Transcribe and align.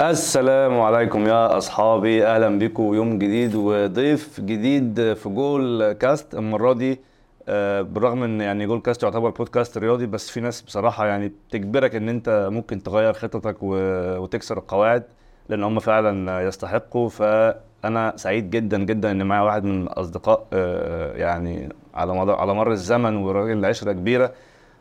السلام 0.00 0.80
عليكم 0.80 1.26
يا 1.26 1.58
أصحابي. 1.58 2.26
أهلا 2.26 2.58
بكم 2.58 2.94
يوم 2.94 3.18
جديد 3.18 3.54
وضيف 3.54 4.40
جديد 4.40 5.12
في 5.12 5.28
جول 5.28 5.92
كاست 5.92 6.34
المرة 6.34 6.72
دي 6.72 7.00
آه، 7.48 7.82
بالرغم 7.82 8.22
إن 8.22 8.40
يعني 8.40 8.66
جول 8.66 8.80
كاست 8.80 9.02
يعتبر 9.02 9.30
بودكاست 9.30 9.78
رياضي 9.78 10.06
بس 10.06 10.30
في 10.30 10.40
ناس 10.40 10.62
بصراحة 10.62 11.06
يعني 11.06 11.28
بتجبرك 11.28 11.94
إن 11.94 12.08
أنت 12.08 12.48
ممكن 12.52 12.82
تغير 12.82 13.12
خططك 13.12 13.56
وتكسر 13.62 14.58
القواعد 14.58 15.02
لأن 15.48 15.64
هم 15.64 15.78
فعلا 15.78 16.40
يستحقوا. 16.42 17.08
فأنا 17.08 18.12
سعيد 18.16 18.50
جدا 18.50 18.78
جدا 18.84 19.10
إن 19.10 19.26
معايا 19.26 19.42
واحد 19.42 19.64
من 19.64 19.82
الأصدقاء 19.82 20.46
آه، 20.52 21.16
يعني 21.16 21.68
على 21.94 22.12
مدار 22.14 22.36
على 22.36 22.54
مر 22.54 22.70
الزمن 22.72 23.16
وراجل 23.16 23.64
عشرة 23.64 23.92
كبيرة 23.92 24.32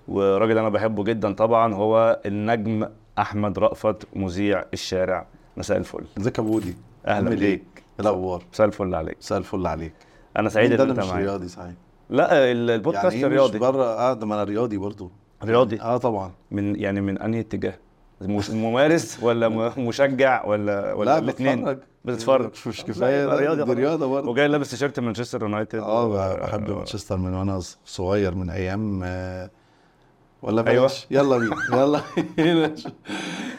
وراجل 0.07 0.57
أنا 0.57 0.69
بحبه 0.69 1.03
جدا 1.03 1.33
طبعا 1.33 1.73
هو 1.73 2.19
النجم 2.25 2.87
أحمد 3.19 3.59
رأفت 3.59 4.07
مذيع 4.15 4.63
الشارع. 4.73 5.25
مساء 5.57 5.77
الفل. 5.77 6.03
ازيك 6.17 6.37
يا 6.37 6.43
بودي؟ 6.43 6.75
أهلا؟ 7.07 7.29
بيك. 7.29 7.41
إيه؟ 7.41 7.61
الأخبار؟ 7.99 8.43
مساء 8.53 8.67
الفل 8.67 8.95
عليك. 8.95 9.17
مساء 9.21 9.37
الفل 9.37 9.67
عليك. 9.67 9.93
أنا 10.37 10.49
سعيد 10.49 10.71
إن 10.81 10.89
أنت 10.89 10.99
مش 10.99 11.05
معايا. 11.05 11.25
رياضي 11.25 11.47
صحيح؟ 11.47 11.71
لا 12.09 12.51
ال- 12.51 12.69
البودكاست 12.69 13.05
يعني 13.13 13.25
إيه 13.25 13.27
رياضي. 13.31 13.53
مش 13.53 13.59
بره؟ 13.59 13.83
آه 13.83 14.13
ده 14.13 14.25
ما 14.25 14.35
أنا 14.35 14.43
رياضي 14.43 14.77
برضو. 14.77 15.11
رياضي؟ 15.43 15.81
آه 15.81 15.97
طبعا. 15.97 16.31
من 16.51 16.75
يعني 16.79 17.01
من 17.01 17.17
أنهي 17.17 17.39
اتجاه؟ 17.39 17.73
مش- 18.21 18.49
ممارس 18.49 19.23
ولا 19.23 19.49
مشجع 19.77 20.45
ولا 20.45 20.93
ولا 20.93 21.09
لا 21.09 21.17
الاثنين 21.17 21.77
بتتفرج. 22.05 22.49
مش, 22.51 22.67
مش 22.67 22.83
كفاية. 22.83 23.25
دي 23.25 23.29
خلاص. 23.31 23.69
رياضة 23.77 24.05
برضه 24.07 24.29
وجاي 24.29 24.47
لابس 24.47 24.69
تيشيرت 24.71 24.99
مانشستر 24.99 25.41
يونايتد. 25.41 25.79
آه 25.79 26.35
بحب 26.37 26.69
مانشستر 26.71 27.17
من 27.17 27.33
وأنا 27.33 27.59
صغير 27.85 28.35
من 28.35 28.49
أيام 28.49 29.01
آه، 29.03 29.49
ولا 30.41 30.67
أيوة. 30.67 30.79
بلاش؟ 30.81 31.07
يلا 31.11 31.37
بينا 31.37 31.55
يلا 31.73 32.01
بينا. 32.37 32.75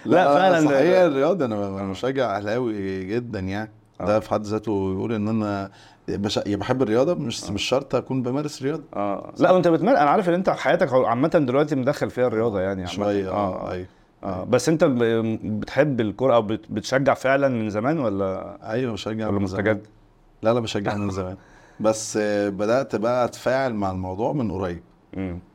لا، 0.07 0.35
فعلا. 0.35 0.61
صحيح 0.69 0.99
الرياضه 0.99 1.45
أنا 1.45 1.83
مشجع 1.83 2.37
أهلاوي 2.37 3.05
جدا 3.05 3.41
يعني. 3.41 3.71
آه. 4.01 4.05
ده 4.07 4.21
في 4.21 4.31
حد 4.31 4.43
ذاته 4.43 4.93
يقول 4.97 5.13
إن 5.13 5.29
أنا 5.29 5.71
بش... 6.09 6.39
بحب 6.39 6.83
الرياضة 6.83 7.15
مش 7.15 7.51
مش 7.51 7.63
شرط 7.63 7.95
أكون 7.95 8.23
بمارس 8.23 8.63
رياضة. 8.63 8.83
آه. 8.97 9.33
لا 9.39 9.51
وأنت 9.51 9.69
بتمر 9.69 9.91
أنا 9.93 10.11
عارف 10.11 10.29
إن 10.29 10.35
أنت 10.35 10.51
حياتك 10.51 10.93
عامه 10.93 11.29
دلوقتي 11.29 11.75
مدخل 11.75 12.11
فيها 12.11 12.27
الرياضة 12.27 12.61
يعني. 12.61 12.87
شوية 12.87 13.31
آه 13.31 13.69
آه. 13.69 13.73
أيوه. 13.73 13.87
آه. 14.25 14.45
بس 14.45 14.69
أنت 14.69 14.85
بتحب 15.45 16.01
الكورة 16.01 16.35
أو 16.35 16.43
بت- 16.43 16.67
بتشجع 16.71 17.15
فعلا 17.15 17.49
من 17.49 17.71
زمان 17.71 17.99
ولا؟ 17.99 18.59
أيوه 18.71 18.93
بشجع 18.93 19.29
ولا 19.29 19.39
من 19.39 19.47
زمان. 19.47 19.81
لا 20.43 20.55
لا 20.55 20.61
بشجع 20.61 20.95
من 20.95 21.11
زمان. 21.11 21.37
بس 21.81 22.17
آه، 22.23 22.49
بدأت 22.49 22.97
بقى 22.97 23.25
أتفاعل 23.25 23.75
مع 23.75 23.91
الموضوع 23.91 24.33
من 24.33 24.53
قريب. 24.53 24.83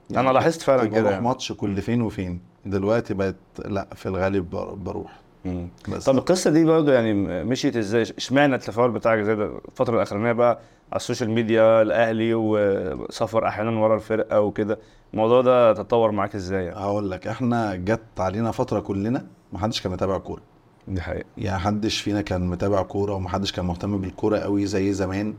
يعني 0.09 0.27
أنا 0.27 0.33
لاحظت 0.33 0.61
فعلا 0.61 0.85
كده 0.85 0.99
بروح 1.01 1.11
يعني. 1.11 1.23
ماتش 1.25 1.51
كل 1.51 1.81
فين 1.81 2.01
وفين. 2.01 2.39
دلوقتي 2.65 3.13
بقت 3.13 3.35
لا 3.65 3.87
في 3.95 4.05
الغالب 4.05 4.49
بر- 4.49 4.73
بروح. 4.73 5.19
مم. 5.45 5.67
بس. 5.89 6.05
طب 6.05 6.17
القصة 6.17 6.49
دي 6.51 6.65
برضه 6.65 6.93
يعني 6.93 7.13
مشيت 7.43 7.75
إزاي؟ 7.77 8.01
اشمعنى 8.01 8.55
التفاعل 8.55 8.91
بتاعك 8.91 9.19
زي 9.19 9.35
ده 9.35 9.51
الفترة 9.67 9.95
الأخرانية 9.95 10.31
بقى 10.31 10.59
على 10.91 10.95
السوشيال 10.95 11.29
ميديا 11.29 11.81
الأهلي 11.81 12.33
وسفر 12.33 13.47
أحيانا 13.47 13.79
ورا 13.79 13.95
الفرقة 13.95 14.41
وكده؟ 14.41 14.79
الموضوع 15.13 15.41
ده 15.41 15.73
تطور 15.73 16.11
معاك 16.11 16.35
إزاي 16.35 16.65
يعني؟ 16.65 16.79
هقول 16.79 17.11
لك 17.11 17.27
إحنا 17.27 17.75
جت 17.75 18.19
علينا 18.19 18.51
فترة 18.51 18.79
كلنا 18.79 19.25
ما 19.53 19.59
حدش 19.59 19.81
كان 19.81 19.91
متابع 19.91 20.17
كورة. 20.17 20.41
دي 20.87 21.01
حقيقة. 21.01 21.25
يعني 21.37 21.59
حدش 21.59 22.01
فينا 22.01 22.21
كان 22.21 22.47
متابع 22.47 22.81
كورة 22.81 23.13
وما 23.13 23.29
حدش 23.29 23.51
كان 23.51 23.65
مهتم 23.65 23.97
بالكورة 24.01 24.37
قوي 24.37 24.65
زي 24.65 24.93
زمان. 24.93 25.33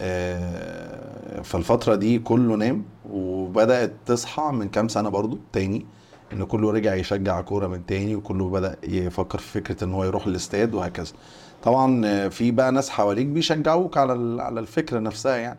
آه، 0.00 1.40
فالفترة 1.42 1.94
دي 1.94 2.18
كله 2.18 2.56
نام. 2.56 2.84
وبدأت 3.46 3.92
تصحى 4.06 4.42
من 4.52 4.68
كام 4.68 4.88
سنة 4.88 5.08
برضو 5.08 5.38
تاني 5.52 5.86
إن 6.32 6.44
كله 6.44 6.70
رجع 6.72 6.94
يشجع 6.94 7.40
كورة 7.40 7.66
من 7.66 7.86
تاني 7.86 8.16
وكله 8.16 8.50
بدأ 8.50 8.76
يفكر 8.84 9.38
في 9.38 9.60
فكرة 9.60 9.84
إن 9.84 9.92
هو 9.92 10.04
يروح 10.04 10.26
الاستاد 10.26 10.74
وهكذا. 10.74 11.12
طبعا 11.62 12.28
في 12.28 12.50
بقى 12.50 12.72
ناس 12.72 12.90
حواليك 12.90 13.26
بيشجعوك 13.26 13.96
على 13.98 14.42
على 14.42 14.60
الفكرة 14.60 14.98
نفسها 14.98 15.36
يعني. 15.36 15.58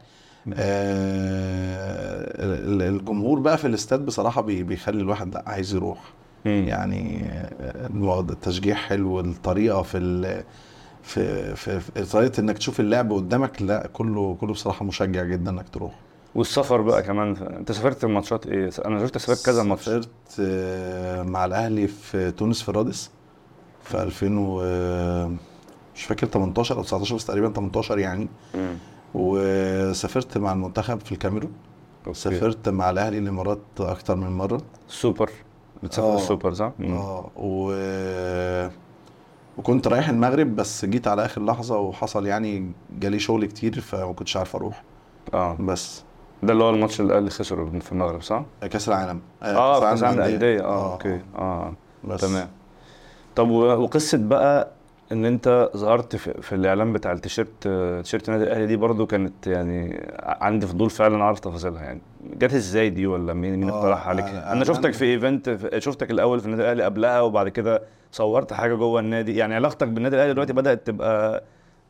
آه، 0.53 2.45
ال- 2.45 2.81
الجمهور 2.81 3.39
بقى 3.39 3.57
في 3.57 3.67
الاستاد 3.67 4.05
بصراحة 4.05 4.41
بي- 4.41 4.63
بيخلي 4.63 5.01
الواحد 5.01 5.33
لا 5.33 5.43
عايز 5.47 5.73
يروح. 5.75 5.99
يعني 6.45 7.23
آه، 7.61 8.19
التشجيع 8.19 8.75
حلو 8.75 9.19
الطريقة 9.19 9.81
في 9.81 9.97
ال 9.97 10.43
في, 11.03 11.55
في, 11.55 11.79
في 11.79 12.03
طريقة 12.05 12.39
إنك 12.41 12.57
تشوف 12.57 12.79
اللعب 12.79 13.13
قدامك 13.13 13.61
لا 13.61 13.87
كله 13.93 14.35
كله 14.41 14.53
بصراحة 14.53 14.85
مشجع 14.85 15.23
جدا 15.23 15.51
إنك 15.51 15.69
تروح. 15.69 15.91
والسفر 16.37 16.81
بقى 16.81 17.03
كمان 17.03 17.37
انت 17.37 17.71
سافرت 17.71 18.03
الماتشات 18.03 18.47
إيه 18.47 18.69
أنا 18.85 18.99
شفت 18.99 19.17
سافرت 19.17 19.45
كذا 19.45 19.63
ماتش 19.63 19.85
سافرت 19.85 20.09
آه، 20.39 21.23
مع 21.23 21.45
الأهلي 21.45 21.87
في 21.87 22.31
تونس 22.31 22.61
في 22.61 22.71
رادس 22.71 23.11
في 23.83 24.03
2000 24.03 24.37
و 24.39 24.61
آه، 24.63 25.31
مش 25.95 26.03
فاكر 26.03 26.27
18 26.27 26.77
أو 26.77 26.83
19 26.83 27.15
بس 27.15 27.25
تقريبا 27.25 27.49
18 27.49 27.99
يعني 27.99 28.27
مم. 28.55 28.77
وسافرت 29.13 30.37
مع 30.37 30.53
المنتخب 30.53 30.99
في 30.99 31.11
الكاميرون 31.11 31.51
أوكي. 32.07 32.19
سافرت 32.19 32.69
مع 32.69 32.89
الأهلي 32.89 33.17
الإمارات 33.17 33.59
أكتر 33.79 34.15
من 34.15 34.31
مرة 34.37 34.61
سوبر 34.87 35.29
بتسافر 35.83 36.13
آه. 36.13 36.15
السوبر 36.15 36.53
صح؟ 36.53 36.71
مم. 36.79 36.93
آه 36.93 37.29
و... 37.37 37.71
وكنت 39.57 39.87
رايح 39.87 40.09
المغرب 40.09 40.55
بس 40.55 40.85
جيت 40.85 41.07
على 41.07 41.25
آخر 41.25 41.45
لحظة 41.45 41.77
وحصل 41.77 42.25
يعني 42.25 42.71
جالي 42.99 43.19
شغل 43.19 43.45
كتير 43.45 43.79
فما 43.81 44.13
كنتش 44.13 44.37
عارف 44.37 44.55
أروح 44.55 44.83
آه 45.33 45.57
بس 45.59 46.06
ده 46.43 46.53
اللي 46.53 46.63
هو 46.63 46.69
الماتش 46.69 47.01
اللي 47.01 47.11
الاهلي 47.13 47.29
خسره 47.29 47.79
في 47.79 47.91
المغرب 47.91 48.21
صح؟ 48.21 48.43
كأس 48.61 48.89
العالم. 48.89 49.19
آه 49.43 49.79
كأس 49.79 49.99
العالم. 50.03 50.19
للأندية. 50.21 50.61
آه 50.65 50.93
أوكي. 50.93 51.19
آه. 51.37 51.73
بس. 52.03 52.21
تمام. 52.21 52.47
طب 53.35 53.49
وقصة 53.49 54.17
بقى 54.17 54.67
إن 55.11 55.25
أنت 55.25 55.69
ظهرت 55.77 56.15
في, 56.15 56.41
في 56.41 56.55
الاعلان 56.55 56.93
بتاع 56.93 57.11
التيشيرت 57.11 57.67
تيشيرت 58.03 58.29
النادي 58.29 58.43
الأهلي 58.43 58.65
دي 58.65 58.75
برضو 58.75 59.05
كانت 59.05 59.47
يعني 59.47 60.07
عندي 60.19 60.67
فضول 60.67 60.89
فعلا 60.89 61.21
أعرف 61.23 61.39
تفاصيلها 61.39 61.83
يعني. 61.83 62.01
جت 62.33 62.53
إزاي 62.53 62.89
دي 62.89 63.07
ولا 63.07 63.33
مين 63.33 63.59
مين 63.59 63.69
آه، 63.69 63.77
اقترح 63.79 64.07
عليك؟ 64.07 64.25
أنا- 64.25 64.29
أنا 64.29 64.63
شفتك 64.65 64.93
أنا- 64.93 64.97
في 64.97 65.05
event 65.05 65.57
شفتك 65.77 66.11
الأول 66.11 66.39
في 66.39 66.45
النادي 66.45 66.63
الأهلي 66.63 66.83
قبلها 66.83 67.21
وبعد 67.21 67.49
كده 67.49 67.81
صورت 68.11 68.53
حاجة 68.53 68.75
جوه 68.75 68.99
النادي. 68.99 69.35
يعني 69.35 69.55
علاقتك 69.55 69.87
بالنادي 69.87 70.15
الأهلي 70.15 70.33
دلوقتي 70.33 70.53
بدأت 70.53 70.87
تبقى 70.87 71.43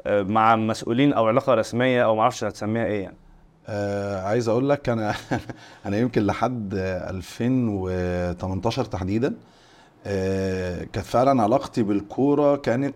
آه، 0.06 0.22
مع 0.24 0.56
مسؤولين 0.56 1.14
أو 1.14 1.28
علاقة 1.28 1.54
رسمية 1.54 2.06
أو 2.06 2.16
ما 2.16 2.22
أعرفش 2.22 2.44
هتسميها 2.44 2.86
إيه 2.86 3.04
يعني. 3.04 3.18
آه 3.68 4.22
عايز 4.22 4.48
أقول 4.48 4.70
لك 4.70 4.90
أنا 4.90 5.16
أنا 5.86 5.98
يمكن 5.98 6.26
لحد 6.26 6.74
2018 6.74 8.86
تحديدا 8.86 9.36
آه 10.06 10.84
كانت 10.84 11.06
فعلا 11.08 11.44
علاقتي 11.44 11.84
بالكورة 11.84 12.56
كانت 12.56 12.96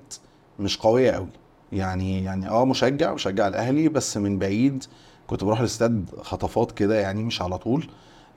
مش 0.60 0.78
قوية 0.78 1.12
قوي 1.12 1.28
يعني 1.72 2.24
يعني 2.24 2.50
آه 2.50 2.66
مشجع 2.66 3.14
مشجع 3.14 3.48
الأهلي 3.48 3.90
بس 3.90 4.18
من 4.18 4.40
بعيد 4.40 4.84
كنت 5.28 5.44
بروح 5.44 5.60
الاستاد 5.60 6.10
خطفات 6.22 6.72
كده 6.72 7.00
يعني 7.00 7.24
مش 7.24 7.42
على 7.42 7.58
طول. 7.58 7.88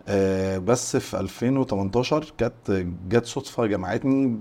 آه 0.09 0.59
بس 0.59 0.97
في 0.97 1.21
2018 1.21 2.33
كانت 2.39 2.71
جت 3.09 3.27
صدفة 3.27 3.67
جمعتني 3.67 4.39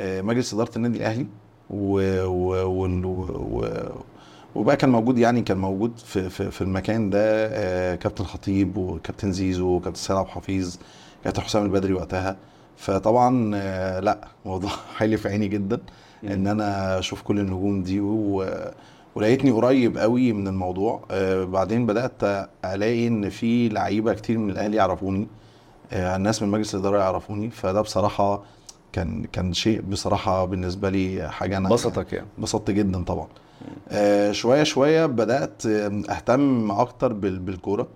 بمجلس 0.00 0.54
إدارة 0.54 0.70
النادي 0.76 0.98
الأهلي 0.98 1.26
و, 1.70 2.00
و, 2.24 2.64
و, 2.64 2.86
و, 3.34 3.68
وبقى 4.54 4.76
كان 4.76 4.90
موجود 4.90 5.18
يعني 5.18 5.42
كان 5.42 5.58
موجود 5.58 5.98
في 5.98 6.30
في, 6.30 6.50
في 6.50 6.60
المكان 6.62 7.10
ده 7.10 7.46
آه، 7.46 7.94
كابتن 7.94 8.24
خطيب 8.24 8.76
وكابتن 8.76 9.32
زيزو 9.32 9.66
وكابتن 9.68 10.00
سيد 10.00 10.16
عبد 10.16 10.26
الحفيظ 10.26 10.76
كابتن 11.24 11.42
حسام 11.42 11.64
البدري 11.64 11.92
وقتها. 11.92 12.36
فطبعا 12.76 13.50
آه، 13.54 14.00
لا 14.00 14.28
موضوع 14.46 14.70
حالي 14.96 15.16
في 15.16 15.28
عيني 15.28 15.48
جدا 15.48 15.80
إن 16.24 16.46
أنا 16.46 16.98
أشوف 16.98 17.22
كل 17.22 17.38
النجوم 17.38 17.82
دي 17.82 18.00
و... 18.00 18.46
ولقيتني 19.14 19.50
قريب 19.50 19.98
قوي 19.98 20.32
من 20.32 20.48
الموضوع. 20.48 21.04
آه، 21.10 21.44
بعدين 21.44 21.86
بدأت 21.86 22.48
ألاقي 22.64 23.06
إن 23.08 23.28
في 23.30 23.68
لعيبة 23.68 24.14
كتير 24.14 24.38
من 24.38 24.50
الأهلي 24.50 24.76
يعرفوني 24.76 25.26
آه، 25.92 26.16
الناس 26.16 26.42
من 26.42 26.48
مجلس 26.48 26.74
الإدارة 26.74 26.98
يعرفوني. 26.98 27.50
فده 27.50 27.80
بصراحة 27.80 28.42
كان 28.92 29.24
كان 29.32 29.52
شيء 29.52 29.80
بصراحة 29.80 30.44
بالنسبة 30.44 30.90
لي 30.90 31.28
حاجة 31.30 31.56
أنا 31.56 31.68
بسطك 31.68 32.12
يعني. 32.12 32.26
انبسطت 32.38 32.70
جدا 32.70 33.04
طبعا. 33.04 33.26
آه 33.88 34.32
شوية 34.32 34.62
شوية 34.62 35.06
بدأت 35.06 35.66
آه، 35.66 36.02
أهتم 36.10 36.70
أكتر 36.70 37.12
بال- 37.12 37.38
بالكورة. 37.38 37.88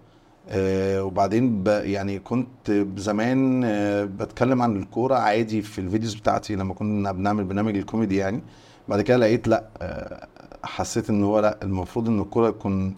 آه 0.49 1.03
وبعدين 1.05 1.65
يعني 1.67 2.19
كنت 2.19 2.85
زمان 2.97 3.63
آه 3.65 4.05
بتكلم 4.05 4.63
عن 4.63 4.77
الكورة 4.77 5.15
عادي 5.15 5.63
في 5.63 5.79
الفيديوز 5.81 6.15
بتاعتي 6.15 6.57
لما 6.57 6.75
كنا 6.75 7.13
بنعمل 7.13 7.45
برنامج 7.45 7.77
الكوميدي 7.77 8.17
يعني. 8.17 8.41
بعد 8.89 9.01
كده 9.01 9.17
لقيت 9.17 9.49
لأ 9.49 9.65
آه 9.83 10.27
حسيت 10.65 11.11
إن 11.11 11.25
هو 11.25 11.41
لأ 11.41 11.59
المفروض 11.63 12.09
إن 12.09 12.21
الكورة 12.21 12.51
تكون 12.51 12.95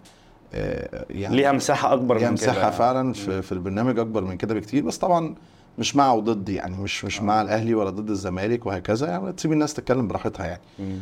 آه 0.53 1.05
يعني 1.09 1.35
ليها 1.35 1.51
مساحة 1.51 1.93
أكبر 1.93 2.17
ليها 2.17 2.29
من 2.29 2.37
كده. 2.37 2.51
مساحة 2.51 2.69
فعلا 2.69 3.13
في, 3.13 3.41
في 3.41 3.51
البرنامج 3.51 3.99
أكبر 3.99 4.23
من 4.23 4.37
كده 4.37 4.53
بكتير. 4.55 4.83
بس 4.85 4.97
طبعا 4.97 5.35
مش 5.79 5.95
مع 5.95 6.13
وضد 6.13 6.49
يعني 6.49 6.77
مش 6.77 7.05
مش 7.05 7.21
مع 7.21 7.41
الأهلي 7.41 7.73
ولا 7.75 7.89
ضد 7.89 8.09
الزمالك 8.09 8.65
وهكذا 8.65 9.07
يعني. 9.07 9.31
تسيب 9.33 9.51
الناس 9.51 9.73
تتكلم 9.73 10.07
براحتها 10.07 10.45
يعني. 10.45 10.61
مم. 10.79 10.97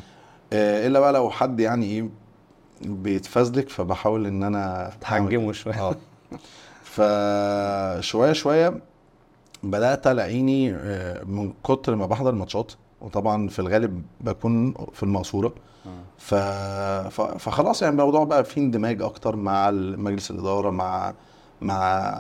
آه، 0.53 0.87
إلا 0.87 0.99
بقى 0.99 1.13
لو 1.13 1.29
حد 1.29 1.59
يعني 1.59 1.85
إيه 1.85 2.09
بيتفزلك 2.81 3.69
فبحاول 3.69 4.25
إن 4.27 4.43
أنا 4.43 4.91
تحجمه 5.01 5.51
شوية 5.51 5.89
آه 5.89 5.95
فشوية 6.83 8.33
شوية 8.33 8.79
بدأت 9.63 10.07
ألاقيني 10.07 10.73
آه، 10.75 11.23
من 11.23 11.53
كتر 11.63 11.95
ما 11.95 12.05
بحضر 12.05 12.31
ماتشات 12.31 12.71
وطبعا 13.01 13.47
في 13.47 13.59
الغالب 13.59 14.03
بكون 14.21 14.73
في 14.93 15.03
المقصورة. 15.03 15.53
ف... 16.17 16.35
فخلاص 17.15 17.81
يعني 17.81 17.91
الموضوع 17.93 18.23
بقى 18.23 18.43
فيه 18.43 18.61
اندماج 18.61 19.01
أكتر 19.01 19.35
مع 19.35 19.71
مجلس 19.71 20.31
الإدارة 20.31 20.69
مع 20.69 21.13
مع, 21.61 22.19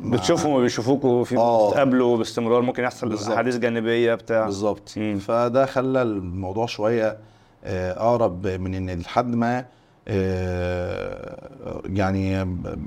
مع... 0.00 0.16
بتشوفهم 0.16 0.52
وبيشوفوكوا 0.52 1.24
في 1.24 1.36
آه. 1.36 1.68
بتتقابلوا 1.68 2.16
باستمرار 2.16 2.62
ممكن 2.62 2.82
يحصل. 2.84 3.32
أحاديث 3.32 3.56
جانبية 3.56 4.14
بتاع 4.14 4.44
بالظبط. 4.44 4.88
فده 5.20 5.66
خلى 5.66 6.02
الموضوع 6.02 6.66
شوية 6.66 7.18
أقرب 7.64 8.46
من 8.46 8.74
النادي 8.74 9.02
لحد 9.02 9.34
ما 9.34 9.64
آه، 10.08 11.82
يعني 11.86 12.42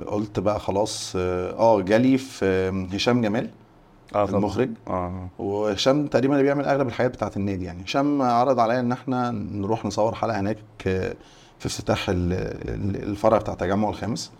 قلت 0.07 0.39
بقى 0.39 0.59
خلاص 0.59 1.13
آه 1.15 1.51
آه، 1.51 1.81
جالي 1.81 2.17
في 2.17 2.85
هشام 2.93 3.21
جمال 3.21 3.49
طبعا. 4.13 4.25
المخرج. 4.29 4.69
آه. 4.87 5.27
وهشام 5.39 6.07
تقريبا 6.07 6.33
اللي 6.33 6.43
بيعمل 6.43 6.65
أغلب 6.65 6.87
الحاجات 6.87 7.11
بتاعت 7.11 7.37
النادي 7.37 7.65
يعني. 7.65 7.83
هشام 7.83 8.21
عرض 8.21 8.59
عليا 8.59 8.79
إن 8.79 8.91
إحنا 8.91 9.31
نروح 9.31 9.85
نصور 9.85 10.15
حلقة 10.15 10.39
هناك 10.39 10.57
آه، 10.87 11.13
في 11.59 11.65
افتتاح 11.65 12.09
ال- 12.09 12.33
ال- 12.69 13.03
الفرع 13.09 13.37
بتاع 13.37 13.53
التجمع 13.53 13.89
الخامس. 13.89 14.31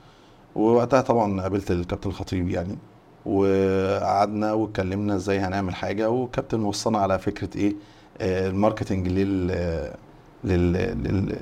ووقتها 0.55 1.01
طبعا 1.01 1.41
قابلت 1.41 1.71
الكابتن 1.71 2.09
الخطيب 2.09 2.49
يعني. 2.49 2.77
وقعدنا 3.25 4.53
واتكلمنا 4.53 5.15
إزاي 5.15 5.39
هنعمل 5.39 5.75
حاجة. 5.75 6.09
والكابتن 6.09 6.63
وصلنا 6.63 6.97
على 6.97 7.19
فكرة 7.19 7.57
إيه 7.57 7.75
آه، 8.21 8.49
ال 8.49 8.55
marketing 8.55 9.07
لل 9.07 9.51
لل 10.43 10.73
لل- 10.73 11.35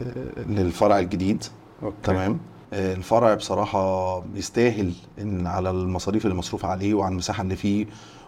للفرع 0.50 1.00
الجديد. 1.00 1.44
أوكي. 1.84 1.96
تمام. 2.04 2.40
آه، 2.74 2.94
الفرع 2.94 3.34
بصراحة 3.34 4.24
يستاهل 4.36 4.94
إن 5.22 5.48
على 5.48 5.70
المصاريف 5.70 6.26
اللي 6.26 6.36
مصروف 6.36 6.66
عليه 6.66 6.94
وعلى 6.94 7.12
المساحة 7.12 7.44
اللي 7.44 7.56
فيه 7.56 7.86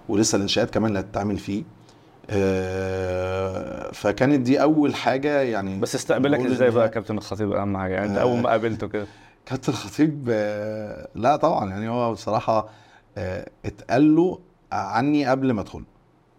ولسه 0.09 0.35
الإنشاءات 0.35 0.69
كمان 0.69 0.87
اللي 0.89 0.99
هتتعمل 0.99 1.37
فيه. 1.37 1.63
آه، 2.29 3.91
فكانت 3.91 4.39
دي 4.39 4.61
أول 4.61 4.95
حاجة 4.95 5.41
يعني 5.41 5.79
بس 5.79 5.95
استقبلك 5.95 6.39
إزاي 6.45 6.69
بقى 6.69 6.89
كابتن 6.89 7.17
الخطيب؟ 7.17 7.51
أهم 7.51 7.77
حاجة 7.77 7.93
يعني 7.93 8.07
أنت 8.09 8.17
آه. 8.17 8.21
أول 8.21 8.39
ما 8.39 8.49
قابلته 8.49 8.87
كده. 8.87 9.05
كابتن 9.45 9.71
الخطيب 9.73 10.29
لا 11.15 11.35
طبعا 11.35 11.69
يعني 11.69 11.89
هو 11.89 12.11
بصراحة 12.13 12.69
آه، 13.17 13.49
اتقال 13.65 14.15
له 14.15 14.39
عني 14.71 15.25
قبل 15.25 15.51
ما 15.51 15.61
أدخل. 15.61 15.83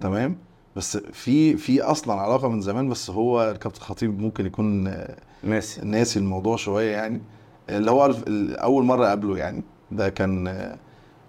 تمام. 0.00 0.36
بس 0.76 0.96
في 0.96 1.56
في 1.56 1.82
أصلا 1.82 2.14
علاقة 2.14 2.48
من 2.48 2.60
زمان 2.60 2.88
بس 2.88 3.10
هو 3.10 3.50
الكابتن 3.50 3.78
الخطيب 3.80 4.20
ممكن 4.20 4.46
يكون 4.46 4.86
آه، 4.86 5.16
ناسي 5.42 5.80
ناسي 5.84 6.18
الموضوع 6.18 6.56
شوية 6.56 6.90
يعني. 6.92 7.20
اللي 7.70 7.90
هو 7.90 8.14
أول 8.58 8.84
مرة 8.84 9.06
اقابله 9.06 9.38
يعني. 9.38 9.62
ده 9.90 10.08
كان 10.08 10.46
آه، 10.48 10.76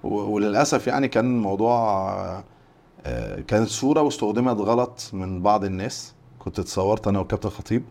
وللأسف 0.03 0.87
يعني 0.87 1.07
كان 1.07 1.41
موضوع 1.41 1.77
آه، 2.13 2.43
آه، 3.05 3.39
كانت 3.41 3.67
صورة 3.67 4.01
واستخدمت 4.01 4.57
غلط 4.59 5.09
من 5.13 5.41
بعض 5.41 5.63
الناس. 5.63 6.13
كنت 6.39 6.59
اتصورت 6.59 7.07
أنا 7.07 7.19
والكابتن 7.19 7.49
خطيب 7.49 7.83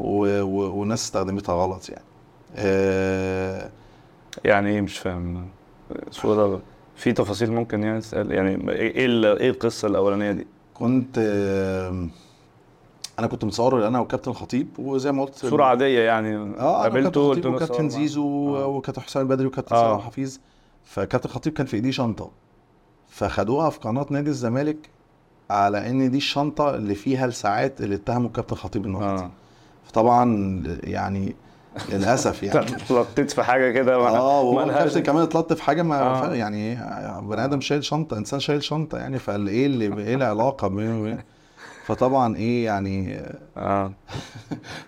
و- 0.00 0.40
و- 0.42 0.80
وناس 0.80 1.04
استخدمتها 1.04 1.54
غلط 1.54 1.88
يعني. 1.88 2.04
آه، 2.56 3.70
يعني 4.44 4.68
إيه؟ 4.70 4.80
مش 4.80 4.98
فاهم. 4.98 5.46
صورة 6.10 6.60
في 6.96 7.12
تفاصيل 7.12 7.52
ممكن 7.52 7.82
يعني 7.82 8.00
تسأل؟ 8.00 8.32
يعني 8.32 8.70
إيه 8.72 8.96
إيه 9.40 9.50
القصة 9.50 9.88
الأولانية 9.88 10.32
دي؟ 10.32 10.46
كنت 10.78 11.18
آه، 11.18 12.08
أنا 13.18 13.26
كنت 13.26 13.44
متصور 13.44 13.86
أنا 13.86 13.98
والكابتن 13.98 14.32
خطيب 14.32 14.68
وزي 14.78 15.12
ما 15.12 15.24
قلت 15.24 15.34
صورة 15.34 15.64
عادية 15.64 16.00
يعني 16.00 16.36
آه 16.58 16.82
قابلته 16.82 17.20
وكابتن 17.20 17.36
قلت 17.36 17.46
له 17.46 17.50
وكابتن 17.50 17.82
معاه. 17.84 17.88
زيزو 17.88 18.56
آه. 18.56 18.66
وكابتن 18.66 19.02
حسام 19.02 19.22
البدري 19.22 19.46
وكابتن 19.46 19.76
آه. 19.76 19.92
صلاح 19.92 20.06
حفيظ 20.06 20.38
فكابتن 20.84 21.28
خطيب 21.28 21.52
كان 21.52 21.66
في 21.66 21.76
إيديه 21.76 21.90
شنطة 21.90 22.30
فخدوها 23.08 23.70
في 23.70 23.78
قناة 23.78 24.06
نادي 24.10 24.30
الزمالك 24.30 24.90
على 25.50 25.90
إن 25.90 26.10
دي 26.10 26.16
الشنطة 26.16 26.74
اللي 26.74 26.94
فيها 26.94 27.26
الساعات 27.26 27.80
اللي 27.80 27.94
اتهموا 27.94 28.26
الكابتن 28.26 28.56
خطيب 28.56 28.84
إنه 28.86 29.02
آه 29.02 29.30
فطبعا 29.84 30.62
يعني 30.84 31.36
للأسف 31.92 32.42
يعني. 32.42 32.58
اتلطيت 32.76 33.30
في 33.30 33.42
حاجة 33.42 33.70
كده؟ 33.72 33.94
آه 33.94 34.40
وهو 34.40 34.54
ما 34.54 34.60
لهاش- 34.72 34.76
الكابتن 34.82 35.00
كمان 35.02 35.22
اتلط 35.22 35.52
في 35.52 35.62
حاجة 35.62 35.82
ما 35.82 36.00
آه. 36.00 36.34
يعني 36.34 36.74
بني 37.22 37.44
آدم 37.44 37.60
شايل 37.60 37.84
شنطة 37.84 38.18
إنسان 38.18 38.40
شايل 38.40 38.62
شنطة 38.62 38.98
يعني 38.98 39.18
فقال 39.18 39.48
إيه 39.48 39.66
اللي 39.66 40.02
إيه 40.04 40.14
العلاقة 40.14 40.68
بينه 40.68 41.00
وبين 41.00 41.18
فطبعا 41.86 42.36
إيه 42.36 42.64
يعني 42.64 43.20
آه. 43.56 43.92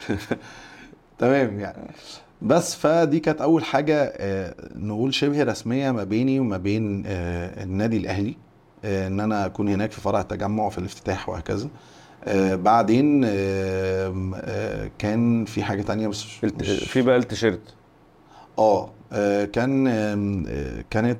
تمام 1.18 1.60
يعني. 1.60 1.90
بس 2.42 2.74
فدي 2.74 3.20
كانت 3.20 3.40
أول 3.40 3.64
حاجة 3.64 4.12
آه، 4.16 4.54
نقول 4.76 5.14
شبه 5.14 5.42
رسمية 5.42 5.90
ما 5.90 6.04
بيني 6.04 6.40
وما 6.40 6.56
بين 6.56 7.04
آه، 7.06 7.62
النادي 7.64 7.96
الأهلي 7.96 8.36
آه، 8.84 9.06
إن 9.06 9.20
أنا 9.20 9.46
أكون 9.46 9.68
هناك 9.68 9.90
في 9.92 10.00
فرع 10.00 10.20
التجمع 10.20 10.68
في 10.68 10.78
الافتتاح 10.78 11.28
وهكذا. 11.28 11.68
آه، 12.24 12.54
بعدين 12.54 13.24
آم، 13.24 14.34
آه، 14.36 14.90
كان 14.98 15.44
في 15.44 15.62
حاجة 15.62 15.82
تانية 15.82 16.08
بس 16.08 16.24
مش- 16.44 16.70
في 16.84 17.02
بقى 17.02 17.16
التيشيرت. 17.16 17.60
آه 18.58 18.90
آه، 19.12 19.44
كان 19.44 19.86
آه، 19.88 20.84
كانت 20.90 21.18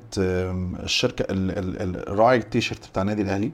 الشركة 0.83 1.25
ال- 1.31 1.57
ال- 1.59 1.81
ال- 2.09 2.19
راعي 2.19 2.37
التيشيرت 2.37 2.87
بتاع 2.89 3.01
النادي 3.01 3.21
الأهلي. 3.21 3.51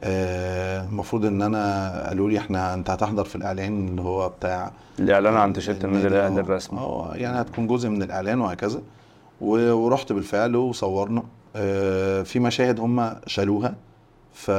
آه، 0.00 0.84
المفروض 0.84 1.24
إن 1.24 1.42
أنا 1.42 1.90
قالوا 2.08 2.30
لي 2.30 2.38
إحنا 2.38 2.74
أنت 2.74 2.90
هتحضر 2.90 3.24
في 3.24 3.36
الإعلان 3.36 3.88
اللي 3.88 4.02
هو 4.02 4.28
بتاع 4.28 4.72
الإعلان 4.98 5.34
عن 5.36 5.52
تيشيرت 5.52 5.84
النادي. 5.84 6.06
الأهلي 6.06 6.36
آه، 6.36 6.40
الرسمي. 6.40 6.78
آه 6.78 7.12
يعني 7.14 7.40
هتكون 7.40 7.66
جزء 7.66 7.88
من 7.88 8.02
الإعلان 8.02 8.40
وهكذا. 8.40 8.82
ورحت 9.40 10.12
بالفعل 10.12 10.56
وصورنا. 10.56 11.22
آه، 11.56 12.22
في 12.22 12.38
مشاهد 12.40 12.80
هم 12.80 13.12
شالوها. 13.26 13.74
ف 14.34 14.50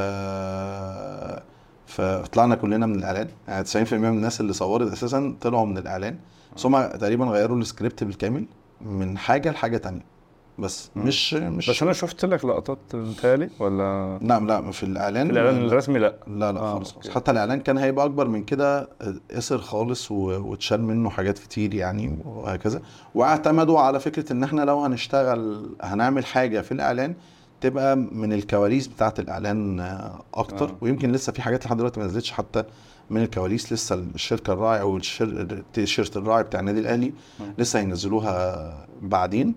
فطلعنا 1.88 2.56
كلنا 2.56 2.86
من 2.86 2.96
الإعلان. 2.96 3.28
يعني 3.48 3.66
90% 3.66 3.94
من 3.94 4.08
الناس 4.08 4.42
اللي 4.42 4.54
صورت 4.54 4.92
أساسا 4.92 5.36
طلعوا 5.42 5.66
من 5.66 5.78
الإعلان. 5.78 6.16
بس 6.56 6.66
هم 6.66 6.86
تقريبا 6.88 7.26
غيروا 7.26 7.58
السكريبت 7.58 8.04
بالكامل 8.04 8.46
من 8.82 9.18
حاجة 9.18 9.52
لحاجة 9.52 9.78
تانية. 9.78 10.18
بس 10.60 10.90
مم. 10.96 11.04
مش 11.08 11.34
مش 11.34 11.70
بس 11.70 11.84
أنا 11.84 11.94
شفت 11.94 12.26
لك 12.26 12.46
لقطات 12.46 12.78
متهيألي 12.94 13.50
ولا؟ 13.60 14.20
لا 14.22 14.40
لا 14.40 14.72
في 14.72 14.84
الإعلان 14.84 15.30
الإعلان 15.30 15.66
الرسمي 15.66 16.00
لا. 16.00 16.16
لا 16.28 16.52
لا 16.52 16.60
آه، 16.60 16.74
خالص 16.74 16.92
خالص. 16.92 17.06
أوكي. 17.08 17.12
حتى 17.16 17.32
الإعلان 17.32 17.60
كان 17.60 17.78
هيبقى 17.78 18.06
أكبر 18.06 18.28
من 18.28 18.44
كده 18.44 18.90
قصر 19.36 19.58
خالص 19.58 20.12
واتشال 20.12 20.84
منه 20.84 21.10
حاجات 21.10 21.40
كتير 21.40 21.74
يعني 21.74 22.18
وهكذا. 22.26 22.82
واعتمدوا 23.16 23.80
على 23.80 24.00
فكرة 24.00 24.34
إن 24.34 24.44
إحنا 24.44 24.62
لو 24.62 24.80
هنشتغل 24.84 25.70
هنعمل 25.82 26.26
حاجة 26.26 26.62
في 26.62 26.72
الإعلان 26.72 27.14
تبقى 27.62 27.96
من 27.96 28.34
الكواليس 28.34 28.88
بتاعة 28.88 29.14
الإعلان 29.20 29.80
آه، 29.80 30.22
أكتر 30.34 30.70
آه. 30.70 30.76
ويمكن 30.82 31.12
لسه 31.12 31.32
في 31.32 31.42
حاجات 31.42 31.66
لحد 31.66 31.78
دلوقتي 31.78 32.00
ما 32.00 32.06
نزلتش 32.06 32.32
حتى 32.32 32.64
من 33.10 33.24
الكواليس 33.24 33.74
لسه 33.74 33.96
الشركة 33.96 34.54
الراعي 34.54 34.82
أو 34.82 35.00
التيشيرت 35.22 36.18
الراعي 36.18 36.44
بتاع 36.44 36.60
النادي 36.60 36.80
الأهلي 36.80 37.14
آه. 37.42 37.44
لسه 37.58 37.80
هينزلوها 37.80 38.88
بعدين 39.02 39.56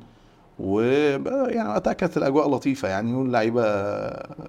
ويعني 0.59 1.69
وقتها 1.69 1.93
كانت 1.93 2.17
الأجواء 2.17 2.51
لطيفة 2.51 2.89
يعني 2.89 3.15
واللعيبة 3.15 3.65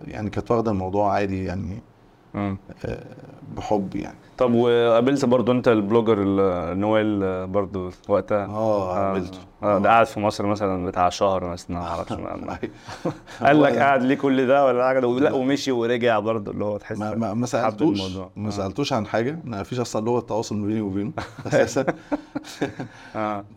يعني 0.07 0.29
كانت 0.29 0.51
واخدة 0.51 0.71
الموضوع 0.71 1.13
عادي 1.13 1.43
يعني 1.43 1.81
بحب 3.57 3.95
يعني. 3.95 4.15
طب 4.37 4.53
وقابلت 4.53 5.25
برضو 5.25 5.51
انت 5.51 5.67
البلوجر 5.67 6.17
ال- 6.21 6.79
نويل 6.79 7.47
برضو 7.47 7.91
وقتها؟ 8.07 8.45
آه 8.45 8.93
قابلته. 8.95 9.37
آه. 9.63 9.77
ده 9.79 9.89
قاعد 9.89 10.05
في 10.05 10.19
مصر 10.19 10.45
مثلا 10.45 10.85
بتاع 10.85 11.09
شهر 11.09 11.43
مثلا 11.45 11.77
ما 11.79 11.87
أعرفش. 11.87 12.11
ما- 12.21 12.57
أيوة. 12.61 13.13
قال 13.47 13.61
لك 13.61 13.77
قاعد 13.77 14.03
ليه 14.03 14.15
كل 14.15 14.47
ده 14.47 14.65
ولا 14.65 14.87
حاجة؟ 14.87 14.99
لا. 14.99 15.31
ومشي 15.33 15.71
ورجع 15.71 16.19
برضه 16.19 16.51
اللي 16.51 16.65
هو 16.65 16.77
تحس 16.77 16.97
ما 16.97 17.15
ما 17.15 17.33
ما 17.33 17.45
سألتوش. 17.45 18.01
ما 18.35 18.47
آه. 18.47 18.49
سألتوش 18.51 18.93
عن 18.93 19.05
حاجة. 19.07 19.39
ما 19.43 19.63
فيش 19.63 19.79
أصلا 19.79 20.05
لغه 20.05 20.19
تواصل 20.19 20.61
بيني 20.61 20.81
وبينه 20.81 21.11
أساسا. 21.47 21.85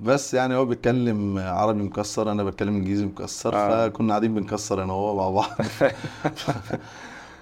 بس 0.00 0.34
يعني 0.34 0.54
هو 0.54 0.64
بيتكلم 0.64 1.38
عربي 1.38 1.82
مكسر 1.82 2.30
أنا 2.32 2.44
بتكلم 2.44 2.74
إنجليزي 2.76 3.06
مكسر 3.06 3.54
آه. 3.56 3.88
فكنا 3.88 4.08
قاعدين 4.08 4.34
بنكسر 4.34 4.82
أنا 4.82 4.92
وهو 4.92 5.16
مع 5.16 5.30
بعض. 5.30 5.48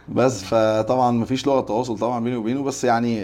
بس 0.08 0.44
فطبعا 0.44 1.10
ما 1.10 1.24
فيش 1.24 1.46
لغة 1.46 1.60
تواصل 1.60 1.98
طبعا 1.98 2.24
بيني 2.24 2.36
وبينه 2.36 2.62
بس 2.62 2.84
يعني 2.84 3.16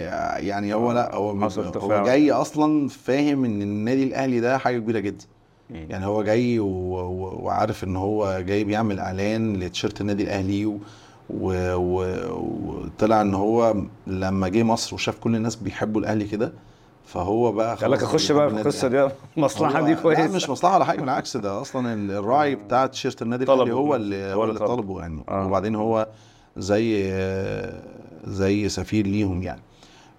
يعني 0.46 0.74
هو 0.74 0.92
لا 0.92 1.14
هو 1.14 1.30
هو. 1.76 2.04
جاي 2.04 2.32
أصلا 2.32 2.88
فاهم 2.88 3.44
إن 3.44 3.62
النادي 3.62 4.02
الأهلي 4.04 4.40
ده 4.40 4.58
حاجة 4.58 4.78
كبيرة 4.78 4.98
جدا 4.98 5.24
يعني 5.70 6.06
هو 6.06 6.22
جاي. 6.22 6.58
وعارف 6.58 7.84
إن 7.84 7.96
هو 7.96 8.40
جاي 8.46 8.64
بيعمل 8.64 8.98
إعلان 9.00 9.56
لتيشيرت 9.56 10.00
النادي 10.00 10.22
الأهلي. 10.22 10.78
وطلع 12.28 13.20
إن 13.20 13.34
هو 13.34 13.74
لما 14.06 14.48
جه 14.48 14.62
مصر 14.62 14.94
وشاف 14.94 15.18
كل 15.18 15.36
الناس 15.36 15.56
بيحبوا 15.56 16.00
الأهلي 16.00 16.24
كده 16.24 16.52
فهو 17.06 17.52
بقى 17.52 17.76
قال 17.76 17.90
لك 17.90 18.02
اخش 18.02 18.32
بقى 18.32 18.50
في 18.50 18.56
القصة. 18.60 18.88
دي 18.88 19.08
المصلحه 19.36 19.80
دي 19.82 19.94
لا 19.94 20.00
كويسة 20.00 20.28
مش 20.36 20.50
مصلحة 20.50 20.74
ولا 20.76 20.84
حاجة 20.84 21.00
بالعكس 21.00 21.36
ده 21.36 21.60
أصلا 21.60 21.94
الراعي 22.18 22.54
بتاع 22.54 22.86
تيشيرت 22.86 23.22
النادي. 23.22 23.44
الأهلي 23.44 23.72
هو 23.72 23.94
اللي 23.96 24.34
هو 24.34 24.44
اللي. 24.44 24.58
طلبه 24.58 25.00
يعني 25.00 25.24
آه. 25.28 25.46
وبعدين 25.46 25.74
هو 25.74 26.08
زي 26.58 27.12
زي 28.24 28.68
سفير 28.68 29.06
ليهم 29.06 29.42
يعني. 29.42 29.60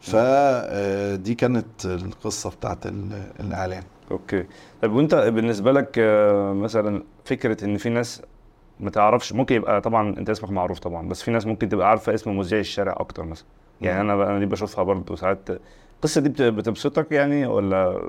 فدي 0.01 1.35
كانت 1.35 1.85
القصة 1.85 2.49
بتاعت 2.49 2.85
ال- 2.85 3.31
الإعلان. 3.39 3.83
أوكي. 4.11 4.45
طب 4.81 4.91
وأنت 4.91 5.15
بالنسبة 5.15 5.71
لك 5.71 5.99
مثلا 6.55 7.03
فكرة 7.25 7.65
إن 7.65 7.77
في 7.77 7.89
ناس 7.89 8.21
ما 8.79 8.89
تعرفش 8.89 9.33
ممكن 9.33 9.55
يبقى 9.55 9.81
طبعا 9.81 10.17
أنت 10.17 10.29
اسمك 10.29 10.51
معروف 10.51 10.79
طبعا 10.79 11.07
بس 11.09 11.21
في 11.23 11.31
ناس 11.31 11.45
ممكن 11.45 11.69
تبقى 11.69 11.89
عارفة 11.89 12.13
اسم 12.13 12.37
مذيع 12.37 12.59
الشارع 12.59 12.95
أكتر 12.97 13.23
مثلا. 13.25 13.45
يعني 13.81 14.01
أنا 14.01 14.13
أنا 14.13 14.39
دي 14.39 14.45
بشوفها 14.45 14.83
برضه 14.83 15.15
ساعات. 15.15 15.49
القصة 15.95 16.21
دي 16.21 16.29
بت- 16.29 16.41
بتبسطك 16.41 17.11
يعني 17.11 17.45
ولا 17.45 18.01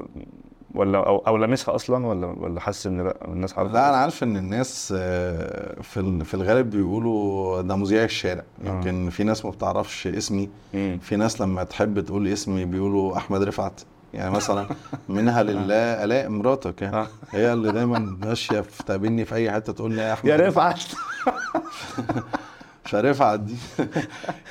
ولا 0.75 0.99
أو, 0.99 1.19
أو 1.19 1.37
لامسها 1.37 1.75
أصلا 1.75 2.07
ولا 2.07 2.27
ولا 2.27 2.61
حاسس 2.61 2.87
إن 2.87 3.01
لأ 3.05 3.17
الناس 3.25 3.59
عارفة؟ 3.59 3.73
لا 3.73 3.89
أنا 3.89 3.97
عارف 3.97 4.23
إن 4.23 4.37
الناس 4.37 4.95
آه، 4.97 5.83
في 5.83 6.25
في 6.25 6.35
الغالب 6.35 6.71
بيقولوا 6.71 7.61
ده 7.63 7.77
مذيع 7.77 8.05
الشارع. 8.05 8.43
آه. 8.67 8.69
يمكن 8.69 9.11
في 9.11 9.25
ناس 9.25 9.45
ما 9.45 9.51
بتعرفش 9.51 10.07
اسمي. 10.07 10.49
مم. 10.75 10.99
في 11.03 11.17
ناس 11.17 11.41
لما 11.41 11.65
تحب 11.65 12.01
تقول 12.01 12.29
اسمي 12.29 12.65
بيقولوا 12.65 13.17
أحمد 13.17 13.43
رفعت. 13.43 13.81
يعني 14.15 14.31
مثلا 14.31 14.67
منها 15.09 15.43
لله 15.43 16.05
ألاء 16.05 16.29
مراتك 16.29 16.83
يعني. 16.83 16.97
آه. 16.97 17.07
هي 17.31 17.53
اللي 17.53 17.73
دايما 17.73 17.99
ماشية 17.99 18.61
في 18.61 18.83
تقابلني 18.85 19.25
في 19.25 19.35
أي 19.35 19.51
حتة 19.51 19.73
تقول 19.73 19.93
لي 19.93 20.03
يا 20.03 20.13
أحمد 20.13 20.31
يا 20.31 20.37
رفعت. 20.37 20.81
فرفعت 22.85 23.41
دي. 23.41 23.55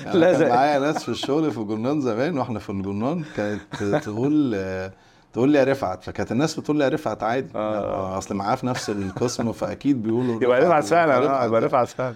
يعني 0.05 0.19
لا 0.19 0.39
كان 0.39 0.49
معايا 0.49 0.79
ناس 0.79 1.03
في 1.03 1.09
الشغل 1.09 1.51
في 1.51 1.57
الجرنان 1.57 2.01
زمان 2.01 2.37
وإحنا 2.37 2.59
في 2.59 2.69
الجرنان 2.69 3.23
كانت 3.35 3.61
تقول 4.03 4.51
آه، 4.55 4.91
تقول 5.33 5.49
لي 5.49 5.59
يا 5.59 5.63
رفعت 5.63 6.03
فكانت 6.03 6.31
الناس 6.31 6.59
بتقول 6.59 6.77
لي 6.77 6.83
يا 6.83 6.89
رفعت 6.89 7.23
عادي 7.23 7.49
آه. 7.55 8.17
أصل 8.17 8.35
معاه 8.35 8.55
في 8.55 8.65
نفس 8.65 8.89
القسم 8.89 9.51
فأكيد 9.51 10.03
بيقولوا 10.03 10.43
يبقى 10.43 10.61
رفعت 10.61 10.83
فعلا 10.83 11.43
آه،. 11.43 11.45
يبقى 11.45 11.61
رفعت 11.61 11.87
فعلا 11.87 12.15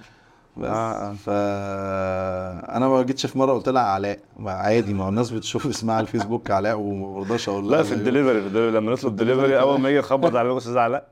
بس 0.57 0.69
آه، 0.69 1.15
آه. 1.27 2.77
أنا 2.77 2.87
ما 2.87 3.01
جيتش 3.01 3.25
في 3.25 3.39
مرة 3.39 3.53
قلت 3.53 3.69
لها 3.69 3.81
علاء 3.81 4.19
عادي 4.45 4.93
ما 4.93 5.03
هو 5.03 5.09
الناس 5.09 5.31
بتشوف 5.31 5.67
اسمها 5.67 5.95
على 5.95 6.03
الفيسبوك 6.03 6.51
علاء 6.51 6.79
وما 6.79 7.13
برضاش 7.13 7.49
أقول 7.49 7.63
لها 7.63 7.77
لا 7.77 7.83
في 7.83 7.93
الدليفري 7.93 8.37
الدليفري 8.37 8.71
لما 8.71 8.91
نطلب 8.91 9.15
دليفري 9.15 9.59
أول 9.59 9.79
ما 9.79 9.89
يجي 9.89 9.99
يخبط 9.99 10.35
على 10.35 10.51
الأستاذ 10.51 10.77
علاء 10.77 11.07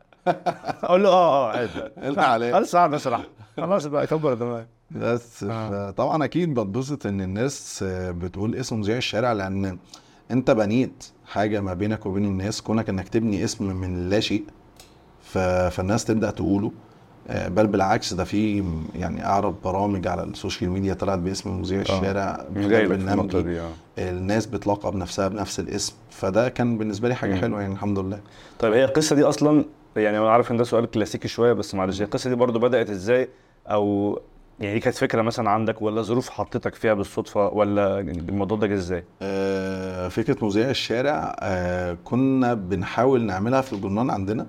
أقول 0.84 1.04
له 1.04 1.10
آه 1.10 1.52
آه 1.52 1.58
عادي 1.58 1.80
قلها 2.08 2.26
علاء 2.26 2.54
قال 2.54 2.68
ساعة 2.68 2.88
نشرح 2.88 3.22
خلاص 3.58 3.86
بقى 3.86 4.08
كبر 4.08 4.34
دماغك 4.34 4.68
بس 4.92 5.44
آه. 5.44 5.92
طبعا 5.92 6.26
أكيد 6.26 6.54
بتبسط 6.54 7.06
إن 7.06 7.22
الناس 7.22 7.84
بتقول 7.90 8.56
اسم 8.56 8.80
مذيع 8.80 8.98
الشارع 8.98 9.34
لأن 9.34 9.78
انت 10.32 10.52
بنيت 10.52 11.06
حاجة 11.26 11.62
ما 11.62 11.74
بينك 11.74 12.06
وبين 12.06 12.26
الناس 12.26 12.62
كونك 12.62 12.90
انك 12.90 13.10
تبني 13.10 13.44
اسم 13.44 13.66
من 13.76 14.10
لا 14.10 14.20
شيء. 14.20 14.44
فالناس 15.24 16.06
تبدأ 16.06 16.32
تقوله 16.32 16.72
آه، 17.28 17.48
بل 17.48 17.68
بالعكس 17.68 18.14
ده 18.14 18.24
في 18.24 18.64
يعني 18.96 19.26
اعرف 19.26 19.56
برامج 19.64 20.08
على 20.08 20.24
السوشيال 20.24 20.70
ميديا 20.72 20.94
طلعت 20.94 21.20
باسم 21.20 21.60
مذيع 21.60 21.82
الشارع 21.82 22.46
لك 22.56 22.78
في 22.82 22.88
برنامجي. 22.88 23.60
آه 23.60 23.70
الناس 23.98 24.46
بتلقب 24.46 24.96
نفسها 24.96 25.28
بنفس 25.28 25.60
الاسم 25.60 25.94
فده 26.10 26.50
كان 26.50 26.78
بالنسبة 26.78 27.08
لي 27.10 27.16
حاجة. 27.16 27.36
حلوة 27.36 27.62
يعني 27.62 27.74
الحمد 27.74 28.00
لله 28.00 28.20
طيب 28.60 28.74
هي 28.74 28.86
القصة 28.86 29.16
دي 29.16 29.24
أصلا 29.24 29.66
يعني 29.96 30.18
أنا 30.18 30.30
عارف 30.32 30.52
إن 30.52 30.58
ده 30.58 30.64
سؤال 30.64 30.92
كلاسيكي 30.92 31.28
شوية 31.28 31.54
بس 31.54 31.76
معلش 31.76 32.02
القصة 32.02 32.30
دي 32.30 32.36
برضو 32.36 32.60
بدأت 32.60 32.90
إزاي 32.90 33.30
أو 33.68 34.20
يعني 34.62 34.74
دي 34.74 34.80
كانت 34.80 34.96
فكرة 34.96 35.22
مثلا 35.22 35.50
عندك 35.50 35.82
ولا 35.82 36.02
ظروف 36.02 36.30
حطيتك 36.30 36.76
فيها 36.76 36.94
بالصدفة 36.94 37.48
ولا 37.48 38.00
الموضوع 38.00 38.58
ده 38.58 38.68
جه 38.68 38.74
إزاي؟ 38.74 39.04
آه، 39.22 40.08
فكرة 40.08 40.46
مذيع 40.46 40.70
الشارع 40.70 41.36
آه، 41.40 41.98
كنا 42.04 42.54
بنحاول 42.54 43.22
نعملها 43.22 43.62
في 43.62 43.74
الجرنان 43.74 44.10
عندنا 44.10 44.48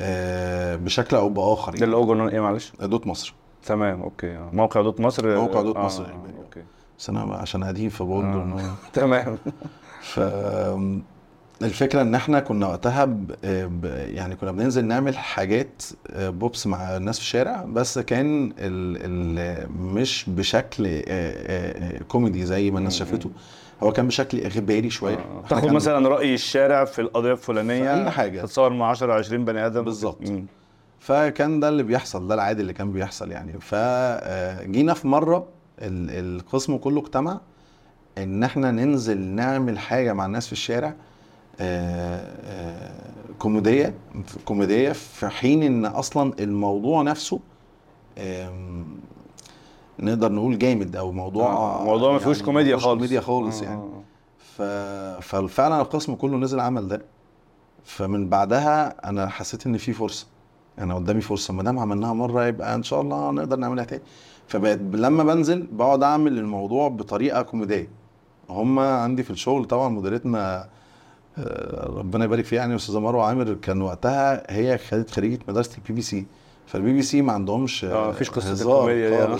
آه، 0.00 0.76
بشكل 0.76 1.16
أو 1.16 1.28
بآخر 1.28 1.72
ده 1.72 1.74
يعني 1.74 1.84
اللي 1.84 1.96
هو 1.96 2.06
جرنان 2.06 2.28
إيه 2.28 2.40
معلش؟ 2.40 2.72
دوت 2.80 3.06
مصر 3.06 3.34
تمام 3.66 4.02
أوكي 4.02 4.36
آه. 4.36 4.50
موقع 4.52 4.82
دوت 4.82 5.00
مصر 5.00 5.36
موقع 5.36 5.62
دوت 5.62 5.76
آه، 5.76 5.84
مصر 5.84 6.04
آه،. 6.04 6.42
أوكي 6.44 6.62
بس 6.98 7.10
أنا 7.10 7.20
عشان 7.20 7.64
قديم 7.64 7.88
فبقول 7.88 8.24
آه. 8.24 8.74
تمام 8.92 9.38
ف 10.12 10.20
الفكرة 11.62 12.02
إن 12.02 12.14
إحنا 12.14 12.40
كنا 12.40 12.66
وقتها 12.66 13.04
ب... 13.04 13.26
ب... 13.44 13.84
يعني 14.14 14.36
كنا 14.36 14.52
بننزل 14.52 14.84
نعمل 14.84 15.16
حاجات 15.16 15.82
آه، 16.10 16.30
بوبس 16.30 16.66
مع 16.66 16.96
الناس 16.96 17.16
في 17.18 17.22
الشارع 17.24 17.64
بس 17.64 17.98
كان 17.98 18.46
ال... 18.46 18.52
ال... 18.58 19.66
مش 19.80 20.24
بشكل 20.28 20.86
آه، 20.86 21.02
آه، 21.08 22.02
كوميدي 22.02 22.46
زي 22.46 22.70
ما 22.70 22.78
الناس. 22.78 22.96
شافته 22.96 23.30
هو 23.82 23.92
كان 23.92 24.06
بشكل 24.08 24.40
اخباري 24.40 24.90
شوية 24.90 25.14
آه. 25.16 25.44
تاخد 25.48 25.70
مثلا 25.72 26.08
رأي 26.08 26.34
الشارع 26.34 26.84
في 26.84 27.00
القضية 27.00 27.32
الفلانية 27.32 27.94
في 27.94 28.00
أي 28.04 28.10
حاجة. 28.10 28.40
تتصور 28.40 28.72
مع 28.72 28.90
10 28.90 29.12
20 29.12 29.44
بني 29.44 29.66
آدم 29.66 29.82
بالظبط. 29.82 30.18
فكان 31.00 31.60
ده 31.60 31.68
اللي 31.68 31.82
بيحصل 31.82 32.28
ده 32.28 32.34
العادي 32.34 32.62
اللي 32.62 32.72
كان 32.72 32.92
بيحصل 32.92 33.30
يعني 33.30 33.52
فجينا 33.60 34.94
في 34.94 35.08
مرة 35.08 35.46
ال- 35.78 36.36
القسم 36.40 36.76
كله 36.76 37.00
اجتمع 37.00 37.40
إن 38.18 38.42
إحنا 38.42 38.70
ننزل 38.70 39.18
نعمل 39.20 39.78
حاجة 39.78 40.12
مع 40.12 40.26
الناس 40.26 40.46
في 40.46 40.52
الشارع 40.52 40.94
كوميدية 43.38 43.94
كوميدية 44.44 44.92
في 44.92 45.28
حين 45.28 45.62
إن 45.62 45.86
أصلا 45.86 46.32
الموضوع 46.40 47.02
نفسه 47.02 47.40
نقدر 49.98 50.32
نقول 50.32 50.58
جامد 50.58 50.96
أو 50.96 51.12
موضوع 51.12 51.52
آه. 51.52 51.84
موضوع 51.84 52.12
ما 52.12 52.18
فيهوش 52.18 52.42
كوميديا 52.42 52.72
ما 52.74 52.78
فيهوش 52.80 52.84
خالص. 52.84 52.96
كوميديا 52.98 53.20
خالص 53.20 53.62
آه، 53.62 53.64
يعني. 53.64 53.80
آه. 53.80 54.02
ف... 54.38 54.62
ففعلا 55.26 55.80
القسم 55.80 56.14
كله 56.14 56.36
نزل 56.36 56.60
عمل 56.60 56.88
ده. 56.88 57.02
فمن 57.84 58.28
بعدها 58.28 59.08
أنا 59.08 59.28
حسيت 59.28 59.66
إن 59.66 59.76
في 59.76 59.92
فرصة. 59.92 60.26
أنا 60.78 60.94
قدامي 60.94 61.20
فرصة. 61.20 61.54
ما 61.54 61.62
دام 61.62 61.78
عملناها 61.78 62.12
مرة 62.12 62.46
يبقى 62.46 62.74
إن 62.74 62.82
شاء 62.82 63.00
الله 63.00 63.30
نقدر 63.30 63.56
نعملها 63.56 63.84
تاني. 63.84 64.02
فبقت 64.48 64.78
لما 64.92 65.24
بنزل 65.24 65.66
بقعد 65.72 66.02
أعمل 66.02 66.38
الموضوع 66.38 66.88
بطريقة 66.88 67.42
كوميدية. 67.42 67.88
هم 68.50 68.78
عندي 68.78 69.22
في 69.22 69.30
الشغل 69.30 69.64
طبعا 69.64 69.88
مديرتنا 69.88 70.62
آه، 70.62 70.68
ربنا 71.86 72.24
يبارك 72.24 72.44
فيها 72.44 72.58
يعني 72.58 72.74
أستاذة 72.76 72.98
مروة 73.00 73.24
عامر. 73.24 73.54
كان 73.54 73.82
وقتها 73.82 74.42
هي 74.56 74.78
خدت 74.78 75.10
خريجة 75.10 75.38
مدرسة 75.48 75.76
البي 75.78 75.92
بي 75.92 76.02
سي 76.02 76.26
فالبي 76.66 76.92
بي 76.92 77.02
سي 77.02 77.22
ما 77.22 77.32
عندهمش 77.32 77.84
آه 77.84 78.08
مفيش 78.10 78.30
قصة 78.30 78.52
الكوميديا 78.52 79.08
دي 79.08 79.16
آه. 79.16 79.38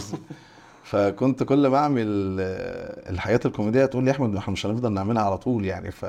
فكنت 0.84 1.42
كل 1.42 1.66
ما 1.66 1.76
أعمل 1.78 2.36
آه، 2.40 3.10
الحاجات 3.10 3.46
الكوميدية 3.46 3.84
تقول 3.86 4.04
لي 4.04 4.10
أحمد 4.10 4.36
إحنا 4.36 4.52
مش 4.52 4.66
هنفضل 4.66 4.92
نعملها 4.92 5.22
على 5.22 5.38
طول 5.38 5.64
يعني. 5.64 5.90
ف 5.90 6.06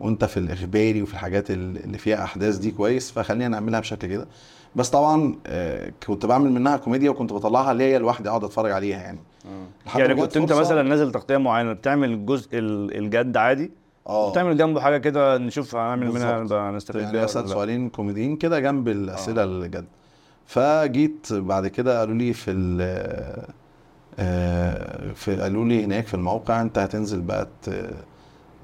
وأنت 0.00 0.24
في 0.24 0.36
الإخباري 0.36 1.02
وفي 1.02 1.12
الحاجات 1.12 1.50
ال- 1.50 1.84
اللي 1.84 1.98
فيها 1.98 2.24
أحداث 2.24 2.56
دي 2.56 2.70
كويس 2.70 3.10
فخلينا 3.10 3.48
نعملها 3.48 3.80
بشكل 3.80 4.08
كده. 4.08 4.26
بس 4.76 4.90
طبعا 4.90 5.34
آه، 5.46 5.92
كنت 6.06 6.26
بعمل 6.26 6.52
منها 6.52 6.76
كوميديا 6.76 7.10
وكنت 7.10 7.32
بطلعها 7.32 7.74
ليا 7.74 7.98
لوحدي 7.98 8.28
أقعد 8.28 8.44
أتفرج 8.44 8.70
عليها 8.72 9.00
يعني. 9.00 9.18
يعني 9.96 10.14
كنت 10.14 10.36
أنت 10.36 10.52
مثلا 10.52 10.82
نازل 10.82 11.12
تغطية 11.12 11.36
معينة 11.36 11.72
بتعمل 11.72 12.12
الجزء 12.12 12.48
ال- 12.58 12.96
الجد 12.98 13.36
عادي؟ 13.36 13.70
آه. 14.06 14.28
وتعمل 14.28 14.56
جنبه 14.56 14.80
حاجة 14.80 14.98
كده 14.98 15.38
نشوف 15.38 15.76
هنعمل 15.76 16.10
منها 16.12 16.70
نستفيد 16.70 17.00
يعني 17.00 17.12
بيها 17.12 17.24
اسال 17.24 17.42
ولا 17.42 17.48
لا. 17.48 17.54
سؤالين 17.54 17.88
كوميديين 17.88 18.36
كده 18.36 18.60
جنب 18.60 18.88
الأسئلة 18.88 19.44
اللي 19.44 19.68
جد 19.68 19.84
فجيت 20.46 21.32
بعد 21.32 21.66
كده 21.66 21.98
قالوا 22.00 22.14
لي 22.14 22.32
في 22.32 22.50
ال 22.50 22.80
آه، 24.18 25.12
في 25.12 25.36
قالوا 25.36 25.64
لي 25.64 25.84
هناك 25.84 26.06
في 26.06 26.14
الموقع 26.14 26.62
أنت 26.62 26.78
هتنزل 26.78 27.20
بقى 27.20 27.48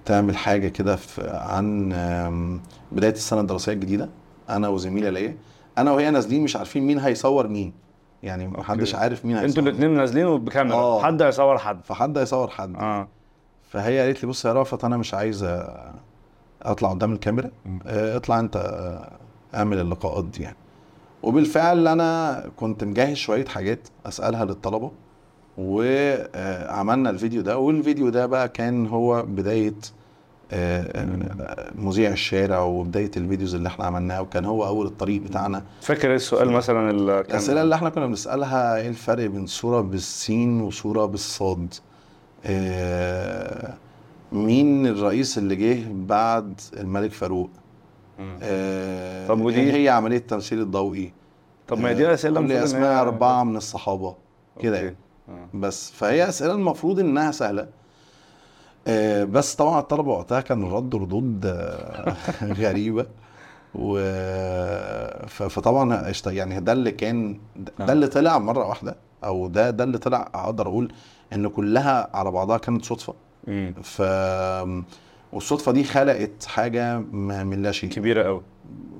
تعمل 0.04 0.36
حاجة 0.36 0.68
كده 0.68 0.96
في- 0.96 1.30
عن 1.30 1.88
بداية 2.92 3.12
السنة 3.12 3.40
الدراسية 3.40 3.72
الجديدة. 3.72 4.08
أنا 4.50 4.68
وزميله 4.68 5.10
ليا. 5.10 5.36
أنا 5.78 5.92
وهي 5.92 6.10
نازلين 6.10 6.42
مش 6.42 6.56
عارفين 6.56 6.86
مين 6.86 6.98
هيصور 6.98 7.48
مين. 7.48 7.72
يعني 8.22 8.48
محدش. 8.48 8.94
عارف 8.94 9.24
مين 9.24 9.36
هيصور 9.36 9.48
أنتوا 9.48 9.62
الاثنين 9.62 9.90
نازلين 9.96 10.38
بكاميرا 10.38 10.76
آه. 10.76 11.02
حد 11.02 11.22
هيصور 11.22 11.58
حد. 11.58 11.80
فحد 11.84 12.18
هيصور 12.18 12.50
حد. 12.50 12.74
آه. 12.76 13.08
فهي 13.70 14.00
قالت 14.00 14.22
لي 14.22 14.28
بص 14.28 14.44
يا 14.44 14.52
رأفت 14.52 14.84
أنا 14.84 14.96
مش 14.96 15.14
عايز 15.14 15.42
آه، 15.44 15.94
أطلع 16.62 16.90
قدام 16.90 17.12
الكاميرا. 17.12 17.50
آه، 17.86 18.16
اطلع 18.16 18.40
أنت 18.40 18.56
آه، 18.56 19.12
اعمل 19.58 19.78
اللقاءات 19.80 20.24
دي 20.24 20.42
يعني. 20.42 20.56
وبالفعل 21.22 21.88
أنا 21.88 22.42
كنت 22.56 22.84
مجهز 22.84 23.16
شوية 23.16 23.44
حاجات 23.44 23.88
أسألها 24.06 24.44
للطلبة 24.44 24.90
وعملنا 25.58 27.10
الفيديو 27.10 27.42
ده. 27.42 27.58
والفيديو 27.58 28.08
ده 28.08 28.26
بقى 28.26 28.48
كان 28.48 28.86
هو 28.86 29.22
بداية 29.22 29.74
آه، 30.52 30.82
آه، 30.82 31.70
مذيع 31.74 32.10
الشارع 32.10 32.60
وبداية 32.60 33.10
الفيديوز 33.16 33.54
اللي 33.54 33.68
إحنا 33.68 33.84
عملناها 33.84 34.20
وكان 34.20 34.44
هو 34.44 34.66
أول 34.66 34.86
الطريق 34.86 35.22
بتاعنا. 35.22 35.62
فاكر 35.80 36.14
السؤال 36.14 36.50
مثلا 36.50 36.90
اللي 36.90 37.22
كان 37.22 37.30
الأسئلة 37.30 37.62
اللي 37.62 37.74
إحنا 37.74 37.88
كنا 37.88 38.06
بنسألها 38.06 38.76
إيه 38.76 38.88
الفرق 38.88 39.26
بين 39.26 39.46
صورة 39.46 39.80
بالسين 39.80 40.60
وصورة 40.60 41.04
بالصاد؟ 41.06 41.74
آه، 42.46 43.74
مين 44.32 44.86
الرئيس 44.86 45.38
اللي 45.38 45.56
جه 45.56 45.92
بعد 45.92 46.60
الملك 46.76 47.12
فاروق. 47.12 47.50
آه، 48.42 49.26
طب 49.28 49.40
ودي- 49.40 49.60
إيه 49.60 49.72
هي 49.84 49.88
عملية 49.88 50.16
التمثيل 50.16 50.60
الضوئي 50.60 51.12
طب 51.68 51.78
ما 51.78 51.88
هي 51.88 51.94
دي 51.94 52.14
أسئلة 52.14 52.36
قول 52.40 52.48
لي 52.48 52.54
المفروض 52.58 52.74
إن 52.74 52.82
أسماء 52.82 53.00
أربعة 53.02 53.44
من 53.44 53.56
الصحابة 53.56 54.14
كده. 54.60 54.76
يعني. 54.76 54.96
آه. 55.28 55.48
بس 55.54 55.90
فهي 55.90 56.28
أسئلة 56.28 56.52
المفروض 56.52 57.00
إنها 57.00 57.30
سهلة 57.30 57.68
آه، 58.86 59.24
بس 59.24 59.54
طبعا 59.54 59.80
الطلبه 59.80 60.10
وقتها 60.10 60.40
كانوا 60.40 60.76
ردوا 60.76 61.00
ردود 61.00 61.46
آه، 61.46 62.16
غريبة 62.62 63.06
و 63.74 63.98
فطبعا 65.28 66.12
يعني 66.26 66.60
ده 66.60 66.72
اللي 66.72 66.90
كان 66.92 67.40
آه. 67.80 67.84
ده 67.86 67.92
اللي 67.92 68.06
طلع 68.06 68.38
مرة 68.38 68.66
واحدة 68.68 68.96
أو 69.24 69.46
ده 69.48 69.70
ده 69.70 69.84
اللي 69.84 69.98
طلع 69.98 70.30
أقدر 70.34 70.66
أقول 70.68 70.92
إن 71.34 71.48
كلها 71.48 72.10
على 72.16 72.30
بعضها 72.30 72.58
كانت 72.58 72.84
صدفة 72.84 73.14
مم. 73.46 73.74
ف 73.82 74.02
والصدفة 75.32 75.72
دي 75.72 75.84
خلقت 75.84 76.44
حاجة 76.46 76.98
ما 77.12 77.44
من 77.44 77.62
لا 77.62 77.72
شيء 77.72 77.90
كبيرة 77.90 78.22
قوي 78.22 78.42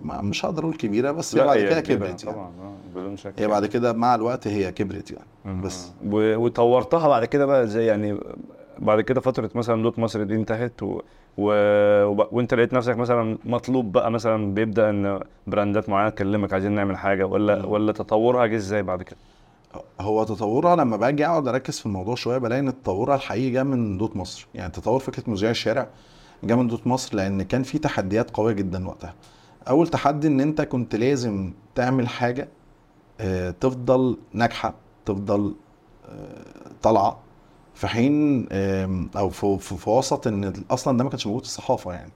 ما- 0.02 0.22
مش 0.22 0.44
هقدر 0.44 0.62
أقول 0.62 0.75
كبيرة 0.76 1.10
بس 1.10 1.37
هي 1.37 1.44
بعد 1.44 1.58
كده 1.58 1.80
كبرت 1.80 2.25
يعني 2.25 2.37
طبعا 2.37 2.46
آه، 2.46 2.75
بدون 2.94 3.16
شك 3.16 3.32
هي 3.38 3.49
بعد 3.49 3.66
كده 3.66 3.92
مع 3.92 4.14
الوقت 4.14 4.46
هي 4.49 4.72
كبرت 4.72 5.10
يعني 5.10 5.26
مم. 5.44 5.60
بس 5.60 5.90
و- 6.06 6.37
وطورتها 6.37 7.08
بعد 7.08 7.25
كده 7.25 7.46
بقى 7.46 7.62
إزاي 7.62 7.87
يعني 7.87 8.18
بعد 8.78 9.00
كده 9.00 9.20
فترة 9.20 9.50
مثلا 9.54 9.82
دوت 9.82 9.99
مصر 9.99 10.22
دي 10.22 10.34
انتهت 10.34 10.82
و... 10.82 11.00
و... 11.38 11.52
وب- 12.04 12.28
وانت 12.32 12.54
لقيت 12.54 12.75
نفسك 12.75 12.96
مثلا 12.96 13.38
مطلوب 13.44 13.92
بقى 13.92 14.10
مثلا 14.10 14.54
بيبدأ 14.54 14.90
إن 14.90 15.20
براندات 15.46 15.88
معينة 15.88 16.08
تكلمك 16.10 16.52
عايزين 16.52 16.72
نعمل 16.72 16.96
حاجة 16.96 17.26
ولا 17.26 17.58
مم. 17.62 17.72
ولا 17.72 17.92
تطورها 17.92 18.46
جه 18.46 18.56
إزاي 18.56 18.82
بعد 18.82 19.02
كده؟ 19.02 19.16
هو 20.00 20.25
تطورها 20.25 20.77
لما 20.77 20.97
باجي 20.97 21.27
اقعد 21.27 21.49
اركز 21.49 21.79
في 21.81 21.87
الموضوع 21.87 22.15
شوية 22.15 22.39
بلاقي 22.39 22.61
إن 22.61 22.83
تطورها 22.83 23.15
الحقيقي 23.17 23.50
جه 23.50 23.62
من 23.62 23.99
دوت 23.99 24.17
مصر. 24.17 24.47
يعني 24.55 24.73
تطور 24.73 25.00
فكرة 25.00 25.31
مذيع 25.31 25.50
الشارع 25.50 25.89
جه 26.45 26.55
من 26.55 26.67
دوت 26.67 26.87
مصر 26.87 27.17
لأن 27.17 27.43
كان 27.43 27.62
في 27.62 27.79
تحديات 27.79 28.31
قوية 28.31 28.53
جدا 28.55 28.89
وقتها. 28.89 29.15
أول 29.69 29.89
تحدي 29.89 30.27
إن 30.27 30.41
أنت 30.41 30.61
كنت 30.61 30.97
لازم 30.97 31.53
تعمل 31.75 32.09
حاجة 32.09 32.49
آه، 33.21 33.50
تفضل 33.50 34.19
ناجحة 34.33 34.75
تفضل 35.07 35.55
آه، 36.09 36.43
طالعة. 36.83 37.19
في 37.75 37.87
حين 37.89 38.47
أو 39.17 39.29
في, 39.31 39.59
في, 39.59 39.91
وسط 39.91 40.27
إن 40.27 40.53
أصلا 40.71 40.99
ده 40.99 41.05
ما 41.05 41.11
كانش 41.11 41.27
موجود 41.27 41.43
في 41.43 41.49
الصحافة 41.49 41.93
يعني. 41.93 42.12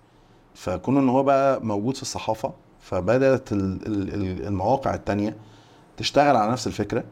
فكون 0.55 0.97
إن 0.99 1.09
هو 1.09 1.23
بقى 1.23 1.65
موجود 1.65 1.97
في 1.97 2.03
الصحافة 2.03 2.53
فبدأت 2.81 3.53
ال- 3.53 3.87
ال- 3.87 4.15
ال- 4.15 4.47
المواقع 4.47 4.95
التانية 4.95 5.37
تشتغل 5.97 6.37
على 6.37 6.53
نفس 6.53 6.67
الفكرة. 6.67 7.05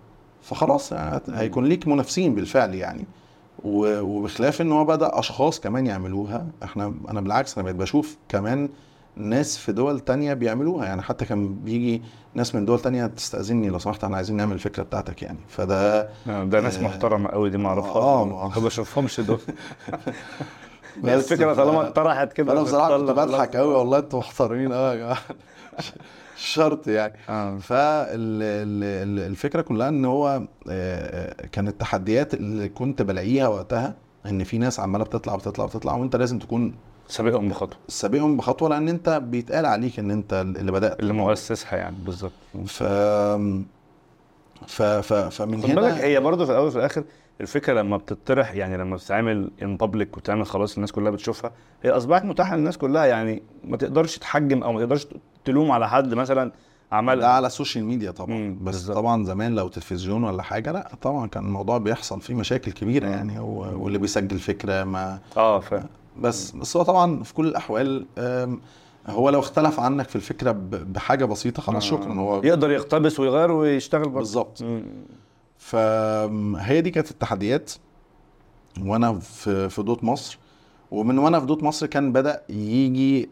فخلاص 0.43 0.93
يعني 0.93 1.21
هيكون 1.29 1.65
ليك 1.65 1.89
منافسين 1.89 2.35
بالفعل 2.35 2.75
يعني. 2.75 3.05
وبخلاف 3.65 4.61
إن 4.61 4.73
هو 4.73 4.85
بدأ 4.85 5.19
أشخاص 5.19 5.61
كمان 5.61 5.87
يعملوها 5.87 6.47
إحنا 6.63 6.95
أنا 7.09 7.21
بالعكس 7.21 7.55
أنا 7.59 7.65
بقيت 7.65 7.77
بشوف 7.77 8.17
كمان 8.29 8.69
ناس 9.17 9.59
في 9.59 9.73
دول 9.73 10.01
تانية 10.01 10.35
بيعملوها. 10.35 10.87
يعني 10.87 11.03
حتى 11.03 11.25
كان 11.25 11.55
بيجي 11.55 12.03
ناس 12.35 12.55
من 12.55 12.65
دول 12.65 12.81
تانية 12.81 13.07
تستأذني 13.07 13.69
لو 13.69 13.79
سمحت 13.79 14.05
إحنا 14.05 14.17
عايزين 14.17 14.37
نعمل 14.37 14.53
الفكرة 14.53 14.83
بتاعتك 14.83 15.23
يعني. 15.23 15.39
فده 15.49 16.01
آه، 16.29 16.45
ده 16.45 16.61
ناس 16.61 16.79
آه، 16.79 16.83
محترمة 16.83 17.29
قوي 17.31 17.51
دي 17.51 17.59
ما 17.59 17.69
أعرفهاش. 17.69 17.97
آه، 17.97 18.25
ما 18.57 18.65
بشوفهمش 18.65 19.21
دول. 19.21 19.39
الفكرة 21.05 21.55
ف- 21.55 21.57
طالما 21.57 21.89
اتطرحت 21.89 22.33
كده 22.33 22.47
فانا 22.53 22.63
بصراحة 22.63 22.99
كنت 22.99 23.11
بضحك 23.11 23.57
قوي 23.57 23.75
والله 23.75 23.99
أنتوا 23.99 24.19
محترمين 24.19 24.73
قوي 24.73 24.91
يا 24.91 24.95
جماعة. 24.97 25.19
شرط 26.45 26.89
يعني. 26.89 27.15
آه. 27.29 27.59
فالفكرة 28.63 29.61
كلها 29.63 29.89
إن 29.89 30.05
هو 30.05 30.43
آه، 30.71 31.47
كانت 31.53 31.69
التحديات 31.69 32.35
اللي 32.35 32.69
كنت 32.69 33.03
بلاقيها 33.03 33.49
وقتها 33.49 33.95
إن 34.27 34.45
في 34.45 34.59
ناس 34.59 34.81
عمالة 34.81 35.05
بتطلع 35.05 35.37
بتطلع 35.37 35.67
بتطلع 35.67 35.95
وأنت 35.97 36.17
لازم 36.17 36.39
تكون 36.39 36.75
سابقهم 37.09 37.49
بخطوة. 37.49 37.79
سابقهم 37.89 38.37
بخطوة 38.37 38.69
لأن 38.69 38.89
أنت 38.89 39.09
بيتقال 39.09 39.67
عليك 39.67 39.99
إن 39.99 40.11
أنت 40.11 40.33
اللي 40.59 40.73
بدأت. 40.73 41.01
اللي 41.01 41.13
مؤسسها 41.13 41.77
يعني 41.77 41.97
بالظبط. 42.05 42.33
ف 42.67 42.83
ف 44.67 44.83
ف 44.83 45.13
فمن 45.13 45.65
هنا 45.65 46.05
هي 46.05 46.21
برضه 46.21 46.45
في 46.45 46.51
الأول 46.51 46.67
وفي 46.67 46.77
الآخر 46.79 47.05
الفكرة 47.41 47.73
لما 47.81 47.97
بتطرح 47.97 48.55
يعني 48.55 48.77
لما 48.77 48.97
بتتعمل 48.97 49.51
in 49.63 49.77
public 49.77 50.17
وتعمل 50.17 50.47
خلاص 50.47 50.75
الناس 50.75 50.93
كلها 50.93 51.11
بتشوفها 51.11 51.53
هي 51.83 51.91
أصبحت 51.91 52.25
متاحة 52.25 52.57
للناس 52.57 52.79
كلها 52.79 53.05
يعني 53.07 53.43
ما 53.65 53.77
تقدرش 53.77 54.19
تحجم 54.19 54.63
أو 54.63 54.73
ما 54.73 54.81
تقدرش 54.81 55.07
تلوم 55.45 55.71
على 55.71 55.89
حد 55.89 56.15
مثلا 56.15 56.53
عمل 56.93 57.25
على 57.25 57.47
السوشيال 57.47 57.85
ميديا 57.85 58.11
طبعا 58.11 58.37
مم، 58.37 58.57
بس 58.63 58.75
بالظبط. 58.75 58.97
طبعا 58.97 59.25
زمان 59.25 59.55
لو 59.55 59.69
تلفزيون 59.69 60.25
ولا 60.25 60.43
حاجة 60.43 60.73
لا 60.73 60.91
طبعا 61.03 61.27
كان 61.27 61.45
الموضوع 61.45 61.79
بيحصل 61.79 62.21
فيه 62.21 62.35
مشاكل 62.35 62.73
كبيرة 62.73 63.07
مم. 63.07 63.13
يعني 63.13 63.39
هو 63.39 63.85
واللي 63.85 63.99
بيسجل 63.99 64.39
فكرة 64.39 64.85
ما 64.85 65.19
آه 65.37 65.61
فاهم 65.61 65.87
بس 66.21 66.51
بس 66.51 66.77
هو 66.77 66.83
طبعا 66.83 67.23
في 67.23 67.35
كل 67.35 67.47
الأحوال 67.47 68.07
هو 69.07 69.31
لو 69.31 69.41
اختلف 69.41 69.81
عنك 69.81 70.09
في 70.09 70.17
الفكرة 70.17 70.51
بحاجة 70.71 71.25
بسيطة 71.25 71.63
خلاص 71.63 71.85
شكرا 71.85 72.13
هو 72.15 72.43
يقدر 72.45 72.71
يقتبس 72.71 73.21
ويغير 73.21 73.51
ويشتغل 73.53 74.03
برضه 74.03 74.15
بالظبط 74.19 74.63
مم. 74.63 74.83
فهي 75.63 76.81
دي 76.81 76.91
كانت 76.91 77.11
التحديات 77.11 77.73
وأنا 78.81 79.19
في 79.19 79.69
في 79.69 79.83
دوت 79.83 80.05
مصر. 80.05 80.39
ومن 80.91 81.19
وأنا 81.19 81.41
في 81.41 81.47
دوت 81.47 81.63
مصر 81.63 81.87
كان 81.87 82.13
بدأ 82.13 82.43
يجي 82.49 83.29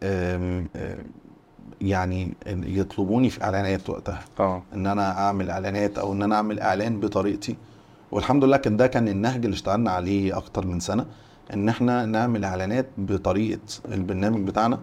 يعني 1.81 2.33
يطلبوني 2.47 3.29
في 3.29 3.43
إعلانات 3.43 3.89
وقتها. 3.89 4.19
آه 4.39 4.63
إن 4.73 4.87
أنا 4.87 5.19
أعمل 5.19 5.49
إعلانات 5.49 5.97
أو 5.97 6.13
إن 6.13 6.21
أنا 6.21 6.35
أعمل 6.35 6.59
إعلان 6.59 6.99
بطريقتي. 6.99 7.55
والحمد 8.11 8.43
لله 8.43 8.57
كان 8.57 8.77
ده 8.77 8.87
كان 8.87 9.07
النهج 9.07 9.45
اللي 9.45 9.53
اشتغلنا 9.53 9.91
عليه 9.91 10.37
أكتر 10.37 10.67
من 10.67 10.79
سنة 10.79 11.05
إن 11.53 11.69
إحنا 11.69 12.05
نعمل 12.05 12.45
إعلانات 12.45 12.87
بطريقة 12.97 13.59
البرنامج 13.91 14.47
بتاعنا. 14.47 14.79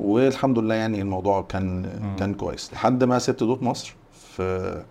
والحمد 0.00 0.58
لله 0.58 0.74
يعني 0.74 1.00
الموضوع 1.02 1.42
كان 1.42 1.82
مم. 2.02 2.16
كان 2.16 2.34
كويس. 2.34 2.72
لحد 2.72 3.04
ما 3.04 3.18
سبت 3.18 3.42
دوت 3.42 3.62
مصر 3.62 3.96
في 4.12 4.84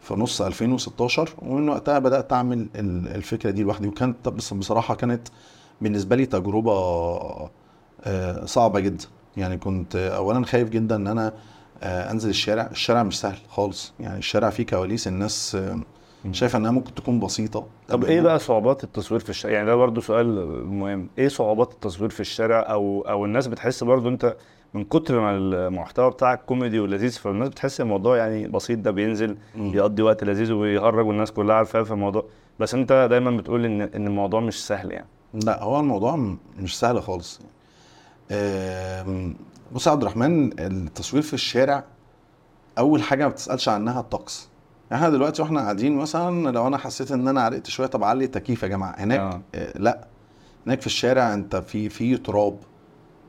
في 0.00 0.14
نص 0.14 0.42
2016 0.42 1.28
ومن 1.42 1.68
وقتها 1.68 1.98
بدأت 1.98 2.32
أعمل 2.32 2.58
ال- 2.76 3.08
الفكرة 3.08 3.50
دي 3.50 3.62
لوحدي. 3.62 3.88
وكانت 3.88 4.28
بصراحة 4.28 4.94
كانت 4.94 5.28
بالنسبة 5.80 6.16
لي 6.16 6.26
تجربة 6.26 6.72
آه، 8.04 8.44
صعبة 8.44 8.80
جدا. 8.80 9.04
يعني 9.36 9.56
كنت 9.58 9.96
اولا 9.96 10.44
خايف 10.46 10.68
جدا 10.68 10.96
إن 10.96 11.06
أنا 11.06 11.32
آه، 11.82 12.10
أنزل 12.10 12.30
الشارع. 12.30 12.68
الشارع 12.70 13.02
مش 13.02 13.20
سهل 13.20 13.38
خالص. 13.48 13.92
يعني 14.00 14.18
الشارع 14.18 14.50
فيه 14.50 14.66
كواليس 14.66 15.08
الناس 15.08 15.54
آه، 15.54 15.80
شايفة 16.32 16.58
إنها 16.58 16.70
ممكن 16.70 16.94
تكون 16.94 17.20
بسيطة. 17.20 17.66
طب 17.88 18.04
إيه 18.04 18.20
بقى 18.20 18.38
صعوبات 18.38 18.84
التصوير 18.84 19.20
في 19.20 19.30
الشارع؟ 19.30 19.54
يعني 19.54 19.66
ده 19.66 19.74
برضه 19.74 20.00
سؤال 20.00 20.26
مهم. 20.66 21.08
إيه 21.18 21.28
صعوبات 21.28 21.72
التصوير 21.72 22.10
في 22.10 22.20
الشارع؟ 22.20 22.60
أو 22.60 23.00
أو 23.08 23.24
الناس 23.24 23.46
بتحس 23.46 23.84
برضه 23.84 24.08
أنت 24.08 24.36
من 24.74 24.84
كتر 24.84 25.20
ما 25.20 25.36
المحتوى 25.36 26.10
بتاعك 26.10 26.44
كوميدي 26.44 26.80
ولذيذ 26.80 27.12
فالناس 27.12 27.48
بتحس 27.48 27.80
الموضوع 27.80 28.16
يعني 28.16 28.48
بسيط 28.48 28.78
ده 28.78 28.90
بينزل. 28.90 29.36
يقضي 29.56 30.02
وقت 30.02 30.24
لذيذ 30.24 30.52
ويهرج 30.52 31.06
والناس 31.06 31.32
كلها 31.32 31.56
عارفاه 31.56 31.82
في 31.82 31.90
الموضوع 31.90 32.24
بس 32.60 32.74
انت 32.74 33.06
دايما 33.10 33.30
بتقول 33.30 33.64
إن 33.64 33.80
إن 33.80 34.06
الموضوع 34.06 34.40
مش 34.40 34.66
سهل 34.66 34.92
يعني 34.92 35.06
لا 35.34 35.62
هو 35.62 35.80
الموضوع 35.80 36.16
مش 36.58 36.78
سهل 36.78 37.02
خالص 37.02 37.40
بص 39.72 39.86
يا 39.86 39.92
عبد 39.92 40.02
الرحمن 40.02 40.60
التصوير 40.60 41.22
في 41.22 41.34
الشارع 41.34 41.84
أول 42.78 43.02
حاجة 43.02 43.24
ما 43.24 43.30
بتسألش 43.30 43.68
عنها 43.68 44.00
الطقس 44.00 44.48
إحنا 44.92 45.10
دلوقتي 45.10 45.42
وإحنا 45.42 45.60
قاعدين 45.60 45.96
مثلا 45.96 46.50
لو 46.50 46.66
أنا 46.66 46.78
حسيت 46.78 47.12
إن 47.12 47.28
أنا 47.28 47.42
عرقت 47.42 47.66
شوية 47.66 47.86
طب 47.86 48.04
علي 48.04 48.24
التكييف 48.24 48.62
يا 48.62 48.68
جماعة 48.68 48.94
هناك 48.98 49.20
آه. 49.20 49.40
آه. 49.54 49.78
لا 49.78 50.06
هناك 50.66 50.80
في 50.80 50.86
الشارع 50.86 51.34
أنت 51.34 51.56
في 51.56 51.88
في 51.88 52.16
تراب 52.16 52.58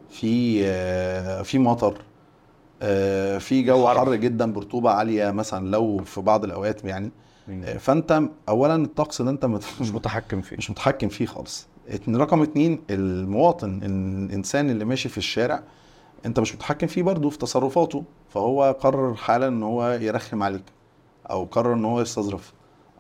في 0.10 0.62
آه 0.66 1.42
في 1.42 1.60
مطر. 1.60 2.02
آه 2.82 3.38
في 3.38 3.62
جو 3.64 3.88
حر. 3.88 4.16
جدا 4.16 4.54
برطوبه 4.54 4.90
عالية 4.92 5.32
مثلا 5.32 5.68
لو 5.70 5.98
في 5.98 6.22
بعض 6.22 6.44
الأوقات 6.44 6.84
يعني. 6.84 7.12
آه، 7.50 7.78
فأنت 7.78 8.22
اولا 8.50 8.76
الطقس 8.76 9.22
ده 9.22 9.30
أنت 9.30 9.46
مش 9.46 9.92
متحكم 9.94 10.42
فيه. 10.42 10.58
مش 10.58 10.70
متحكم 10.72 11.08
فيه 11.10 11.26
خالص. 11.26 11.68
رقم 12.10 12.42
اتنين 12.42 12.82
المواطن 12.90 13.80
الانسان 13.84 14.70
اللي 14.70 14.86
ماشي 14.86 15.10
في 15.10 15.18
الشارع 15.18 15.64
أنت 16.26 16.40
مش 16.40 16.56
متحكم 16.56 16.88
فيه 16.88 17.04
برضه 17.04 17.30
في 17.30 17.38
تصرفاته. 17.38 18.04
فهو 18.30 18.76
قرر 18.80 19.16
حالا 19.16 19.48
إن 19.48 19.64
هو 19.64 19.92
يرخم 19.92 20.44
عليك 20.44 20.64
أو 21.30 21.44
قرر 21.46 21.74
إن 21.74 21.86
هو 21.86 22.02
يستظرف 22.02 22.54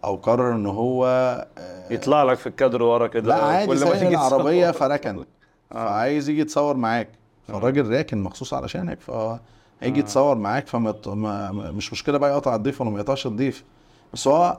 أو 0.03 0.15
قرر 0.15 0.55
إن 0.55 0.65
هو 0.65 1.07
يطلع 1.91 2.23
لك 2.23 2.37
في 2.37 2.47
الكادر 2.47 2.83
ورا 2.83 3.07
كده 3.07 3.27
لا 3.27 3.35
عادي 3.43 3.67
كل 3.67 3.85
ما 3.85 3.91
تيجي 3.91 4.07
العربية. 4.07 4.71
فركن. 4.71 5.25
آه. 5.71 5.75
فعايز 5.75 6.29
يجي 6.29 6.41
يتصور 6.41 6.77
معاك. 6.77 7.09
فالراجل 7.47 7.87
راكن 7.89 8.23
مخصوص 8.23 8.53
علشانك. 8.53 8.99
فهو 9.01 9.39
هيجي 9.81 9.99
آه. 9.99 10.03
يتصور 10.03 10.37
معاك 10.37 10.67
فما 10.67 10.95
ما 11.07 11.51
مش 11.71 11.93
مشكلة 11.93 12.17
بقى 12.17 12.31
يقطع 12.31 12.55
الضيف 12.55 12.81
ولا 12.81 12.89
ما 12.89 12.99
يقطعش 12.99 13.27
الضيف. 13.27 13.63
بس 14.13 14.27
هو 14.27 14.57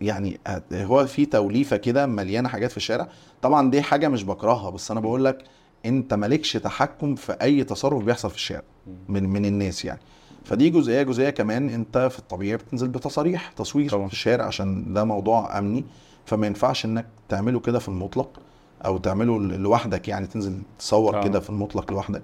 يعني 0.00 0.40
هو 0.72 1.06
في 1.06 1.26
توليفة 1.26 1.76
كده 1.76 2.06
مليانة 2.06 2.48
حاجات 2.48 2.70
في 2.70 2.76
الشارع. 2.76 3.08
طبعا 3.42 3.70
دي 3.70 3.82
حاجة 3.82 4.08
مش 4.08 4.24
بكرهها 4.24 4.70
بس 4.70 4.90
أنا 4.90 5.00
بقول 5.00 5.24
لك 5.24 5.44
أنت 5.86 6.14
مالكش 6.14 6.52
تحكم 6.52 7.14
في 7.14 7.32
أي 7.32 7.64
تصرف 7.64 8.02
بيحصل 8.04 8.30
في 8.30 8.36
الشارع 8.36 8.62
من 9.08 9.28
من 9.28 9.44
الناس 9.44 9.84
يعني. 9.84 10.00
فدي 10.44 10.70
جزئية. 10.70 11.02
جزئية 11.02 11.30
كمان 11.30 11.68
أنت 11.68 11.98
في 12.12 12.18
الطبيعي 12.18 12.56
بتنزل 12.56 12.88
بتصاريح 12.88 13.50
تصوير 13.52 13.90
طبعا. 13.90 14.06
في 14.06 14.12
الشارع 14.12 14.44
عشان 14.44 14.92
ده 14.94 15.04
موضوع 15.04 15.58
أمني. 15.58 15.84
فما 16.26 16.46
ينفعش 16.46 16.84
إنك 16.84 17.06
تعمله 17.28 17.60
كده 17.60 17.78
في 17.78 17.88
المطلق. 17.88 18.40
أو 18.84 18.98
تعمله 18.98 19.38
لوحدك 19.38 20.08
يعني 20.08 20.26
تنزل 20.26 20.62
تصور 20.78 21.18
آه. 21.18 21.24
كده 21.24 21.40
في 21.40 21.50
المطلق 21.50 21.92
لوحدك 21.92 22.22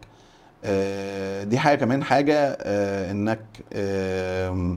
آه، 0.64 1.44
دي 1.44 1.58
حاجة 1.58 1.78
كمان 1.78 2.04
حاجة 2.04 2.58
آه، 2.60 3.10
إنك 3.10 3.40
آه، 3.72 4.76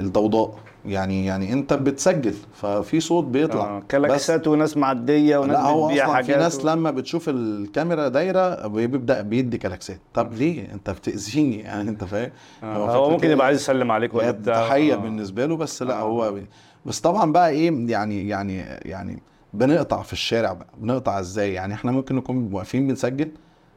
الضوضاء 0.00 0.54
يعني 0.86 1.26
يعني 1.26 1.52
أنت 1.52 1.72
بتسجل 1.72 2.34
ففي 2.54 3.00
صوت 3.00 3.24
بيطلع 3.24 3.76
آه. 3.76 3.82
كلاكسات 3.90 4.48
وناس 4.48 4.76
معدية 4.76 5.38
وناس 5.38 5.56
لا 5.56 5.62
هو 5.62 5.86
بتبيع 5.86 6.04
أصلا 6.04 6.14
حاجات 6.14 6.36
في 6.36 6.42
ناس 6.42 6.64
و... 6.64 6.68
لما 6.68 6.90
بتشوف 6.90 7.28
الكاميرا 7.28 8.08
دايرة 8.08 8.66
بيبدأ 8.66 9.22
بيدي 9.22 9.58
كلاكسات 9.58 10.00
طب 10.14 10.34
ليه 10.34 10.72
أنت 10.72 10.90
بتأذيني 10.90 11.58
يعني 11.68 11.90
أنت 11.90 12.04
فاهم 12.04 12.30
آه. 12.62 12.96
هو 12.96 13.10
ممكن 13.10 13.26
إيه؟ 13.26 13.32
يبقى 13.32 13.46
عايز 13.46 13.60
يسلم 13.60 13.92
عليك 13.92 14.14
ولا 14.14 14.30
تحية 14.30 14.94
آه. 14.94 14.96
بالنسبة 14.96 15.46
له 15.46 15.56
بس 15.56 15.82
لا 15.82 15.94
آه. 15.94 16.02
هو 16.02 16.32
بي... 16.32 16.46
بس 16.86 17.00
طبعا 17.00 17.32
بقى 17.32 17.50
إيه 17.50 17.90
يعني 17.90 18.28
يعني 18.28 18.58
يعني 18.82 19.22
بنقطع 19.52 20.02
في 20.02 20.12
الشارع 20.12 20.52
بقى. 20.52 20.66
بنقطع 20.78 21.20
إزاي؟ 21.20 21.52
يعني 21.52 21.74
إحنا 21.74 21.92
ممكن 21.92 22.16
نكون 22.16 22.50
واقفين 22.52 22.88
بنسجل 22.88 23.30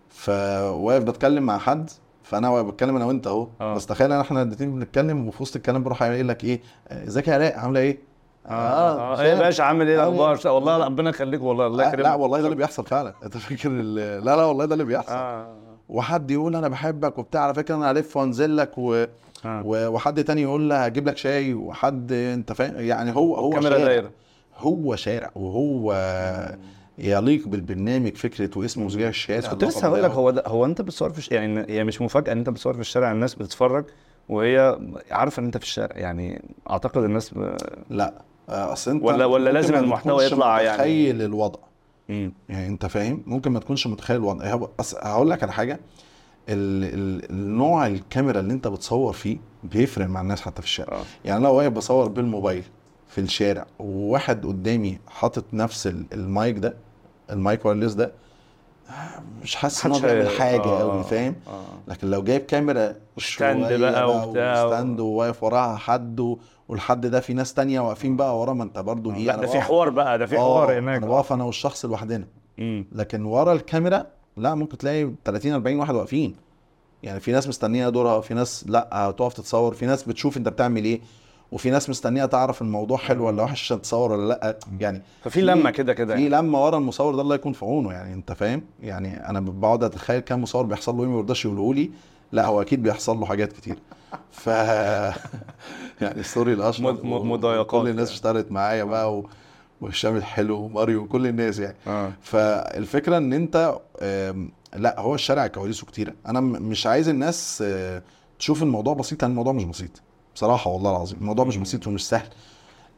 فواقف 0.10 1.04
بتكلم 1.04 1.44
مع 1.44 1.58
حد 1.58 1.90
فانا 2.24 2.50
واقف 2.50 2.66
بتكلم 2.66 2.96
أنا 2.96 3.06
وانت 3.06 3.28
اهو. 3.28 3.48
آه. 3.62 3.76
بس 3.76 3.86
تخيل 3.86 4.12
ان 4.12 4.20
إحنا 4.20 4.42
الاتنين 4.42 4.76
بنتكلم 4.76 5.28
وفي 5.28 5.44
وسط 5.44 5.56
الكلام 5.56 5.84
بروح 5.84 6.04
قايل 6.04 6.28
لك 6.28 6.44
إيه 6.44 6.62
آه، 6.88 7.04
ازيك 7.08 7.28
يا 7.28 7.34
علاء؟ 7.34 7.60
عاملة 7.60 7.80
إيه؟ 7.80 7.98
آه. 8.48 8.52
آه 8.52 9.22
إيه 9.22 9.28
يا؟ 9.30 9.36
باشا 9.40 9.64
عامل 9.64 9.88
إيه 9.88 9.96
الأخبار؟ 9.96 10.40
إيه؟ 10.46 10.52
والله 10.52 10.86
ربنا 10.86 11.10
يخليك 11.10 11.42
والله 11.42 11.68
الله 11.68 11.84
آه، 11.86 11.88
يكرمك. 11.88 12.04
لا 12.06 12.14
والله 12.16 12.38
ده 12.40 12.46
اللي 12.46 12.56
بيحصل 12.58 12.86
فعلا. 12.86 13.14
انت 13.24 13.38
فاكر 13.38 13.70
لا 13.70 14.20
لا 14.20 14.44
والله 14.46 14.66
ده 14.66 14.74
اللي 14.74 14.86
بيحصل. 14.86 15.14
آه. 15.14 15.56
وحد 15.90 16.32
يقول 16.32 16.56
أنا 16.56 16.68
بحبك 16.68 17.18
وبتاع 17.18 17.42
على 17.42 17.54
فكرة 17.54 17.76
أنا 17.76 17.92
هلف 17.92 18.18
وأنزل 18.18 18.58
لك 18.58 18.72
و... 18.78 19.06
آه. 19.46 19.62
و- 19.66 19.88
وحد 19.88 20.24
تاني 20.24 20.42
يقول 20.42 20.74
هجيب 20.74 21.08
لك 21.08 21.18
شاي 21.18 21.54
وحد 21.54 22.12
أنت 22.12 22.54
فاهم؟ 22.54 22.74
يعني 22.80 23.16
هو 23.16 23.36
هو 23.36 23.50
الكاميرا 23.50 23.78
دايرة. 23.78 24.12
هو 24.62 24.96
شارع 24.96 25.32
وهو 25.36 25.94
يليق 26.98 27.48
بالبرنامج 27.48 28.16
فكرة 28.16 28.50
واسمه 28.60 28.86
مذيع 28.86 29.08
الشارع 29.08 29.50
كنت 29.50 29.64
لسه 29.64 29.88
هقول 29.88 30.04
لك 30.04 30.12
هو 30.12 30.30
ده 30.32 30.44
هو 30.48 30.66
أنت 30.66 30.82
بتصور 30.82 31.10
في. 31.10 31.36
يعني 31.36 31.66
هي 31.70 31.84
مش 31.84 32.02
مفاجأة 32.02 32.32
إن 32.34 32.38
أنت 32.38 32.50
بتصور 32.50 32.74
في 32.74 32.80
الشارع 32.80 33.12
الناس 33.12 33.36
بتتفرج 33.36 33.86
وهي 34.30 34.80
عارفة 35.12 35.40
إن 35.40 35.46
أنت 35.46 35.58
في 35.58 35.64
الشارع. 35.64 35.98
يعني 35.98 36.42
أعتقد 36.70 37.04
الناس 37.04 37.34
ب... 37.34 37.56
لا 37.90 38.14
آه، 38.50 38.74
أصل 38.74 38.92
أنت 38.92 39.04
ولا- 39.04 39.26
ولا 39.26 39.50
لازم 39.50 39.76
المحتوى 39.76 40.26
يطلع 40.26 40.62
يعني- 40.62 40.78
متخيل 40.78 41.22
الوضع. 41.22 41.60
مم. 42.10 42.34
يعني 42.50 42.68
أنت 42.68 42.86
فاهم؟ 42.86 43.24
ممكن 43.26 43.52
ما 43.52 43.60
تكونش 43.60 43.88
متخيل 43.88 44.18
الوضع. 44.18 44.60
هقول 45.02 45.30
لك 45.30 45.44
على 45.44 45.52
حاجة. 45.52 45.80
ال... 46.50 46.84
ال... 46.94 47.30
النوع 47.32 47.88
الكاميرا 47.88 48.40
اللي 48.40 48.54
أنت 48.54 48.68
بتصور 48.68 49.14
فيه 49.14 49.38
بيفرق 49.64 50.08
مع 50.08 50.22
الناس 50.22 50.42
حتى 50.42 50.62
في 50.62 50.68
الشارع. 50.68 50.98
آه. 50.98 51.04
يعني 51.26 51.40
أنا 51.40 51.50
واقف 51.50 51.72
بصور 51.72 52.08
بالموبايل 52.08 52.64
في 53.12 53.22
الشارع 53.22 53.66
وواحد 53.80 54.46
قدامي 54.46 55.00
حاطط 55.08 55.44
نفس 55.54 55.88
ال- 55.88 56.06
المايك 56.14 56.58
ده 56.58 56.74
ال 57.30 57.39
mic 57.39 57.66
wireless 57.66 57.94
ده 57.94 58.12
آه، 58.90 58.94
مش 59.44 59.56
حاسس 59.56 59.86
إن 59.86 59.92
هو 59.92 60.00
بيعمل 60.00 60.30
حاجة 60.30 60.62
آه، 60.66 60.80
قوي 60.80 61.04
فاهم؟ 61.04 61.36
آه. 61.48 61.64
لكن 61.88 62.10
لو 62.10 62.24
جايب 62.24 62.42
كاميرا 62.42 62.96
stand 63.18 63.74
بقى 63.74 64.28
وبتاع. 64.28 64.66
و 64.66 64.72
stand 64.72 65.00
وواقف 65.00 65.44
وراها 65.44 65.76
حد 65.78 66.36
والحد 66.70 67.06
ده 67.06 67.20
في 67.20 67.34
ناس 67.34 67.54
تانية 67.54 67.80
واقفين 67.80 68.16
بقى 68.16 68.40
ورا 68.40 68.54
ما 68.54 68.64
انت 68.64 68.80
برضو 68.80 69.12
إيه 69.14 69.26
لا 69.26 69.36
ده 69.36 69.48
في 69.48 69.62
حوار 69.62 69.90
بقى 69.90 70.18
ده 70.20 70.26
في 70.26 70.36
آه، 70.36 70.40
حوار 70.40 70.80
هناك 70.80 71.02
أنا 71.04 71.12
واقف 71.12 71.34
أنا 71.34 71.44
والشخص 71.44 71.86
لوحدنا. 71.86 72.26
لكن 72.92 73.26
ورا 73.26 73.54
الكاميرا 73.54 74.06
لا 74.38 74.56
ممكن 74.56 74.78
تلاقي 74.78 75.12
30 75.26 75.54
40 75.54 75.80
واحد 75.80 75.96
واقفين. 75.96 76.36
يعني 77.04 77.20
في 77.20 77.32
ناس 77.32 77.48
مستنية 77.48 77.90
دورها 77.90 78.22
في 78.22 78.34
ناس 78.34 78.66
لا 78.68 79.14
تقف 79.18 79.34
تتصور 79.34 79.74
في 79.74 79.86
ناس 79.86 80.04
بتشوف 80.04 80.38
أنت 80.38 80.50
بتعمل 80.50 80.84
إيه. 80.86 81.02
وفي 81.52 81.70
ناس 81.70 81.90
مستنية 81.90 82.26
تعرف 82.26 82.62
الموضوع 82.62 82.98
حلو 82.98 83.26
ولا 83.28 83.44
وحش 83.44 83.62
عشان 83.64 83.82
تصور 83.82 84.12
ولا 84.12 84.28
لأ. 84.28 84.60
يعني 84.80 85.02
ففي 85.24 85.42
لمة 85.42 85.70
كده 85.72 85.94
كده 85.94 86.16
في 86.16 86.22
يعني. 86.24 86.36
لما 86.36 86.60
ورا 86.60 86.78
المصور 86.78 87.16
ده 87.16 87.22
الله 87.22 87.36
يكون 87.36 87.54
في 87.54 87.66
عونه 87.66 87.92
يعني 87.92 88.14
أنت 88.14 88.32
فاهم؟ 88.32 88.62
يعني 88.84 89.30
أنا 89.30 89.40
بقعد 89.40 89.84
أتخيل 89.84 90.20
كام 90.20 90.42
مصور 90.42 90.66
بيحصل 90.66 90.96
له 90.96 91.04
إيه 91.04 91.10
ما 91.10 91.16
يرضاش 91.18 91.46
يقوله 91.46 91.74
لي. 91.74 91.92
لأ 92.32 92.46
هو 92.46 92.62
أكيد 92.62 92.84
بيحصل 92.84 93.18
له 93.18 93.26
حاجات 93.26 93.54
كتير. 93.54 93.78
ف 94.32 94.48
يعني 96.02 96.24
سوري 96.24 96.54
الأشرف 96.54 97.06
مضايقات 97.06 97.68
كل 97.68 97.78
الناس 97.78 98.08
يعني. 98.08 98.16
اشتغلت 98.18 98.52
معايا 98.52 98.84
بقى 98.84 99.18
و... 99.18 99.30
وهشام 99.82 100.16
الحلو 100.16 100.60
وماريو 100.60 101.02
وكل 101.04 101.28
الناس 101.28 101.60
يعني. 101.60 101.76
آه. 101.88 102.12
فالفكرة 102.22 103.18
إن 103.18 103.34
أنت 103.34 103.76
لأ 104.76 105.00
هو 105.00 105.16
الشارع 105.16 105.48
كواليسه 105.48 105.86
كتيرة. 105.88 106.14
أنا 106.28 106.40
مش 106.42 106.88
عايز 106.88 107.10
الناس 107.10 107.64
آه، 107.66 108.04
تشوف 108.40 108.64
الموضوع 108.64 108.94
بسيط 108.94 109.22
لأن 109.22 109.32
الموضوع 109.32 109.54
مش 109.54 109.64
بسيط. 109.64 110.02
بصراحة 110.36 110.72
والله 110.72 110.92
العظيم 110.92 111.18
الموضوع 111.22 111.46
مش 111.46 111.58
بسيط 111.58 111.88
ومش 111.88 112.08
سهل. 112.08 112.28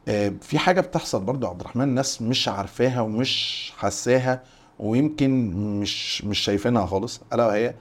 آه، 0.08 0.32
في 0.40 0.58
حاجة 0.58 0.80
بتحصل 0.80 1.20
برضو 1.24 1.46
يا 1.46 1.50
عبد 1.50 1.60
الرحمن 1.60 1.82
الناس 1.82 2.22
مش 2.22 2.48
عارفاها 2.48 3.00
ومش 3.00 3.72
حاساها 3.78 4.42
ويمكن 4.78 5.50
مش 5.80 6.24
مش 6.24 6.38
شايفينها 6.38 6.86
خالص 6.86 7.20
ألا 7.32 7.46
وهي 7.46 7.74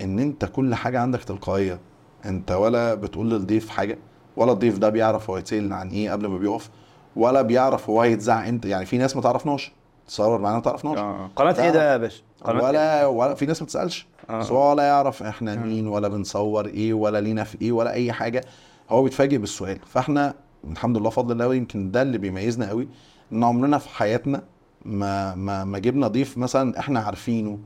إن 0.00 0.18
أنت 0.18 0.44
كل 0.44 0.74
حاجة 0.74 1.00
عندك 1.00 1.24
تلقائية. 1.24 1.80
أنت 2.24 2.50
ولا 2.52 2.94
بتقول 2.94 3.30
للضيف 3.30 3.68
حاجة 3.68 3.98
ولا 4.36 4.52
الضيف 4.52 4.78
ده 4.78 4.88
بيعرف 4.88 5.30
هو 5.30 5.36
يتسأل 5.36 5.72
عن 5.72 5.88
إيه 5.88 6.10
قبل 6.10 6.26
ما 6.26 6.38
بيقف 6.38 6.70
ولا 7.16 7.42
بيعرف 7.42 7.90
هو 7.90 8.02
هيتذاع 8.02 8.48
إمتى. 8.48 8.68
يعني 8.68 8.86
في 8.86 8.98
ناس 8.98 9.16
ما 9.16 9.22
تعرفناش 9.22 9.72
تصور 10.08 10.38
معانا 10.40 10.56
ما 10.56 10.62
تعرفناش. 10.62 10.98
آه 10.98 11.30
قناة 11.36 11.62
إيه 11.62 11.70
ده 11.70 11.92
يا 11.92 11.96
باشا؟ 11.96 12.22
قناة 12.44 12.60
إيه؟ 12.60 12.66
ولا 12.66 13.06
ولا 13.06 13.34
في 13.34 13.46
ناس 13.46 13.62
ما 13.62 13.64
بتسألش. 13.66 14.06
آه. 14.30 14.52
ولا 14.52 14.82
يعرف 14.82 15.22
إحنا 15.22 15.54
مين 15.54 15.86
ولا 15.86 16.08
بنصور 16.08 16.66
إيه 16.66 16.94
ولا 16.94 17.20
لينا 17.20 17.44
في 17.44 17.62
إيه 17.62 17.72
ولا 17.72 17.92
أي 17.92 18.12
حاجة. 18.12 18.44
هو 18.90 19.02
بيتفاجئ 19.02 19.38
بالسؤال 19.38 19.78
فاحنا 19.86 20.34
الحمد 20.70 20.96
لله 20.98 21.10
فضل 21.10 21.32
الله 21.42 21.54
يمكن 21.54 21.90
ده 21.90 22.02
اللي 22.02 22.18
بيميزنا 22.18 22.68
قوي 22.68 22.88
ان 23.32 23.44
عمرنا 23.44 23.78
في 23.78 23.88
حياتنا 23.88 24.42
ما 24.84 25.34
ما 25.34 25.64
ما 25.64 25.78
جبنا 25.78 26.08
ضيف 26.08 26.38
مثلا 26.38 26.78
إحنا 26.78 27.00
عارفينه 27.00 27.58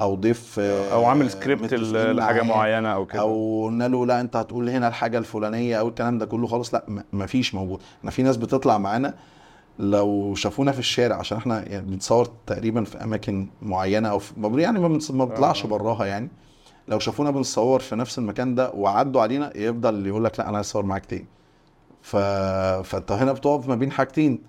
أو 0.00 0.14
ضيف 0.14 0.56
آه، 0.58 0.92
أو 0.92 1.04
عامل 1.04 1.30
سكريبت 1.30 1.74
لحاجه. 1.74 2.42
معينة 2.42 2.88
أو 2.88 3.06
كده 3.06 3.20
أو 3.20 3.64
قلنا 3.64 3.88
له 3.88 4.06
لا 4.06 4.20
انت 4.20 4.36
هتقول 4.36 4.68
هنا 4.68 4.88
الحاجة 4.88 5.18
الفلانية 5.18 5.76
أو 5.80 5.88
الكلام 5.88 6.18
ده 6.18 6.26
كله 6.26 6.46
خالص 6.46 6.74
لا 6.74 6.84
م- 6.88 7.00
مفيش 7.12 7.54
موجود 7.54 7.80
إحنا 7.98 8.10
في 8.10 8.22
ناس 8.22 8.36
بتطلع 8.36 8.78
معانا 8.78 9.14
لو 9.78 10.34
شافونا 10.34 10.72
في 10.72 10.78
الشارع 10.78 11.16
عشان 11.16 11.38
إحنا 11.38 11.68
يعني 11.68 11.86
بنتصور 11.86 12.28
تقريبا 12.46 12.84
في 12.84 13.04
أماكن 13.04 13.46
معينة 13.62 14.08
أو 14.08 14.18
في 14.18 14.32
يعني 14.56 14.78
ما 14.78 14.88
ما 15.10 15.24
بنطلعش 15.24 15.64
آه. 15.64 15.68
براها 15.68 16.06
يعني 16.06 16.28
لو 16.88 16.98
شافونا 16.98 17.30
بنصور 17.30 17.80
في 17.80 17.96
نفس 17.96 18.18
المكان 18.18 18.54
ده 18.54 18.70
وعدوا 18.70 19.22
علينا 19.22 19.56
يفضل 19.56 20.06
يقول 20.06 20.24
لك 20.24 20.38
لا 20.38 20.48
أنا 20.48 20.56
عايز 20.56 20.66
أصور 20.66 20.84
معاك 20.84 21.06
تاني. 21.06 21.26
ف... 22.02 22.16
فأنت 22.86 23.12
هنا 23.12 23.32
بتقف 23.32 23.68
ما 23.68 23.74
بين 23.74 23.92
حاجتين. 23.92 24.42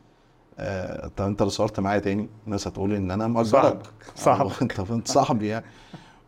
آه... 0.60 1.12
طب 1.17 1.26
أنت 1.26 1.41
لو 1.43 1.50
صورت 1.50 1.80
معايا 1.80 2.00
تاني 2.00 2.30
الناس 2.45 2.67
هتقول 2.67 2.93
إن 2.93 3.12
أنا 3.12 3.28
مأجرك. 3.28 3.82
صاحبك. 4.15 4.52
آه، 4.52 4.62
انت 4.62 4.80
أنت 4.91 5.08
صاحبي 5.08 5.47
يعني. 5.47 5.65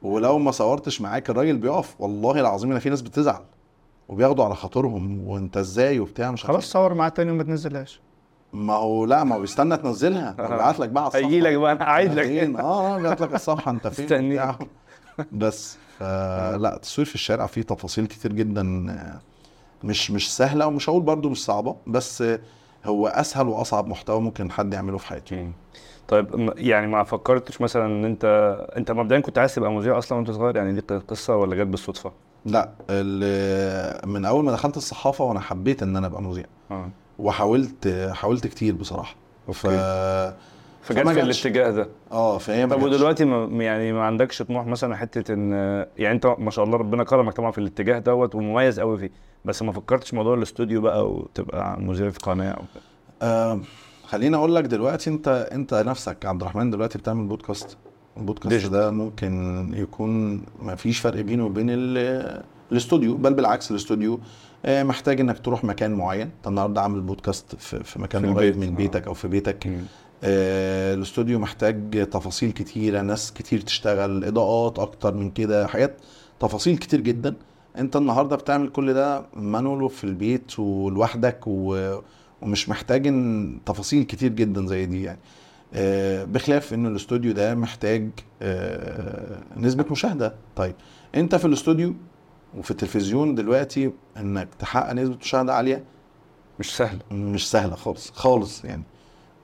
ولو 0.02 0.38
ما 0.38 0.52
صورتش 0.52 1.02
معاك 1.02 1.30
الراجل 1.30 1.58
بيقف. 1.58 1.96
والله 2.00 2.40
العظيم 2.40 2.72
أنا 2.72 2.80
في 2.80 2.90
ناس 2.90 3.02
بتزعل 3.02 3.42
وبياخدوا 4.10 4.46
على 4.46 4.56
خاطرهم. 4.56 5.28
وأنت 5.28 5.58
إزاي 5.58 6.00
وبتاع 6.00 6.32
مش 6.32 6.46
خلاص 6.46 6.66
صور 6.66 6.94
معاه 6.94 7.10
تاني 7.10 7.32
وما 7.32 7.44
تنزلهاش. 7.44 8.02
ما 8.54 8.74
هو 8.74 9.06
لا 9.06 9.24
ما 9.24 9.36
هو 9.36 9.40
بيستنى 9.40 9.78
تنزلها. 9.78 10.32
بيبعت 10.40 10.80
لك 10.80 10.90
بقى 10.90 11.04
على 11.04 11.08
الصفحة. 11.08 11.26
هيجي 11.28 11.40
لك 11.42 11.56
بقى 11.56 11.72
أنا 11.72 11.80
قاعد 11.86 12.18
أنت 12.18 12.20
لك؟ 12.20 12.60
آه 12.60 12.96
آه 12.96 13.00
لك 13.00 13.36
الصفحة. 13.36 13.72
أنت 13.72 13.88
فين. 13.88 14.32
وبتاع. 14.32 14.60
بس. 15.32 15.78
ف- 16.00 16.04
لا 16.62 16.76
التصوير 16.76 17.06
في 17.08 17.16
الشارع 17.16 17.46
فيه 17.46 17.62
تفاصيل 17.62 18.06
كتير 18.06 18.34
جدا 18.34 18.86
آه، 18.92 19.20
مش 19.84 20.12
مش 20.12 20.36
سهلة 20.36 20.68
ومش 20.68 20.90
هقول 20.90 21.02
برضو 21.02 21.30
مش 21.30 21.46
صعبة 21.46 21.76
بس 21.88 22.22
آه، 22.22 22.40
هو 22.86 23.08
أسهل 23.08 23.48
وأصعب 23.48 23.88
محتوى 23.88 24.22
ممكن 24.22 24.52
حد 24.52 24.74
يعمله 24.74 24.98
في 24.98 25.08
حياته. 25.08 25.52
طيب 26.08 26.54
يعني 26.58 26.88
ما 26.88 27.04
فكرتش 27.04 27.62
مثلا 27.62 27.86
إن 27.86 28.06
أنت 28.06 28.26
أنت 28.78 28.92
مبدئيا 28.92 29.20
كنت 29.20 29.38
عايز 29.38 29.56
تبقى 29.56 29.72
مذيع 29.72 29.98
أصلا 29.98 30.18
وأنت 30.18 30.32
صغير؟ 30.32 30.56
يعني 30.56 30.74
دي 30.74 30.82
قصة 30.82 31.36
ولا 31.36 31.56
جت 31.56 31.68
بالصدفة؟ 31.68 32.12
لا 32.46 32.70
من 34.06 34.26
أول 34.26 34.44
ما 34.46 34.52
دخلت 34.52 34.78
الصحافة 34.78 35.24
وأنا 35.24 35.40
حبيت 35.40 35.84
إن 35.84 35.96
أنا 35.96 36.08
أبقى 36.08 36.22
مذيع. 36.22 36.46
آه. 36.72 36.90
وحاولت 37.20 38.10
حاولت 38.14 38.48
كتير 38.48 38.76
بصراحة. 38.76 39.16
ف 39.54 39.68
فجت 40.94 41.08
في. 41.08 41.22
الاتجاه 41.22 41.72
ده 41.72 41.88
آه 42.12 42.38
فهي 42.38 42.68
طب. 42.68 42.84
ودلوقتي 42.84 43.26
ما 43.26 43.64
يعني 43.64 43.94
ما 43.94 44.04
عندكش 44.04 44.42
طموح 44.42 44.66
مثلا 44.68 44.96
حتة 44.96 45.34
إن 45.34 45.52
يعني 45.98 46.16
أنت 46.16 46.36
ما 46.40 46.52
شاء 46.52 46.66
الله 46.66 46.78
ربنا 46.78 47.04
كرمك 47.04 47.34
طبعا 47.34 47.52
في 47.52 47.58
الاتجاه 47.58 48.00
دوت 48.00 48.36
ومميز 48.36 48.80
قوي 48.80 48.98
فيه 48.98 49.12
بس 49.46 49.62
ما 49.62 49.72
فكرتش 49.72 50.14
موضوع 50.14 50.34
الاستوديو 50.34 50.82
بقى 50.82 51.12
وتبقى 51.12 51.82
مذيع 51.82 52.10
في 52.10 52.20
قناة 52.20 52.52
أو 52.52 52.62
آه 53.22 53.60
خليني 54.08 54.36
أقول 54.36 54.56
لك 54.56 54.64
دلوقتي 54.64 55.10
أنت 55.10 55.48
أنت 55.52 55.74
نفسك 55.74 56.26
عبد 56.26 56.42
الرحمن 56.42 56.70
دلوقتي 56.70 56.98
بتعمل 56.98 57.26
podcast 57.28 57.78
ال 58.18 58.21
podcast 58.22 58.48
digital. 58.54 58.72
ده 58.72 58.92
ممكن 58.92 59.34
يكون 59.76 60.42
ما 60.62 60.76
فيش 60.76 61.00
فرق 61.00 61.22
بينه 61.22 61.46
وبين 61.46 61.68
ال- 61.70 62.42
الاستوديو 62.72 63.16
بل 63.18 63.34
بالعكس 63.34 63.72
الاستوديو 63.72 64.20
آه، 64.66 64.84
محتاج 64.84 65.20
إنك 65.20 65.40
تروح 65.40 65.64
مكان 65.64 65.94
معين 65.94 66.22
أنت 66.38 66.48
النهارده 66.48 66.82
عامل 66.82 67.02
بودكاست 67.02 67.56
في, 67.56 67.84
في 67.84 68.02
مكان 68.02 68.22
في 68.22 68.34
قريب. 68.34 68.58
من 68.58 68.68
آه. 68.68 68.76
بيتك 68.76 69.08
أو 69.08 69.14
في 69.14 69.28
بيتك 69.28 69.68
مم. 69.68 69.82
آه، 70.24 70.94
الاستوديو 70.94 71.40
محتاج 71.40 72.10
تفاصيل 72.10 72.52
كتيرة 72.52 73.02
ناس 73.02 73.34
كتير 73.34 73.62
تشتغل 73.62 74.24
إضاءات 74.26 74.80
أكتر 74.80 75.14
من 75.14 75.32
كده 75.32 75.68
حاجات 75.68 75.98
تفاصيل 76.40 76.78
كتير 76.78 77.02
جدا. 77.02 77.36
أنت 77.78 77.96
النهارده 77.96 78.36
بتعمل 78.36 78.70
كل 78.70 78.94
ده 78.94 79.26
مانولو 79.34 79.88
في 79.88 80.04
البيت 80.04 80.60
ولوحدك 80.60 81.40
و... 81.48 81.96
ومش 82.42 82.70
محتاج 82.70 83.08
إن 83.08 83.58
تفاصيل 83.66 84.04
كتير 84.04 84.32
جدا 84.32 84.68
زي 84.68 84.86
دي 84.86 85.04
يعني. 85.04 85.20
آه، 85.74 86.24
بخلاف 86.24 86.74
إن 86.74 86.86
الاستوديو 86.86 87.32
ده 87.34 87.56
محتاج 87.56 88.10
آه، 88.42 89.38
نسبة 89.58 89.86
مشاهدة. 89.92 90.36
طيب 90.56 90.76
أنت 91.16 91.36
في 91.36 91.46
الاستوديو 91.46 91.94
وفي 92.58 92.72
التلفزيون 92.72 93.36
دلوقتي 93.36 93.92
إنك 94.18 94.48
تحقق 94.60 94.94
نسبة 94.94 95.16
مشاهدة 95.22 95.54
عالية؟ 95.54 95.84
مش 96.60 96.78
سهل 96.78 97.00
مش 97.12 97.52
سهلة 97.52 97.76
خالص 97.76 98.12
خالص 98.12 98.66
يعني. 98.66 98.84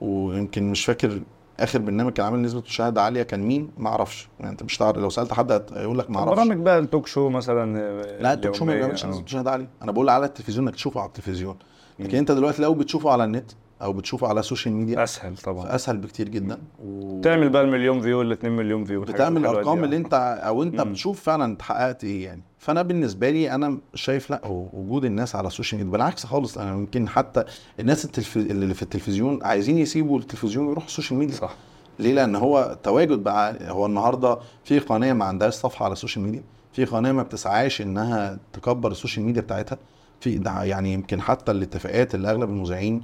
ويمكن 0.00 0.70
مش 0.70 0.84
فاكر 0.84 1.20
آخر 1.60 1.78
برنامج 1.78 2.12
كان 2.12 2.26
عامل 2.26 2.42
نسبة 2.42 2.60
مشاهدة 2.60 3.02
عالية 3.02 3.22
كان 3.22 3.40
مين؟ 3.40 3.70
ما 3.78 3.88
أعرفش. 3.88 4.28
يعني 4.40 4.52
أنت 4.52 4.62
مش 4.62 4.76
تعرف 4.78 4.96
لو 4.98 5.10
سألت 5.10 5.32
حد 5.32 5.52
هيقول 5.72 5.98
لك 5.98 6.10
ما 6.10 6.18
أعرفش. 6.18 6.34
برامج 6.34 6.56
بقى 6.56 6.78
ال 6.78 6.84
talk 6.84 7.06
show 7.06 7.28
مثلا 7.28 8.00
لا 8.20 8.32
ال 8.32 8.36
talk 8.36 8.54
show 8.54 8.64
ما 8.64 8.74
بيعملش 8.74 9.06
نسبة 9.06 9.22
مشاهدة 9.22 9.50
عالية. 9.50 9.68
أنا 9.82 9.92
بقول 9.92 10.08
على 10.08 10.26
التلفزيون 10.26 10.66
إنك 10.68 10.74
تشوفه 10.74 11.00
على 11.00 11.08
التلفزيون. 11.08 11.56
لكن. 11.98 12.18
أنت 12.18 12.32
دلوقتي 12.32 12.62
لو 12.62 12.74
بتشوفه 12.74 13.10
على 13.10 13.24
النت 13.24 13.50
أو 13.82 13.92
بتشوفه 13.92 14.28
على 14.28 14.40
ال 14.40 14.45
social 14.45 14.74
media 14.74 15.02
أسهل 15.04 15.36
طبعا. 15.36 15.66
فاسهل 15.66 15.96
بكتير 15.96 16.28
جدا. 16.28 16.58
و... 16.84 17.20
تعمل 17.20 17.48
بقى 17.48 17.62
المليون 17.62 18.00
view 18.00 18.18
ولا 18.18 18.32
2 18.34 18.52
مليون 18.56 18.84
فيو 18.84 19.00
بتعمل. 19.00 19.40
الارقام 19.40 19.84
اللي 19.84 19.96
أنت 19.96 20.14
أو 20.44 20.62
أنت 20.62 20.80
مم. 20.80 20.90
بتشوف 20.90 21.20
فعلا 21.22 21.44
انت 21.44 21.62
حققت 21.62 22.04
إيه 22.04 22.24
يعني. 22.24 22.42
فأنا 22.58 22.82
بالنسبة 22.82 23.30
لي 23.30 23.54
أنا 23.54 23.78
شايف 23.94 24.30
لأ 24.30 24.40
وجود 24.72 25.04
الناس 25.04 25.36
على 25.36 25.46
ال 25.48 25.52
social 25.52 25.78
media 25.78 25.92
بالعكس 25.92 26.26
خالص 26.26 26.58
أنا 26.58 26.72
يمكن 26.74 27.08
حتى 27.08 27.44
الناس 27.80 28.04
التلف... 28.04 28.36
اللي 28.36 28.74
في 28.74 28.82
التلفزيون 28.82 29.38
عايزين 29.42 29.78
يسيبوا 29.78 30.18
التلفزيون 30.18 30.66
ويروحوا 30.66 30.88
ال 30.88 30.92
social 30.92 31.18
media 31.18 31.34
صح. 31.34 31.54
ليه؟ 31.98 32.14
لأن 32.14 32.36
هو 32.36 32.78
تواجد 32.82 33.18
بقى 33.22 33.70
هو 33.70 33.86
النهارده 33.86 34.38
في 34.64 34.78
قناة 34.78 35.12
ما 35.12 35.24
عندهاش 35.24 35.54
صفحة 35.54 35.84
على 35.84 35.92
ال 35.92 35.97
social 35.97 36.24
media 36.24 36.42
في 36.72 36.84
قناة 36.84 37.12
ما 37.12 37.22
بتسعاش 37.22 37.80
إنها 37.82 38.38
تكبر 38.52 38.90
ال 38.90 38.95
social 38.95 39.26
media 39.26 39.42
بتاعتها. 39.42 39.78
في 40.20 40.40
يعني 40.62 40.92
يمكن 40.92 41.20
حتى 41.20 41.52
الاتفاقات 41.52 42.14
اللي 42.14 42.30
أغلب 42.30 42.50
المذيعين 42.50 43.02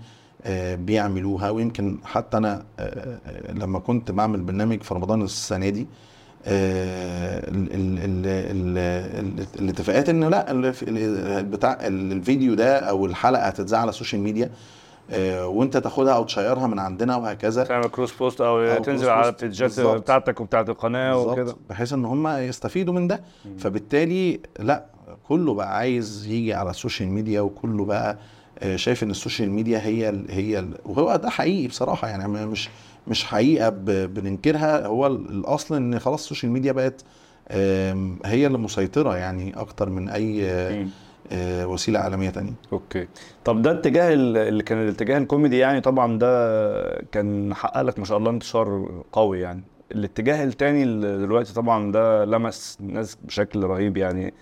بيعملوها 0.75 1.51
ويمكن 1.51 1.99
حتى 2.05 2.37
أنا 2.37 2.63
آه، 2.79 3.19
آه، 3.27 3.53
لما 3.53 3.79
كنت 3.79 4.11
بعمل 4.11 4.41
برنامج 4.41 4.83
في 4.83 4.95
رمضان 4.95 5.23
السنة 5.23 5.69
دي 5.69 5.87
آه، 6.47 7.49
ال- 7.51 7.73
ال- 7.75 7.99
ال- 7.99 8.27
ال- 8.27 8.79
ال- 9.41 9.47
الاتفاقات 9.59 10.09
إنه 10.09 10.29
لا 10.29 10.53
بتاع 11.43 11.79
الفيديو 11.83 12.55
ده 12.55 12.79
أو 12.79 13.07
الحلقة 13.07 13.43
هتتذاع 13.43 13.81
على 13.81 13.89
ال 13.89 13.93
social 13.93 14.21
media 14.23 14.51
آه، 15.11 15.47
وأنت 15.47 15.77
تاخدها 15.77 16.15
أو 16.15 16.25
تـ 16.25 16.31
share 16.31 16.61
ها 16.61 16.67
من 16.67 16.79
عندنا 16.79 17.17
وهكذا 17.17 17.65
تعمل 17.65 17.89
cross 17.89 18.13
post 18.19 18.41
أو, 18.41 18.59
أو 18.61 18.83
تنزل 18.83 19.09
على. 19.09 19.29
البيجات. 19.29 20.01
بتاعتك 20.01 20.41
وبتاعت 20.41 20.69
القناة 20.69 21.19
وكده 21.19 21.57
بحيث 21.71 21.93
إن 21.93 22.05
هم 22.05 22.29
يستفيدوا 22.29 22.95
من 22.95 23.07
ده. 23.07 23.21
فبالتالي 23.59 24.41
لا 24.59 24.85
كله 25.29 25.55
بقى 25.55 25.77
عايز 25.77 26.27
يجي 26.27 26.55
على 26.55 26.71
ال 26.71 26.76
social 26.76 27.09
media 27.09 27.41
وكله 27.41 27.85
بقى 27.85 28.11
آه، 28.13 28.17
شايف 28.77 29.03
إن 29.03 29.11
ال 29.11 29.16
social 29.16 29.51
media 29.51 29.79
هي 29.79 30.09
ال 30.09 30.27
هي 30.31 30.59
ال 30.59 30.71
وهو 30.85 31.17
ده 31.17 31.31
حقيقي 31.31 31.67
بصراحة 31.69 32.09
يعني 32.09 32.47
مش 32.47 32.69
مش 33.09 33.25
حقيقة 33.25 33.69
بننكرها. 34.07 34.87
هو 34.87 35.07
ال- 35.07 35.29
الأصل 35.31 35.75
إن 35.77 35.99
خلاص 35.99 36.23
ال 36.23 36.27
social 36.27 36.53
media 36.53 36.73
بقت 36.73 37.05
هي 38.25 38.47
اللي 38.47 38.59
مسيطرة 38.59 39.17
يعني 39.17 39.61
أكتر 39.61 39.91
من 39.91 40.09
أي 40.09 40.51
آه،. 40.51 40.87
آه، 41.33 41.67
وسيلة 41.67 41.99
عالمية 41.99 42.31
تانية. 42.31 42.53
أوكي. 42.73 43.09
طب 43.45 43.63
ده 43.63 43.71
اتجاه 43.71 44.15
ال- 44.15 44.37
اللي 44.37 44.63
كان 44.63 44.83
الاتجاه 44.83 45.19
الكوميدي 45.19 45.59
يعني 45.59 45.81
طبعا 45.81 46.19
ده 46.19 46.99
كان 47.13 47.55
حقق 47.55 47.83
لك 47.83 47.99
ما 47.99 48.05
شاء 48.05 48.19
الله 48.19 48.31
انتشار 48.31 48.89
قوي 49.13 49.41
يعني. 49.41 49.63
الاتجاه 49.93 50.45
التاني 50.45 50.83
اللي 50.83 51.19
دلوقتي 51.19 51.55
طبعا 51.55 51.93
ده 51.93 52.25
لمس 52.25 52.79
الناس 52.81 53.19
بشكل 53.25 53.65
رهيب 53.65 53.97
يعني. 53.97 54.35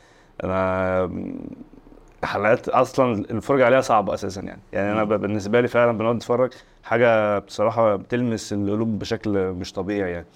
أنا 0.45 1.11
حلقات 2.25 2.69
أصلا 2.69 3.15
الفرجة 3.31 3.65
عليها 3.67 3.81
صعبة 3.81 4.15
أساسا 4.15 4.41
يعني. 4.43 4.61
يعني 4.73 4.93
أنا 4.93 5.05
بالنسبة 5.05 5.61
لي 5.61 5.69
فعلا 5.69 5.99
بنقعد 5.99 6.15
نتفرج 6.15 6.53
حاجة 6.85 7.39
بصراحة 7.39 7.97
بتلمس 7.97 8.53
القلوب 8.53 8.99
بشكل 8.99 9.31
مش 9.53 9.73
طبيعي 9.73 10.11
يعني. 10.13 10.27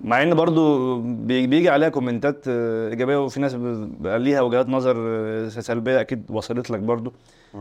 مع 0.00 0.22
إن 0.22 0.34
برضو 0.34 0.98
بي- 1.00 1.46
بيجي 1.46 1.68
عليها 1.68 1.88
comment 1.88 2.37
ات 2.37 2.44
آه، 2.48 2.88
إيجابية 2.88 3.16
وفي 3.24 3.40
ناس 3.40 3.54
بقى 4.00 4.18
ليها 4.18 4.40
وجهات 4.40 4.68
نظر 4.68 4.96
آه، 4.98 5.48
سلبية 5.48 6.00
أكيد 6.00 6.22
وصلت 6.30 6.70
لك 6.70 6.80
برضو. 6.80 7.12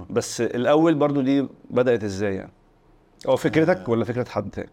بس 0.10 0.41
الأول 0.41 0.95
برضو 0.95 1.21
دي 1.21 1.47
بدأت 1.69 2.03
إزاي 2.03 2.36
يعني؟ 2.36 2.51
أو 3.27 3.36
فكرتك 3.36 3.89
ولا 3.89 4.05
فكرة 4.05 4.29
حد 4.29 4.49
تاني؟ 4.49 4.69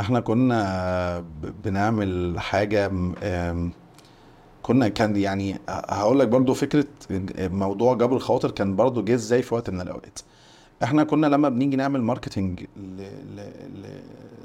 إحنا 0.00 0.20
كنا 0.20 1.24
بنعمل 1.64 2.34
حاجة 2.38 2.90
كنا 4.64 4.88
كان 4.88 5.16
يعني 5.16 5.58
هقول 5.68 6.20
لك 6.20 6.28
برضو 6.28 6.54
فكرة 6.54 6.84
موضوع 7.40 7.94
جبر 7.94 8.16
الخواطر 8.16 8.50
كان 8.50 8.76
برضو 8.76 9.02
جه 9.04 9.14
إزاي 9.14 9.42
في 9.42 9.54
وقت 9.54 9.70
من 9.70 9.80
الأوقات. 9.80 10.18
إحنا 10.82 11.04
كنا 11.04 11.26
لما 11.26 11.48
بنيجي 11.48 11.76
نعمل 11.76 12.02
marketing 12.02 12.64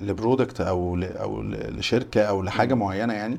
ل 0.02 0.09
product 0.09 0.62
أو 0.62 0.96
ل- 0.96 1.04
أو 1.04 1.42
لشركة 1.44 2.22
أو 2.22 2.42
لحاجة 2.42 2.74
معينة 2.74 3.14
يعني 3.14 3.38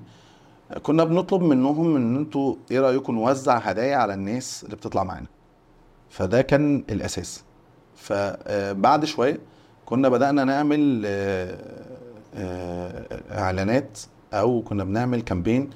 كنا 0.82 1.04
بنطلب 1.04 1.42
منهم 1.42 1.96
إن 1.96 2.16
أنتوا 2.16 2.54
إيه 2.70 2.80
رأيكم 2.80 3.14
نوزع 3.14 3.56
هدايا 3.58 3.96
على 3.96 4.14
الناس 4.14 4.64
اللي 4.64 4.76
بتطلع 4.76 5.04
معانا. 5.04 5.26
فده 6.10 6.42
كان 6.42 6.84
الأساس. 6.90 7.44
فبعد 7.96 9.04
شوية 9.04 9.38
كنا 9.86 10.08
بدأنا 10.08 10.44
نعمل 10.44 11.02
آه، 11.06 11.58
آه، 12.34 13.20
إعلانات 13.32 13.98
أو 14.32 14.62
كنا 14.62 14.84
بنعمل 14.84 15.20
campaign 15.20 15.70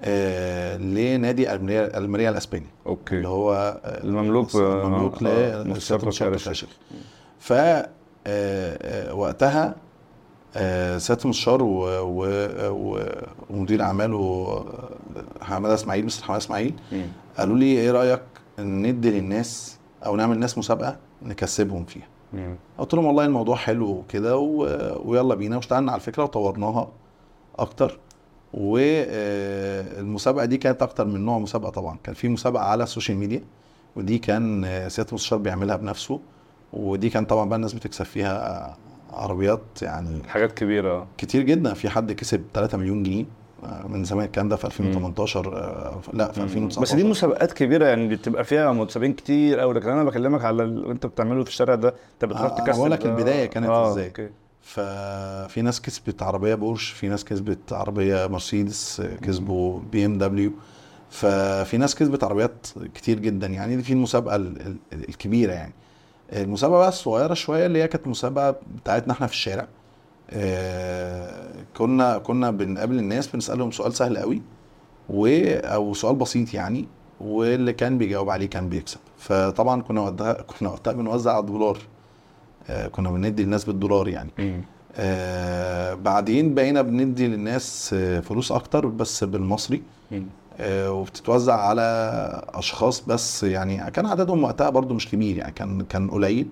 آه، 0.00 0.76
لنادي 0.76 1.54
الميريا 1.54 2.30
الإسباني. 2.30 2.66
okay. 2.86 3.16
اللي 3.16 3.28
هو 3.28 3.52
آه، 3.84 4.04
المملوك 4.04 4.54
المملوك 4.54 5.22
آه، 5.22 5.62
ل 5.62 5.68
مستشار 5.68 6.06
مستشار 6.06 6.30
بشار 6.30 6.52
الشيخ 6.52 6.68
ف 7.38 7.52
وقتها 9.12 9.74
سياده 10.98 11.22
المستشار 11.24 11.58
ومدير 13.50 13.82
اعماله 13.82 14.64
حماده 15.42 15.74
إسماعيل 15.74 16.06
مستر 16.06 16.24
حماده 16.24 16.44
إسماعيل. 16.44 16.74
قالوا 17.38 17.56
لي 17.56 17.64
إيه 17.64 17.90
رأيك 17.90 18.22
ندي 18.58 19.10
للناس 19.10 19.78
أو 20.06 20.16
نعمل 20.16 20.38
ناس 20.38 20.58
مسابقة 20.58 20.96
نكسبهم 21.22 21.84
فيها. 21.84 22.06
قلت 22.78 22.94
لهم 22.94 23.04
والله 23.06 23.24
الموضوع 23.24 23.56
حلو 23.56 23.90
وكده 23.90 24.36
ويلا 25.04 25.34
بينا. 25.34 25.56
واشتغلنا 25.56 25.92
على 25.92 25.98
الفكرة 25.98 26.22
وطورناها 26.22 26.88
أكتر. 27.58 27.98
والمسابقة 28.54 30.44
دي 30.44 30.56
كانت 30.56 30.82
أكتر 30.82 31.04
من 31.04 31.24
نوع 31.24 31.38
مسابقة 31.38 31.70
طبعا. 31.70 31.96
كان 32.04 32.14
في 32.14 32.28
مسابقة 32.28 32.62
على 32.64 32.84
ال 32.84 32.89
social 32.89 33.18
media 33.18 33.42
ودي 33.96 34.18
كان 34.18 34.64
آه، 34.64 34.88
سيادة 34.88 35.08
المستشار 35.10 35.38
بيعملها 35.38 35.76
بنفسه 35.76 36.20
ودي 36.72 37.10
كان 37.10 37.24
طبعا 37.24 37.48
بقى 37.48 37.56
الناس 37.56 37.72
بتكسب 37.72 38.04
فيها 38.04 38.76
عربيات 39.12 39.60
يعني 39.82 40.22
حاجات 40.28 40.52
كبيرة. 40.52 41.06
كتير 41.18 41.42
جدا. 41.42 41.74
في 41.74 41.88
حد 41.88 42.12
كسب 42.12 42.44
3 42.54 42.78
مليون 42.78 43.02
جنيه 43.02 43.24
آه، 43.64 43.86
من 43.86 44.04
زمان 44.04 44.24
الكلام 44.24 44.48
ده 44.48 44.56
في 44.56 44.64
2018 44.64 45.56
آه، 45.56 46.00
لا 46.12 46.32
في 46.32 46.42
2019 46.42 46.82
بس 46.82 46.94
دي 47.02 47.04
مسابقات 47.10 47.52
كبيرة 47.52 47.86
يعني 47.86 48.08
بتبقى 48.08 48.44
فيها 48.44 48.72
متسابقين 48.72 49.12
كتير 49.12 49.60
قوي 49.60 49.74
لكن 49.74 49.88
أنا 49.88 50.04
بكلمك 50.04 50.44
على 50.44 50.62
اللي 50.62 50.92
أنت 50.92 51.06
بتعمله 51.06 51.44
في 51.44 51.50
الشارع 51.50 51.74
ده 51.74 51.88
أنت 51.88 52.24
بتروح 52.24 52.40
آه، 52.42 52.48
تكسب. 52.64 52.78
بقول 52.78 52.90
لك 52.90 53.02
ده. 53.02 53.10
البداية 53.10 53.46
كانت 53.46 53.66
آه، 53.66 53.92
إزاي. 53.92 54.06
okay. 54.06 54.28
ففي 54.66 55.62
ناس 55.62 55.80
كسبت 55.80 56.22
عربية 56.22 56.54
بورش 56.54 56.90
في 56.90 57.08
ناس 57.08 57.24
كسبت 57.24 57.72
عربية 57.72 58.26
مرسيدس 58.26 59.00
كسبوا 59.22 59.80
بي 59.92 60.06
إم 60.06 60.18
دبليو. 60.18 60.52
ففي 61.10 61.76
ناس 61.76 61.94
كسبت 61.94 62.24
عربيات 62.24 62.66
كتير 62.94 63.18
جدا. 63.18 63.46
يعني 63.46 63.76
دي 63.76 63.82
في 63.82 63.92
المسابقة 63.92 64.36
ال- 64.36 64.60
ال- 64.92 65.08
الكبيرة 65.08 65.52
يعني. 65.52 65.72
المسابقة 66.32 66.78
بقى 66.78 66.88
الصغيرة 66.88 67.34
شوية 67.34 67.66
اللي 67.66 67.82
هي 67.82 67.88
كانت 67.88 68.06
مسابقة 68.06 68.56
بتاعتنا 68.76 69.12
إحنا 69.12 69.26
في 69.26 69.32
الشارع. 69.32 69.68
آه، 70.30 71.52
كنا 71.76 72.18
كنا 72.18 72.50
بنقابل 72.50 72.98
الناس 72.98 73.26
بنسألهم 73.26 73.70
سؤال 73.70 73.94
سهل 73.94 74.18
قوي 74.18 74.42
و 75.08 75.26
أو 75.64 75.94
سؤال 75.94 76.16
بسيط 76.16 76.54
يعني 76.54 76.88
واللي 77.20 77.72
كان 77.72 77.98
بيجاوب 77.98 78.30
عليه 78.30 78.46
كان 78.50 78.68
بيكسب. 78.68 78.98
فطبعا 79.18 79.82
كنا 79.82 80.00
وقتها 80.00 80.32
كنا 80.32 80.68
وقتها 80.68 80.92
بنوزع 80.92 81.38
الدولار. 81.38 81.78
آه، 81.78 81.95
كنا 82.92 83.10
بندي 83.10 83.42
الناس 83.42 83.64
بالدولار 83.64 84.08
يعني. 84.08 84.30
آه 84.96 85.94
بعدين 85.94 86.54
بقينا 86.54 86.82
بندي 86.82 87.26
للناس 87.28 87.90
آه، 87.94 88.20
فلوس 88.20 88.52
أكتر 88.52 88.86
بس 88.86 89.24
بالمصري. 89.24 89.82
آه 90.60 90.92
وبتتوزع 90.92 91.54
على 91.60 91.82
أشخاص 92.54 93.00
بس 93.00 93.42
يعني 93.44 93.90
كان 93.90 94.06
عددهم 94.06 94.44
وقتها 94.44 94.70
برضو 94.70 94.94
مش 94.94 95.08
كبير 95.10 95.36
يعني 95.36 95.52
كان 95.52 95.82
كان 95.82 96.10
قليل. 96.10 96.48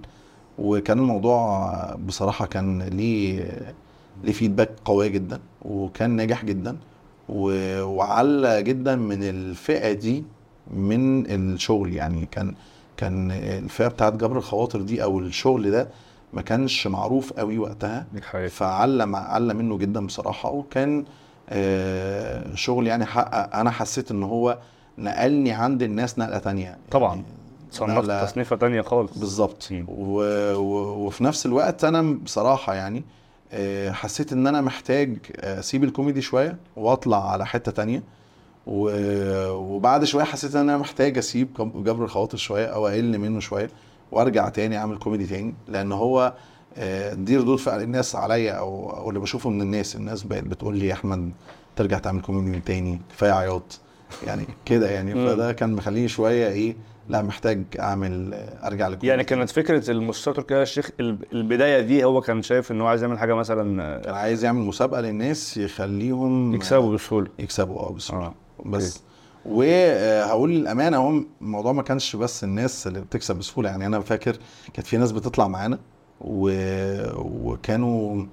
وكان 0.59 0.98
الموضوع 0.98 1.70
بصراحة 2.07 2.46
كان 2.46 2.83
ليه 2.83 3.50
ليه 4.24 4.33
فيدباك 4.33 4.70
قوية 4.85 5.09
جدا 5.09 5.40
وكان 5.62 6.11
ناجح 6.11 6.44
جدا. 6.44 6.77
وعلى 7.29 8.62
جدا 8.62 8.96
من 8.96 9.22
الفئة 9.22 9.92
دي 9.92 10.24
من 10.74 11.27
الشغل 11.31 11.94
يعني. 11.94 12.27
كان 12.31 12.55
كان 12.97 13.31
الفئة 13.31 13.89
بتاعت 13.89 14.13
جبر 14.13 14.37
الخواطر 14.39 14.81
دي 14.81 15.03
أو 15.03 15.19
الشغل 15.19 15.71
ده 15.71 15.89
ما 16.33 16.43
كانش 16.43 16.87
معروف 16.87 17.33
قوي 17.33 17.59
وقتها 17.59 18.07
فعلى 18.49 19.17
على 19.17 19.55
منه 19.55 19.79
جدا 19.79 20.07
بصراحة 20.07 20.51
وكان 20.51 21.05
آه، 21.49 22.55
شغل 22.55 22.87
يعني 22.87 23.05
حقق 23.05 23.57
أنا 23.57 23.71
حسيت 23.71 24.11
إن 24.11 24.23
هو 24.23 24.59
نقلني 24.99 25.53
عند 25.53 25.83
الناس 25.83 26.19
نقلة 26.19 26.39
تانية 26.39 26.77
طبعا. 26.91 27.15
يعني 27.15 27.25
صنفت 27.71 28.05
نقلة- 28.11 28.25
تصنيفة 28.31 28.57
تانية 28.57 28.81
خالص 28.83 29.19
بالظبط. 29.19 29.69
وفي 29.89 31.25
نفس 31.25 31.47
الوقت 31.47 31.85
أنا 31.85 32.03
بصراحة 32.25 32.75
يعني 32.75 33.05
آه، 33.53 33.91
حسيت 33.91 34.33
إن 34.33 34.47
أنا 34.47 34.61
محتاج 34.61 35.17
أسيب 35.37 35.85
الكوميدي 35.85 36.21
شوية 36.23 36.57
وأطلع 36.77 37.31
على 37.31 37.47
حتة 37.47 37.73
تانية. 37.73 38.03
وبعد 38.66 40.05
شوية 40.05 40.24
حسيت 40.24 40.55
إن 40.55 40.61
أنا 40.61 40.79
محتاج 40.79 41.18
أسيب 41.18 41.48
جبر 41.85 42.05
الخواطر 42.05 42.37
شوية 42.38 42.66
أو 42.66 42.87
أقل 42.88 43.18
منه 43.18 43.40
شوية 43.40 43.70
وأرجع 44.12 44.48
تاني 44.48 44.77
أعمل 44.79 44.98
كوميدي 44.98 45.27
تاني 45.27 45.55
لأن 45.68 45.92
هو 45.92 46.35
آه، 46.77 47.14
دي 47.14 47.37
ردود 47.37 47.59
فعل 47.59 47.83
الناس 47.83 48.16
عليا 48.16 48.53
أو 48.53 48.90
أو 48.90 49.09
اللي 49.09 49.20
بشوفه 49.20 49.50
من 49.50 49.62
الناس. 49.62 49.96
الناس 49.96 50.22
بقت 50.22 50.44
بتقول 50.44 50.77
لي 50.79 50.87
يا 50.87 50.92
أحمد 50.92 51.33
ترجع 51.77 51.98
تعمل 51.98 52.20
كوميدي 52.22 52.61
تاني 52.61 53.00
كفاية 53.11 53.33
عياط 53.33 53.81
يعني 54.27 54.44
كده 54.66 54.90
يعني. 54.90 55.14
فده 55.14 55.53
كان 55.53 55.72
مخليني 55.72 56.09
شوية 56.09 56.48
إيه 56.48 56.77
لا 57.09 57.22
محتاج 57.22 57.62
أعمل 57.81 58.35
أرجع 58.64 58.88
لكل 58.88 59.07
يعني 59.07 59.24
كانت 59.24 59.50
فكرة 59.50 59.90
المستشار 59.90 60.35
تركي 60.35 60.55
آل 60.55 60.62
الشيخ 60.62 60.90
الب- 61.00 61.24
البداية 61.33 61.81
دي 61.81 62.05
هو 62.05 62.20
كان 62.20 62.42
شايف 62.42 62.72
إن 62.72 62.81
هو 62.81 62.87
عايز 62.87 63.03
يعمل 63.03 63.18
حاجة 63.18 63.35
مثلا 63.35 63.83
آه، 63.83 64.00
كان 64.00 64.14
عايز 64.14 64.44
يعمل 64.44 64.61
مسابقة 64.62 65.00
للناس 65.00 65.57
يخليهم 65.57 66.55
يكسبوا 66.55 66.94
بسهولة. 66.94 67.29
يكسبوا 67.38 67.81
آه 67.81 67.92
بسهولة. 67.92 68.27
آه. 68.27 68.35
بس. 68.64 69.00
وهقول 69.46 70.50
للأمانة 70.50 70.96
هو 70.96 71.22
الموضوع 71.40 71.72
ما 71.72 71.83
كانش 71.83 72.16
بس 72.16 72.44
الناس 72.44 72.87
اللي 72.87 73.00
بتكسب 73.00 73.37
بسهولة. 73.37 73.70
يعني 73.70 73.87
أنا 73.87 74.00
فاكر 74.00 74.37
كانت 74.72 74.87
في 74.87 74.96
ناس 74.96 75.12
بتطلع 75.12 75.48
معانا 75.48 75.79
و... 76.20 76.50
وكانوا 77.18 78.24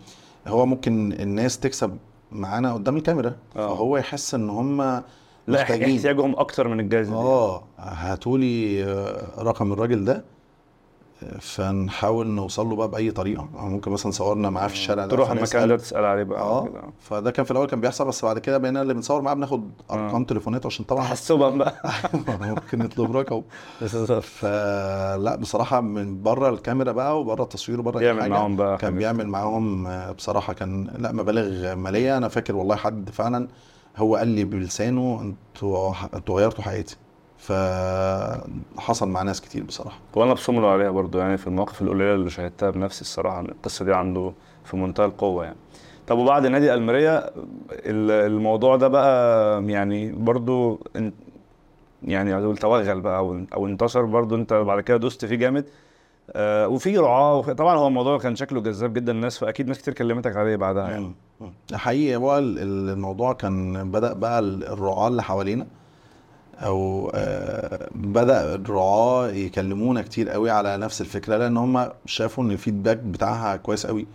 هو 0.48 0.66
ممكن 0.66 1.14
الناس 1.14 1.60
تكسب 1.60 1.98
معانا 2.32 2.74
قدام 2.74 2.98
الكاميرا. 2.98 3.36
آه. 3.56 3.76
فهو 3.76 3.98
يحس 3.98 4.34
إن 4.36 4.50
هم 4.50 4.82
لا 4.82 5.04
محتاجين. 5.48 5.96
احتياجهم 5.96 6.36
أكتر 6.36 6.68
من 6.68 6.80
الجائزه 6.80 7.14
آه 7.16 7.64
هاتولي 7.80 8.84
آه، 8.84 9.44
رقم 9.44 9.74
الراجل 9.74 10.06
ده. 10.06 10.24
فنحاول 11.40 12.28
نوصل 12.28 12.68
له 12.70 12.76
بقى 12.76 12.88
بأي 12.92 13.12
طريقة. 13.12 13.48
ممكن 13.54 13.92
مثلا 13.92 14.12
صورنا 14.12 14.50
معاه 14.50 14.68
في 14.68 14.74
الشارع 14.74 15.08
تروح. 15.08 15.32
المكان 15.32 15.68
ده 15.68 15.78
تسال 15.78 16.06
عليه 16.06 16.24
بقى. 16.24 16.42
آه 16.42 16.66
كده. 16.68 16.82
فده 17.00 17.32
كان 17.32 17.46
في 17.46 17.52
الأول 17.52 17.68
كان 17.68 17.82
بيحصل 17.82 18.08
بس 18.08 18.26
بعد 18.26 18.40
كده 18.40 18.58
بقينا 18.58 18.82
اللي 18.82 18.94
بنصور 18.94 19.22
معاه 19.22 19.34
بناخد 19.34 19.72
أرقام 19.92 20.24
تليفونات 20.26 20.66
عشان 20.66 20.86
طبعا 20.86 21.04
تحسبا 21.04 21.50
بقى. 21.50 21.76
ممكن 22.42 22.80
نطلب 22.80 23.18
رقم. 23.18 23.42
فلا 24.22 25.36
بصراحة 25.36 25.82
من 25.82 26.22
بره 26.24 26.50
الكاميرا 26.50 26.92
بقى 26.92 27.20
وبره 27.22 27.44
التصوير 27.44 27.80
وبره 27.80 28.02
يعمل 28.02 28.22
حاجة 28.22 28.32
معاهم 28.32 28.56
بقى 28.56 28.78
كان. 28.78 28.96
بيعمل 28.96 29.28
معاهم 29.28 29.88
آه، 29.88 30.12
بصراحة 30.12 30.54
كان 30.54 30.92
لا 30.98 31.12
مبالغ 31.12 31.76
مالية. 31.76 32.18
أنا 32.18 32.28
فاكر 32.28 32.56
والله 32.56 32.76
حد 32.76 33.10
فعلا 33.10 33.48
هو 33.98 34.16
قال 34.16 34.28
لي 34.28 34.44
بلسانه 34.44 35.22
أنتوا 35.22 35.94
أنتوا 36.14 36.40
غيرتوا 36.40 36.64
حياتي. 36.64 36.96
فحصل 37.42 39.10
مع 39.10 39.22
ناس 39.22 39.42
كتير 39.42 39.64
بصراحة. 39.64 40.00
وأنا 40.16 40.34
بصمله 40.34 40.68
عليها 40.68 40.92
برضو 40.92 41.20
يعني 41.20 41.38
في 41.38 41.48
المواقف 41.48 41.82
القليلة 41.82 42.14
اللي 42.16 42.30
شاهدتها 42.30 42.70
بنفسي 42.70 43.02
الصراحة 43.02 43.40
القصة 43.42 43.86
دي 43.86 43.94
عنده 43.94 44.34
في 44.66 44.78
منتهى 44.78 45.06
القوة 45.06 45.44
يعني. 45.44 45.58
طب 46.08 46.18
وبعد 46.18 46.48
نادي 46.48 46.74
الماريا 46.74 47.28
ال- 47.72 48.12
الموضوع 48.32 48.76
ده 48.76 48.88
بقى 48.88 49.64
يعني 49.66 50.12
برضو 50.12 50.80
يعني 52.04 52.36
أقول 52.36 52.58
توغل 52.58 53.02
بقى 53.02 53.20
أو 53.54 53.66
انتشر 53.68 54.06
برضو 54.06 54.36
أنت 54.36 54.54
بعد 54.54 54.82
كده 54.82 54.98
دوست 54.98 55.26
فيه 55.26 55.36
جامد. 55.36 55.66
آه 56.32 56.68
وفي 56.68 56.98
رعاة 56.98 57.36
وفي 57.38 57.54
طبعا 57.54 57.76
هو 57.78 57.88
الموضوع 57.88 58.18
كان 58.18 58.36
شكله 58.36 58.62
جذاب 58.62 58.94
جدا 58.94 59.12
الناس 59.12 59.38
فاكيد 59.38 59.68
ناس 59.68 59.78
كتير 59.78 59.94
كلمتك 59.94 60.36
عليه 60.36 60.56
بعدها 60.56 60.90
يعني. 60.90 61.12
حقيقي 61.74 62.16
هو 62.16 62.38
ال- 62.38 62.60
الموضوع 62.90 63.34
كان 63.34 63.92
بدأ 63.92 64.14
بقى 64.14 64.40
ال- 64.40 64.64
الرعاة 64.68 65.08
اللي 65.08 65.24
حوالينا. 65.24 65.68
أو 66.62 67.12
آه، 67.16 67.90
بدأ 67.96 68.56
الرعاة 68.56 69.28
يكلمونا 69.32 70.02
كتير 70.02 70.30
قوي 70.30 70.50
على 70.50 70.78
نفس 70.78 71.02
الفكرة 71.02 71.38
لأن 71.38 71.58
هم 71.58 71.90
شافوا 72.06 72.44
إن 72.44 72.52
الفيدباك 72.52 72.98
بتاعها 72.98 73.56
كويس 73.56 73.86
قوي 73.86 74.08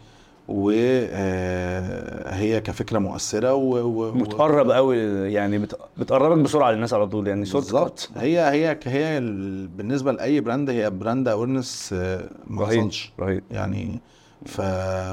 وهي 2.36 2.60
كفكرة 2.60 2.98
مؤثرة 2.98 3.54
و... 3.54 3.76
و... 3.76 4.08
و- 4.08 4.12
بتقرب 4.12 4.70
قوي 4.70 4.98
يعني 5.32 5.58
بت... 5.58 5.78
بتقربك 5.98 6.38
بسرعة 6.44 6.70
للناس 6.70 6.94
على 6.94 7.06
طول 7.06 7.26
يعني 7.28 7.44
صوت 7.44 7.62
بالظبط. 7.62 8.10
هي 8.16 8.40
هي 8.40 8.78
هي 8.84 9.18
ال- 9.18 9.66
بالنسبة 9.68 10.12
لأي 10.12 10.40
brand 10.40 10.70
هي 10.70 10.90
brand 10.90 11.28
awareness 11.28 11.92
ما 11.92 12.62
رهيب 12.62 12.80
حصلش. 12.80 13.12
رهيب. 13.20 13.42
يعني 13.50 14.00
ف... 14.46 14.60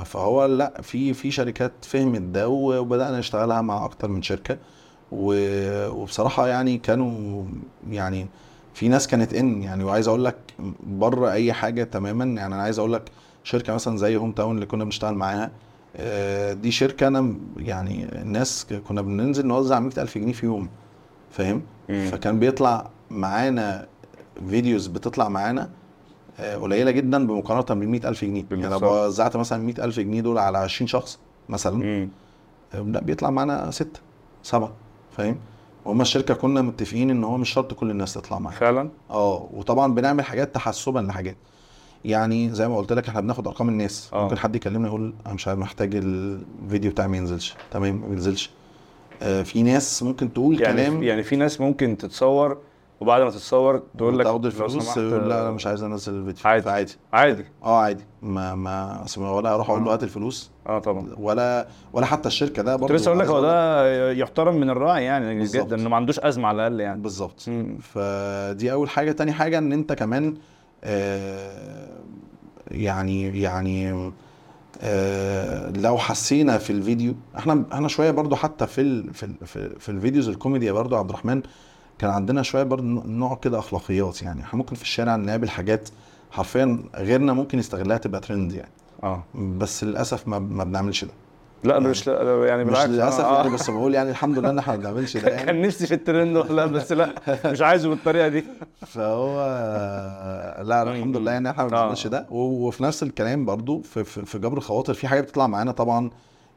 فهو 0.06 0.46
لأ 0.46 0.82
في 0.82 1.14
في 1.14 1.32
شركات 1.32 1.72
فهمت 1.82 2.22
ده 2.22 2.48
وبدأنا 2.50 3.20
نشتغلها 3.20 3.62
مع 3.62 3.86
أكتر 3.86 4.08
من 4.08 4.22
شركة. 4.22 4.58
و... 5.14 5.34
وبصراحة 5.90 6.48
يعني 6.48 6.78
كانوا 6.78 7.44
يعني 7.90 8.28
في 8.74 8.88
ناس 8.88 9.08
كانت 9.08 9.34
ان 9.34 9.64
يعني 9.64 9.84
وعايز 9.84 10.08
أقول 10.08 10.26
لك 10.26 10.36
بره 10.84 11.32
أي 11.32 11.54
حاجة 11.54 11.84
تماما 11.84 12.26
يعني 12.26 12.56
أنا 12.56 12.64
عايز 12.64 12.80
أقول 12.80 12.94
لك 12.94 13.12
شركة 13.44 13.74
مثلا 13.74 13.98
زي 13.98 14.18
هوم 14.18 14.32
تاون 14.32 14.56
اللي 14.56 14.66
كنا 14.66 14.84
بنشتغل 14.84 15.16
معاها 15.16 15.52
آه، 15.96 16.54
دي 16.54 16.72
شركة 16.72 17.08
أنا 17.08 17.36
يعني 17.58 18.22
الناس 18.22 18.68
كنا 18.88 19.02
بننزل 19.02 19.48
نوزع 19.48 19.80
100000 19.80 20.18
جنيه 20.18 20.34
في 20.34 20.46
يوم 20.46 20.70
فاهم. 21.32 21.62
فكان 21.88 22.40
بيطلع 22.40 22.90
معانا 23.12 23.88
videos 24.50 24.88
بتطلع 24.88 25.30
معانا 25.30 25.70
آه، 26.40 26.56
قليلة 26.56 26.92
جدا 26.92 27.28
بمقارنة 27.28 27.80
بال 27.82 27.90
100000 27.90 28.26
جنيه 28.26 28.46
يعني 28.52 28.70
لو. 28.70 29.06
وزعت 29.06 29.38
مثلا 29.38 29.64
100000 29.64 30.00
جنيه 30.00 30.22
دول 30.22 30.38
على 30.38 30.58
20 30.58 30.88
شخص 30.88 31.20
مثلا. 31.50 32.08
آه، 32.74 32.80
لا 32.80 33.02
بيطلع 33.02 33.30
معانا 33.30 33.72
ستة 33.72 34.00
سبعة 34.44 34.72
فاهم؟ 35.18 35.38
وهما 35.86 36.02
الشركة 36.02 36.34
كنا 36.34 36.62
متفقين 36.62 37.10
إن 37.10 37.24
هو 37.24 37.38
مش 37.38 37.50
شرط 37.50 37.74
كل 37.74 37.92
الناس 37.92 38.14
تطلع 38.14 38.40
معانا. 38.40 38.60
فعلا؟ 38.60 38.90
آه 39.10 39.50
وطبعا 39.54 39.94
بنعمل 39.94 40.24
حاجات 40.24 40.56
تحسبا 40.56 41.00
لحاجات. 41.00 41.38
يعني 42.06 42.50
زي 42.50 42.68
ما 42.68 42.78
قلت 42.78 42.94
لك 42.94 43.08
إحنا 43.08 43.22
بناخد 43.22 43.48
أرقام 43.48 43.70
الناس. 43.70 44.10
آه. 44.14 44.24
ممكن 44.24 44.38
حد 44.38 44.56
يكلمنا 44.56 44.88
يقول 44.88 45.14
أنا 45.26 45.34
مش 45.34 45.48
عارف 45.48 45.60
محتاج 45.60 45.96
الفيديو 45.96 46.92
بتاعي 46.92 47.08
ما 47.08 47.18
ينزلش. 47.18 47.56
تمام؟ 47.72 47.96
ما 47.96 48.08
بينزلش. 48.08 48.50
آه، 49.22 49.44
في 49.44 49.64
ناس 49.64 50.04
ممكن 50.04 50.34
تقول 50.34 50.62
يعني 50.62 50.76
كلام 50.76 51.04
يعني 51.04 51.24
في 51.24 51.36
ناس 51.36 51.62
ممكن 51.62 51.98
تتصور 51.98 52.58
وبعد 53.00 53.22
ما 53.22 53.30
تتصور 53.30 53.84
تقول 53.98 54.20
لك 54.20 54.26
تاخد 54.26 54.42
لو 54.42 54.48
الفلوس 54.48 54.98
يقول 54.98 55.30
لا 55.30 55.42
أنا 55.42 55.52
مش 55.52 55.68
عايز 55.68 55.84
انزل 55.84 56.14
الفيديو. 56.14 56.42
عادي. 56.46 56.64
فعادي. 56.64 56.94
عادي. 57.14 57.46
آه 57.64 57.80
عادي. 57.80 58.04
ما 58.22 58.56
ما 58.56 59.04
أصل 59.06 59.22
ولا 59.22 59.54
أروح 59.56 59.70
أقول 59.70 59.84
له 59.84 59.90
آه. 59.92 59.94
هات 59.94 60.04
الفلوس. 60.04 60.52
آه 60.68 60.80
طبعا. 60.80 61.08
ولا 61.18 61.68
ولا 61.94 62.06
حتى 62.06 62.28
الشركة 62.28 62.64
ده 62.64 62.76
برضه 62.76 62.94
لسه 62.94 63.08
أقول 63.10 63.20
لك 63.20 63.28
هو 63.28 63.42
ده 63.42 64.12
يحترم 64.12 64.56
من 64.56 64.70
الراعي 64.70 65.04
يعني 65.04 65.40
بالظبط. 65.40 65.66
جدا 65.66 65.76
إنه 65.76 65.90
ما 65.90 65.96
عندوش 65.96 66.20
أزمة 66.20 66.48
على 66.48 66.56
الأقل 66.56 66.80
يعني. 66.80 67.02
بالظبط. 67.02 67.50
فدي 67.82 68.72
أول 68.72 68.90
حاجة. 68.90 69.12
تاني 69.12 69.32
حاجة 69.32 69.58
إن 69.58 69.74
أنت 69.74 69.94
كمان 69.94 70.38
آه 70.84 71.90
يعني 72.72 73.42
يعني 73.42 74.12
آه 74.82 75.70
لو 75.70 75.98
حسينا 75.98 76.58
في 76.58 76.70
الفيديو 76.70 77.14
إحنا 77.38 77.64
إحنا 77.74 77.88
شوية 77.88 78.12
برضو 78.12 78.36
حتى 78.36 78.68
في 78.68 78.82
ال 78.82 79.14
في 79.14 79.24
ال 79.24 79.36
في, 79.46 79.80
في 79.80 79.90
الفيديوز 79.90 80.30
الكوميديا 80.30 80.72
برضو 80.72 80.96
عبد 80.96 81.10
الرحمن 81.10 81.42
كان 82.00 82.10
عندنا 82.10 82.42
شوية 82.42 82.64
برضو 82.64 82.84
نوع 83.06 83.36
كده 83.36 83.60
أخلاقيات 83.60 84.22
يعني. 84.22 84.42
إحنا 84.42 84.58
ممكن 84.60 84.76
في 84.76 84.82
الشارع 84.82 85.16
نقابل 85.16 85.50
حاجات 85.50 85.90
حرفيا 86.32 86.80
غيرنا 86.96 87.34
ممكن 87.34 87.60
يستغلها 87.60 87.98
تبقى 87.98 88.22
ترند 88.22 88.54
يعني. 88.54 88.72
آه. 89.04 89.24
بس 89.36 89.84
للأسف 89.84 90.28
ما, 90.28 90.40
ما 90.40 90.64
بنعملش 90.64 91.04
ده. 91.06 91.12
لا 91.64 91.74
يعني- 91.74 91.88
مش 91.88 92.08
لا 92.08 92.46
يعني 92.48 92.64
مش 92.64 92.70
بالعكس. 92.72 92.90
للأسف 92.90 93.20
آه. 93.26 93.38
يعني 93.38 93.50
بس 93.50 93.70
بقول 93.70 93.94
يعني 93.94 94.10
الحمد 94.10 94.40
لله 94.40 94.50
إن 94.50 94.58
إحنا 94.60 94.74
ما 94.74 94.80
بنعملش 94.80 95.18
ده 95.18 95.30
يعني. 95.32 95.46
كان 95.46 95.62
نفسي 95.62 95.88
في 95.88 95.94
الترند 95.94 96.38
والله 96.38 96.66
بس 96.66 96.92
لا 96.92 97.10
مش 97.46 97.62
عايزه 97.62 97.90
بالطريقة 97.90 98.28
دي. 98.28 98.44
فهو 98.88 99.38
لا 100.62 100.84
الحمد 100.94 101.18
لله 101.18 101.32
يعني 101.32 101.50
إحنا 101.50 101.64
ما 101.64 101.70
آه. 101.70 101.72
بنعملش 101.82 102.08
ده. 102.08 102.26
وفي 102.32 102.84
نفس 102.84 103.04
الكلام 103.04 103.46
برضو 103.46 103.82
في, 103.82 104.04
في, 104.04 104.26
في 104.26 104.40
جبر 104.40 104.58
الخواطر 104.58 104.94
في 104.94 105.08
حاجة 105.08 105.22
بتطلع 105.22 105.48
معانا 105.48 105.72
طبعا. 105.72 106.10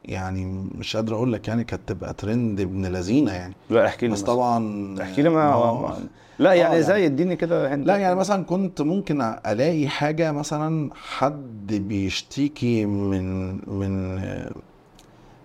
يعني 0.05 0.45
مش 0.75 0.95
قادر 0.95 1.15
أقول 1.15 1.33
لك 1.33 1.47
يعني 1.47 1.63
كانت 1.63 1.81
تبقى 1.87 2.13
ترند 2.13 2.59
ابن 2.61 2.85
لذينة 2.85 3.31
يعني. 3.31 3.53
لا 3.69 3.85
احكي 3.87 4.07
لي 4.07 4.13
بس. 4.13 4.21
طبعا 4.21 4.95
احكي 5.01 5.21
لي 5.21 5.29
ما, 5.29 5.53
هو- 5.53 5.81
ما 5.81 5.99
لا 6.39 6.53
يعني 6.53 6.77
آه، 6.77 6.79
زي 6.81 7.05
اديني 7.05 7.35
كده 7.35 7.75
لا 7.75 7.97
يعني 7.97 8.15
مثلا 8.15 8.43
كنت 8.43 8.81
ممكن 8.81 9.21
ألاقي 9.21 9.87
حاجة 9.87 10.31
مثلا 10.31 10.89
حد 10.95 11.67
بيشتكي 11.73 12.85
من 12.85 13.49
من 13.79 14.15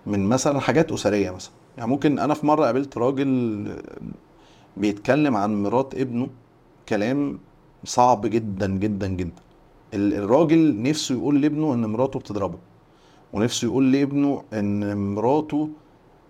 من 0.05 0.19
مثلا 0.29 0.59
حاجات 0.59 0.91
أسرية 0.91 1.31
مثلا. 1.31 1.51
يعني 1.77 1.89
ممكن 1.89 2.19
أنا 2.19 2.33
في 2.33 2.45
مرة 2.45 2.65
قابلت 2.65 2.97
راجل 2.97 3.67
بيتكلم 4.77 5.35
عن 5.37 5.63
مرات 5.63 5.95
ابنه 5.95 6.27
كلام 6.89 7.39
صعب 7.85 8.25
جدا 8.25 8.67
جدا 8.67 9.07
جدا. 9.07 9.41
ال- 9.93 10.13
الراجل 10.13 10.81
نفسه 10.81 11.15
يقول 11.15 11.41
لابنه 11.41 11.73
إن 11.73 11.85
مراته 11.85 12.19
بتضربه. 12.19 12.57
ونفسه 13.33 13.65
يقول 13.65 13.91
لابنه 13.91 14.43
إن 14.53 14.97
مراته 15.15 15.69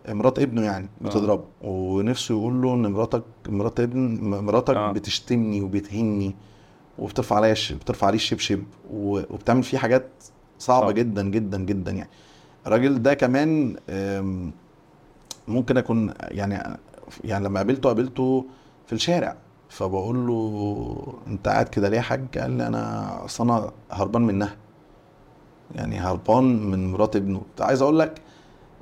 مرات 0.09 0.39
ابنه 0.39 0.61
يعني 0.61 0.89
آه. 1.01 1.05
بتضربه 1.07 1.43
ونفسه 1.61 2.35
يقول 2.35 2.61
له 2.61 2.73
إن 2.73 2.91
مراتك 2.91 3.23
مرات 3.49 3.79
ابن 3.79 4.19
مراتك 4.43 4.75
آه. 4.75 4.91
بتشتمني 4.91 5.61
وبتهني 5.61 6.35
وبترفع 6.99 7.35
عليا 7.35 7.55
بترفع 7.71 8.07
عليه 8.07 8.15
الشبشب 8.17 8.63
وبتعمل 8.93 9.63
فيه 9.63 9.77
حاجات 9.77 10.09
صعبة 10.59 10.85
صعب. 10.85 10.95
جدا 10.95 11.29
جدا 11.29 11.61
جدا 11.61 11.91
يعني 11.91 12.09
الراجل 12.67 13.01
ده 13.01 13.13
كمان 13.13 13.75
ممكن 15.47 15.77
أكون 15.77 16.13
يعني 16.21 16.77
يعني 17.23 17.45
لما 17.45 17.59
قابلته 17.59 17.87
قابلته 17.89 18.45
في 18.87 18.93
الشارع 18.93 19.35
فبقول 19.69 20.27
له 20.27 21.13
أنت 21.27 21.47
قاعد 21.47 21.69
كده 21.69 21.89
ليه 21.89 21.97
يا 21.97 22.01
حاج 22.01 22.37
قال 22.37 22.51
لي 22.51 22.67
أنا 22.67 23.25
أصل 23.25 23.43
أنا 23.43 23.71
هربان 23.91 24.21
منها 24.21 24.55
يعني 25.75 25.99
هربان 25.99 26.43
من 26.71 26.91
مرات 26.91 27.15
ابنه. 27.15 27.41
عايز 27.59 27.81
أقول 27.81 27.99
لك 27.99 28.21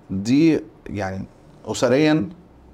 دي 0.10 0.60
يعني 0.90 1.26
اسريا 1.66 2.30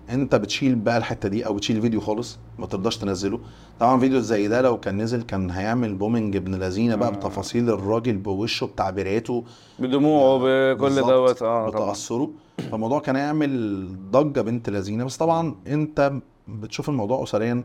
أنت 0.09 0.36
بتشيل 0.36 0.76
بقى 0.76 0.97
الحتة 0.97 1.30
دي 1.30 1.45
أو 1.45 1.53
بتشيل 1.53 1.78
الفيديو 1.78 1.99
خالص 2.01 2.38
ما 2.59 2.65
ترضاش 2.65 2.97
تنزله. 2.97 3.39
طبعا 3.80 3.99
فيديو 3.99 4.20
زي 4.20 4.47
ده 4.47 4.61
لو 4.61 4.80
كان 4.80 4.97
نزل 5.01 5.22
كان 5.22 5.51
هيعمل 5.51 5.95
بومنج 5.95 6.36
ابن 6.36 6.55
لذينة 6.55 6.95
بقى 6.95 7.09
آه. 7.09 7.11
بتفاصيل 7.11 7.70
الراجل 7.70 8.18
بوشه 8.18 8.65
بتعبيراته. 8.68 9.43
بدموعه 9.80 10.38
بكل 10.38 10.82
بالظبط، 10.84 11.09
دوت. 11.09 11.41
آه 11.41 11.70
طبعا. 11.70 11.86
بتأثره. 11.86 12.30
فالموضوع 12.72 12.99
كان 12.99 13.15
هيعمل 13.15 13.88
ضجة 14.11 14.41
بنت 14.41 14.70
لذينة. 14.70 15.03
بس 15.05 15.18
طبعا 15.18 15.55
أنت 15.68 16.13
بتشوف 16.47 16.89
الموضوع 16.89 17.24
اسريا. 17.24 17.63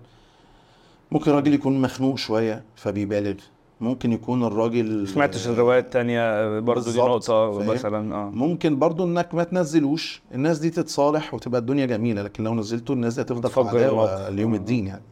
ممكن 1.12 1.30
الراجل 1.30 1.54
يكون 1.54 1.82
مخنوق 1.82 2.18
شوية 2.18 2.64
فبيبالغ. 2.76 3.34
ممكن 3.82 4.12
يكون 4.12 4.44
الراجل 4.44 5.08
سمعتش 5.08 5.48
الروايات 5.48 5.92
تانية 5.92 6.58
برضه 6.60 6.92
دي 6.92 6.98
نقطة؟ 6.98 7.58
مثلا 7.72 8.14
آه 8.14 8.30
ممكن 8.30 8.78
برضو 8.78 9.04
إنك 9.04 9.34
ما 9.34 9.44
تنزلوش 9.44 10.22
الناس 10.34 10.58
دي 10.58 10.70
تتصالح 10.70 11.34
وتبقى 11.34 11.60
الدنيا 11.60 11.86
جميلة 11.86 12.22
لكن 12.22 12.44
لو 12.44 12.54
نزلته 12.54 12.94
الناس 12.94 13.14
دي 13.14 13.20
هتفضل 13.22 13.50
في 13.50 13.60
عداوه 13.60 13.84
الموقف. 14.14 14.30
ليوم 14.34 14.52
آه. 14.52 14.56
الدين 14.56 14.86
يعني 14.86 15.02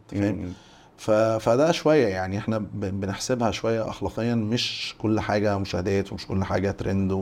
فاهم. 0.98 1.38
فده 1.38 1.72
شوية 1.72 2.06
يعني 2.06 2.38
إحنا. 2.38 2.58
بنحسبها 2.74 3.50
شوية 3.50 3.88
اخلاقيا 3.88 4.34
مش 4.34 4.94
كل 4.98 5.20
حاجة 5.20 5.58
مشاهدات 5.58 6.12
ومش 6.12 6.26
كل 6.26 6.44
حاجة 6.44 6.70
ترند. 6.70 7.12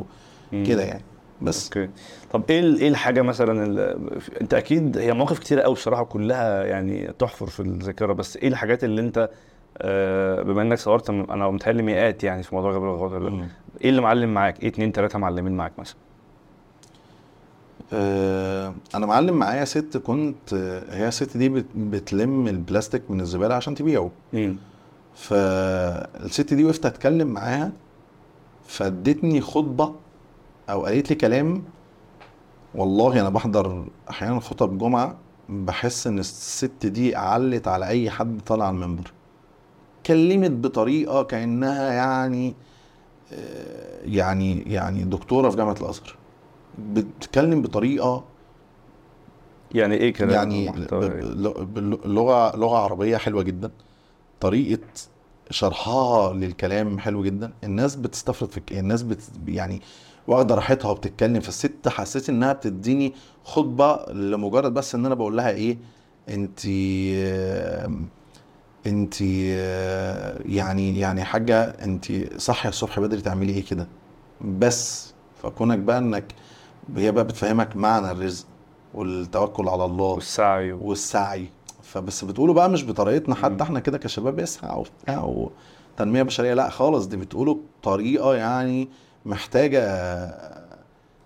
وكده 0.53 0.83
يعني 0.83 1.03
بس 1.43 1.67
أوكي 1.67 1.91
طب 2.33 2.43
إيه 2.51 2.61
إيه 2.77 2.89
الحاجة 2.89 3.23
مثلا 3.23 3.97
أنت 4.41 4.55
أكيد 4.55 4.99
هي 4.99 5.13
مواقف 5.13 5.39
كتيرة 5.39 5.63
قوي 5.63 5.75
بصراحة 5.75 6.05
كلها 6.05 6.65
يعني 6.65 7.13
تحفر 7.19 7.47
في 7.47 7.61
الذاكرة 7.61 8.13
بس 8.13 8.37
إيه 8.37 8.49
الحاجات 8.49 8.85
اللي 8.85 9.01
أنت 9.01 9.19
آه، 9.19 9.31
بما 10.43 10.63
إنك 10.63 10.79
صورت 10.79 11.11
أنا 11.11 11.51
متهيألي 11.51 11.83
مئات 11.83 12.25
يعني 12.25 12.43
في 12.43 12.55
موضوع 12.55 12.73
جبل 12.73 12.85
الغوطه. 12.87 13.49
إيه 13.81 13.91
اللي 13.91 14.01
معلم 14.01 14.35
معاك؟ 14.35 14.63
إيه 14.63 14.69
اتنين 14.69 14.93
تلاتة 14.93 15.19
معلمين 15.19 15.53
معاك 15.57 15.73
مثلا؟ 15.79 15.97
آه، 17.93 18.75
أنا 18.95 19.07
معلم 19.07 19.35
معايا 19.35 19.65
ست 19.65 19.97
كنت 19.97 20.53
آه، 20.55 20.97
هي 20.97 21.09
الست 21.09 21.37
دي 21.37 21.49
بت... 21.49 21.67
بتلم 21.77 22.47
البلاستيك 22.49 23.11
من 23.11 23.21
الزبالة 23.21 23.55
عشان 23.55 23.75
تبيعه 23.75 24.11
امم 24.35 24.57
فالست 25.15 26.55
دي 26.55 26.65
وقفت 26.65 26.87
أتكلم 26.87 27.29
معاها 27.29 27.73
فادتني 28.67 29.41
خطبة 29.41 29.95
أو 30.71 30.85
قالت 30.85 31.11
لي 31.11 31.17
كلام 31.17 31.63
والله 32.75 33.21
أنا 33.21 33.29
بحضر 33.29 33.85
أحيانا 34.11 34.41
خطب 34.41 34.79
جمعة 34.79 35.17
بحس 35.49 36.07
إن 36.07 36.19
الست 36.19 36.87
دي 36.87 37.17
علت 37.17 37.69
على 37.69 37.87
أي 37.87 38.11
حد 38.11 38.41
طالع 38.47 38.67
على 38.67 38.75
المنبر 38.75 39.13
كلمت 40.09 40.51
بطريقة 40.51 41.23
كأنها 41.23 41.93
يعني 41.93 42.55
آه، 43.33 44.01
يعني 44.05 44.63
يعني 44.63 45.05
دكتورة 45.05 45.51
في 45.51 45.57
جامعة 45.57 45.77
الأزهر 45.81 46.17
بتتكلم 46.79 47.63
بطريقة 47.63 48.25
يعني 49.75 49.95
إيه 49.95 50.13
كده؟ 50.13 50.35
يعني 50.35 50.69
إيه؟ 50.69 50.75
لغه 52.07 52.57
لغة 52.57 52.77
عربية 52.77 53.17
حلوة 53.17 53.43
جدا 53.43 53.71
طريقة 54.41 54.83
شرحها 55.51 56.33
للكلام 56.33 56.99
حلو 56.99 57.23
جدا 57.23 57.53
الناس 57.65 57.97
بتستفرد 57.97 58.51
في 58.51 58.61
الناس 58.81 59.03
بت 59.03 59.23
يعني 59.47 59.83
واخدة 60.27 60.55
راحتها 60.55 60.91
وبتتكلم 60.91 61.41
فالست 61.41 61.89
حسيت 61.89 62.29
إنها 62.29 62.53
بتديني 62.53 63.15
خطبة 63.45 64.13
لمجرد 64.13 64.75
بس 64.75 64.95
إن 64.95 65.07
أنا 65.07 65.15
بقول 65.15 65.37
لها 65.37 65.51
إيه 65.51 65.79
انت 66.29 66.61
انت 68.87 69.21
يعني 70.47 70.99
يعني 71.01 71.25
حاجة 71.25 71.63
انت 71.65 72.07
صاحية 72.41 72.69
الصبح 72.69 73.01
بدري 73.01 73.21
تعملي 73.21 73.53
إيه 73.53 73.65
كده 73.65 73.87
بس 74.41 75.13
فكونك 75.43 75.79
بقى 75.79 75.99
انك 75.99 76.25
هي 76.97 77.13
بقى 77.13 77.25
بتفهمك 77.25 77.77
معنى 77.77 78.11
الرزق 78.11 78.47
والتوكل 78.95 79.69
على 79.69 79.85
الله 79.85 80.05
والسعي. 80.07 80.73
والسعي 80.73 81.49
فبس 81.83 82.25
بتقولوا 82.25 82.55
بقى 82.55 82.71
مش 82.71 82.85
بطريقتنا 82.85 83.35
حتى 83.35 83.63
إحنا 83.63 83.81
كده 83.81 83.99
كشباب 83.99 84.39
يسعى 84.39 84.77
وبتاع 84.79 85.49
وتنميه 85.97 86.23
بشرية 86.23 86.55
لا 86.55 86.69
خالص 86.71 87.07
دي 87.07 87.17
بتقولوا 87.17 87.57
بطريقة 87.81 88.35
يعني 88.35 88.89
محتاجة 89.27 89.83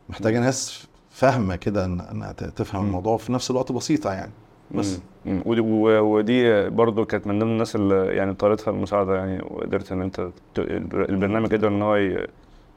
محتاجة 0.09 0.41
ناس 0.41 0.87
فاهمة 1.11 1.57
كده 1.57 1.85
إنها 1.85 2.33
تفهم. 2.33 2.85
الموضوع 2.87 3.17
في 3.17 3.33
نفس 3.33 3.51
الوقت 3.51 3.73
بسيطة 3.73 4.13
يعني 4.13 4.33
بس 4.75 4.91
مم. 4.93 4.99
ودي, 5.27 6.69
برضو 6.69 7.05
كانت 7.05 7.27
من 7.27 7.39
ضمن 7.39 7.51
الناس 7.51 7.77
اللي 7.77 8.07
يعني 8.07 8.35
طالتها 8.35 8.71
المساعدة 8.71 9.17
يعني 9.17 9.43
وقدرت 9.43 9.93
إن 9.93 10.03
أنت. 10.03 10.29
البرنامج 10.59 11.53
قدر 11.55 11.69
إن 11.69 11.83
هو. 11.83 12.17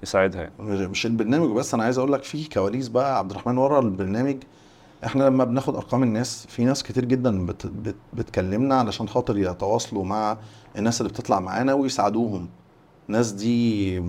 يساعدها 0.03 0.41
يعني. 0.41 0.87
مش 0.87 1.05
البرنامج 1.05 1.51
بس 1.55 1.73
أنا 1.73 1.83
عايز 1.83 1.97
أقول 1.97 2.13
لك 2.13 2.23
في 2.23 2.49
كواليس 2.49 2.87
بقى 2.87 3.17
عبد 3.17 3.31
الرحمن 3.31 3.57
ورا 3.57 3.79
البرنامج. 3.79 4.35
إحنا 5.05 5.23
لما 5.23 5.43
بناخد 5.43 5.75
أرقام 5.75 6.03
الناس 6.03 6.47
في 6.49 6.65
ناس 6.65 6.83
كتير 6.83 7.05
جدا 7.05 7.45
بت 7.45 7.67
بت 7.67 7.95
بتكلمنا 8.13 8.75
علشان 8.75 9.07
خاطر 9.07 9.37
يتواصلوا 9.37 10.03
مع 10.03 10.37
الناس 10.77 11.01
اللي 11.01 11.11
بتطلع 11.11 11.39
معانا 11.39 11.73
ويساعدوهم. 11.73 12.47
الناس 13.07 13.31
دي 13.31 14.03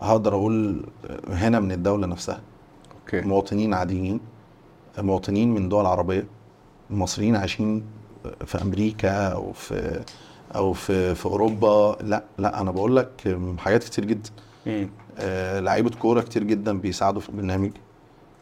هقدر 0.00 0.34
أقول 0.34 0.86
هنا 1.28 1.60
من 1.60 1.72
الدولة 1.72 2.06
نفسها. 2.06 2.40
أوكي. 3.00 3.20
مواطنين 3.20 3.74
عاديين 3.74 4.20
مواطنين 4.98 5.54
من 5.54 5.68
دول 5.68 5.86
عربية. 5.86 6.26
مصريين 6.92 7.36
عايشين 7.36 7.82
في 8.46 8.62
أمريكا 8.62 9.28
أو 9.28 9.52
في 9.52 10.00
أو 10.54 10.72
في 10.72 11.14
في 11.14 11.26
أوروبا. 11.26 11.96
لا 12.02 12.24
لا 12.38 12.60
أنا 12.60 12.70
بقول 12.70 12.96
لك 12.96 13.38
حاجات 13.58 13.84
كتير 13.84 14.04
جدا. 14.04 14.30
آه، 15.18 15.60
لعيبة 15.60 15.90
كورة 15.90 16.20
كتير 16.20 16.42
جدا 16.42 16.78
بيساعدوا 16.78 17.20
في 17.20 17.28
البرنامج. 17.28 17.70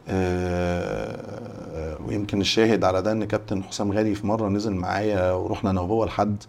آه، 0.09 1.97
ويمكن 2.07 2.41
الشاهد 2.41 2.85
على 2.85 3.03
ده 3.03 3.13
إن 3.13 3.25
كابتن 3.25 3.63
حسام 3.65 3.93
غالي 3.93 4.15
في 4.15 4.27
مرة 4.27 4.49
نزل 4.49 4.73
معايا 4.73 5.33
ورحنا 5.33 5.71
أنا 5.71 5.81
وهو 5.81 6.05
لحد 6.05 6.43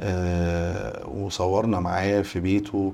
آه، 0.00 1.08
وصورنا 1.08 1.80
معاه 1.80 2.22
في 2.22 2.40
بيته. 2.40 2.92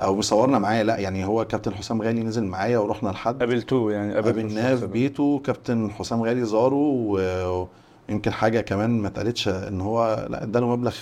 أو 0.00 0.20
صورنا 0.20 0.58
معاه 0.58 0.82
لا 0.82 0.96
يعني 0.98 1.24
هو 1.24 1.44
كابتن 1.44 1.74
حسام 1.74 2.02
غالي 2.02 2.22
نزل 2.22 2.44
معايا 2.44 2.78
ورحنا 2.78 3.08
لحد. 3.08 3.38
قابلتوه 3.38 3.92
يعني 3.92 4.14
قابلناه 4.14 4.74
في. 4.74 4.86
بيته 4.86 5.38
كابتن 5.44 5.90
حسام 5.90 6.22
غالي 6.22 6.44
زاره 6.44 6.74
و- 6.74 7.66
ويمكن 8.08 8.32
حاجة 8.32 8.60
كمان 8.60 8.90
ما 8.90 9.08
اتقالتش 9.08 9.48
إن 9.48 9.80
هو 9.80 10.26
لأ 10.30 10.42
إداله 10.42 10.66
مبلغ 10.76 10.94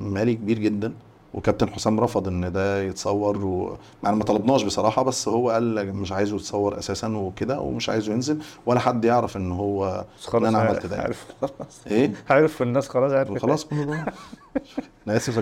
مالي 0.00 0.34
كبير 0.34 0.58
جدا 0.58 0.92
وكابتن 1.34 1.68
حسام 1.70 2.00
رفض 2.00 2.28
إن 2.28 2.52
ده 2.52 2.82
يتصور 2.82 3.44
و... 3.44 3.76
يعني 4.04 4.16
ما 4.16 4.24
طلبناش 4.24 4.62
بصراحة 4.62 5.02
بس 5.02 5.28
هو 5.28 5.50
قال 5.50 5.92
مش 5.94 6.12
عايزه 6.12 6.36
يتصور 6.36 6.78
أساسا 6.78 7.08
وكده 7.08 7.60
ومش 7.60 7.88
عايزه 7.88 8.12
ينزل 8.12 8.38
ولا 8.66 8.80
حد 8.80 9.04
يعرف 9.04 9.36
إن 9.36 9.52
هو 9.52 10.04
خلاص 10.20 10.48
أنا 10.48 10.58
عارف- 10.58 10.70
عملت 10.70 10.86
ده. 10.86 10.96
عارف 11.02 11.24
خلاص. 11.40 11.80
إيه؟ 11.86 12.12
عارف 12.30 12.62
الناس 12.62 12.88
خلاص 12.88 13.12
عارف. 13.12 13.30
ده 13.32 13.36
أنا 15.06 15.16
آسف 15.16 15.36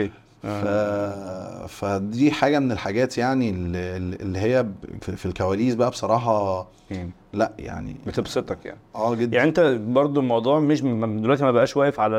يا 0.00 0.27
أوكي 0.44 0.62
ف... 0.62 0.66
آه. 0.66 1.66
فدي 1.66 2.30
حاجة 2.32 2.58
من 2.58 2.72
الحاجات 2.72 3.18
يعني 3.18 3.50
اللي, 3.50 3.96
اللي 3.96 4.38
هي 4.38 4.66
في 5.00 5.26
الكواليس 5.26 5.74
بقى 5.74 5.90
بصراحة 5.90 6.66
مم. 6.90 7.10
لا 7.32 7.52
يعني 7.58 7.96
بتبسطك 8.06 8.66
يعني 8.66 8.78
آه 8.94 9.14
جدا 9.14 9.36
يعني 9.36 9.48
انت 9.48 9.60
برضو 9.86 10.20
الموضوع 10.20 10.60
مش 10.60 10.82
دلوقتي 10.82 11.44
ما 11.44 11.50
بقاش 11.50 11.76
واقف 11.76 12.00
على 12.00 12.16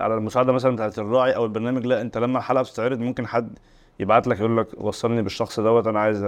على 0.00 0.14
المساعدة 0.14 0.52
مثلا 0.52 0.74
بتاعت 0.74 0.98
الراعي 0.98 1.36
أو 1.36 1.44
البرنامج 1.44 1.86
لا 1.86 2.00
انت 2.00 2.18
لما 2.18 2.38
الحلقة 2.38 2.62
بتستعرض 2.62 2.98
ممكن 2.98 3.26
حد 3.26 3.58
يبعت 4.00 4.26
لك 4.26 4.38
يقول 4.40 4.58
لك 4.58 4.66
وصلني 4.78 5.22
بالشخص 5.22 5.60
دوت 5.60 5.86
أنا 5.86 6.00
عايز 6.00 6.26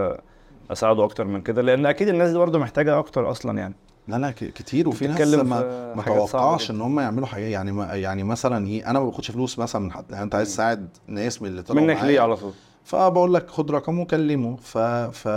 أساعده 0.70 1.04
أكتر 1.04 1.24
من 1.24 1.40
كده 1.42 1.62
لأن 1.62 1.86
أكيد 1.86 2.08
الناس 2.08 2.30
دي 2.30 2.38
برضو 2.38 2.58
محتاجة 2.58 2.98
أكتر 2.98 3.30
أصلا 3.30 3.58
يعني 3.58 3.74
لا 4.08 4.16
لا 4.16 4.30
كتير 4.30 4.88
وفي 4.88 5.06
ناس 5.06 5.28
ما 5.34 5.94
ما 5.94 6.02
توقعش. 6.02 6.70
إن 6.70 6.80
هم 6.80 7.00
يعملوا 7.00 7.26
حاجة 7.26 7.44
يعني 7.44 7.72
ما 7.72 7.84
يعني 7.94 8.22
مثلا 8.24 8.66
إيه 8.66 8.90
أنا 8.90 8.98
ما 8.98 9.04
باخدش 9.04 9.30
فلوس 9.30 9.58
مثلا 9.58 9.82
من 9.82 9.92
حد 9.92 10.04
يعني 10.10 10.24
أنت 10.24 10.34
عايز 10.34 10.48
تساعد 10.48 10.88
ناس 11.06 11.42
من 11.42 11.48
اللي 11.48 11.62
طلعوا 11.62 11.86
منك 11.86 12.02
ليه 12.02 12.20
على 12.20 12.36
طول؟ 12.36 12.52
فبقول 12.84 13.34
لك 13.34 13.50
خد 13.50 13.70
رقمه 13.70 14.02
وكلمه 14.02 14.56
ف 14.56 14.78
ف 14.78 15.28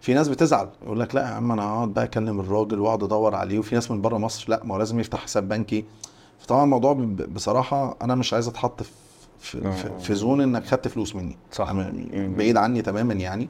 في 0.00 0.14
ناس 0.14 0.28
بتزعل 0.28 0.68
يقول 0.82 1.00
لك 1.00 1.14
لا 1.14 1.20
يا 1.22 1.26
عم 1.26 1.52
أنا 1.52 1.62
هقعد 1.62 1.88
بقى 1.94 2.04
أكلم 2.04 2.40
الراجل 2.40 2.78
وأقعد 2.80 3.02
أدور 3.02 3.34
عليه 3.34 3.58
وفي 3.58 3.74
ناس 3.74 3.90
من 3.90 4.00
بره 4.00 4.18
مصر 4.18 4.44
لا 4.48 4.60
ما 4.64 4.74
هو 4.74 4.78
لازم 4.78 5.00
يفتح 5.00 5.22
حساب 5.22 5.48
بنكي. 5.48 5.84
فطبعا 6.38 6.64
الموضوع 6.64 6.92
بصراحة 7.28 7.96
أنا 8.02 8.14
مش 8.14 8.32
عايز 8.34 8.48
أتحط 8.48 8.82
في 8.82 8.90
في, 9.38 9.72
في, 9.72 9.90
في 10.00 10.14
زون 10.14 10.40
إنك 10.40 10.64
خدت 10.66 10.88
فلوس 10.88 11.16
مني. 11.16 11.36
صح. 11.52 11.72
بعيد 12.14 12.56
عني 12.56 12.82
تماما 12.82 13.14
يعني. 13.14 13.48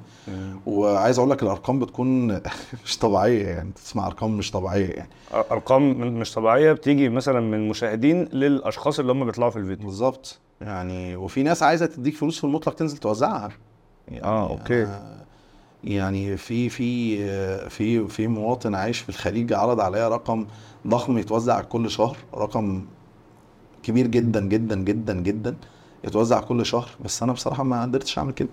وعايز 0.67 1.19
أقول 1.19 1.31
لك 1.31 1.43
الأرقام 1.43 1.79
بتكون 1.79 2.41
مش 2.85 2.99
طبيعية 3.01 3.47
يعني. 3.47 3.71
تسمع 3.73 4.07
أرقام 4.07 4.37
مش 4.37 4.51
طبيعية 4.51 4.89
يعني. 4.91 5.11
أرقام 5.35 5.91
مش 6.19 6.33
طبيعية 6.33 6.73
بتيجي 6.73 7.09
مثلا 7.09 7.41
من 7.41 7.69
مشاهدين 7.69 8.25
للأشخاص 8.33 8.99
اللي 8.99 9.13
هم 9.13 9.25
بيطلعوا 9.25 9.51
في 9.51 9.57
الفيديو. 9.59 9.87
بالظبط. 9.87 10.39
يعني 10.61 11.17
وفي 11.17 11.43
ناس 11.43 11.63
عايزة 11.63 11.87
تديك 11.87 12.17
فلوس 12.17 12.39
في 12.39 12.45
المطلق 12.45 12.75
تنزل 12.75 12.97
توزعها. 12.97 13.49
يعني 14.09 14.25
آه، 14.25 14.49
أوكي. 14.51 14.87
أنا- 14.87 15.19
يعني 15.85 16.37
في 16.37 16.69
في 16.69 17.19
في 17.69 18.09
في 18.09 18.27
مواطن 18.27 18.75
عايش 18.75 18.99
في 18.99 19.09
الخليج 19.09 19.53
عرض 19.53 19.81
عليا 19.81 20.09
رقم 20.09 20.47
ضخم 20.87 21.19
يتوزع 21.19 21.61
كل 21.61 21.91
شهر 21.91 22.17
رقم 22.35 22.85
كبير 23.83 24.07
جدا 24.07 24.41
جدا 24.47 24.77
جدا 24.77 25.15
جدا. 25.21 25.57
يتوزع 26.05 26.41
كل 26.41 26.67
شهر 26.67 26.89
بس 27.05 27.23
أنا 27.23 27.33
بصراحة 27.33 27.63
ما 27.65 27.83
قدرتش 27.83 28.19
أعمل 28.19 28.33
كده. 28.33 28.49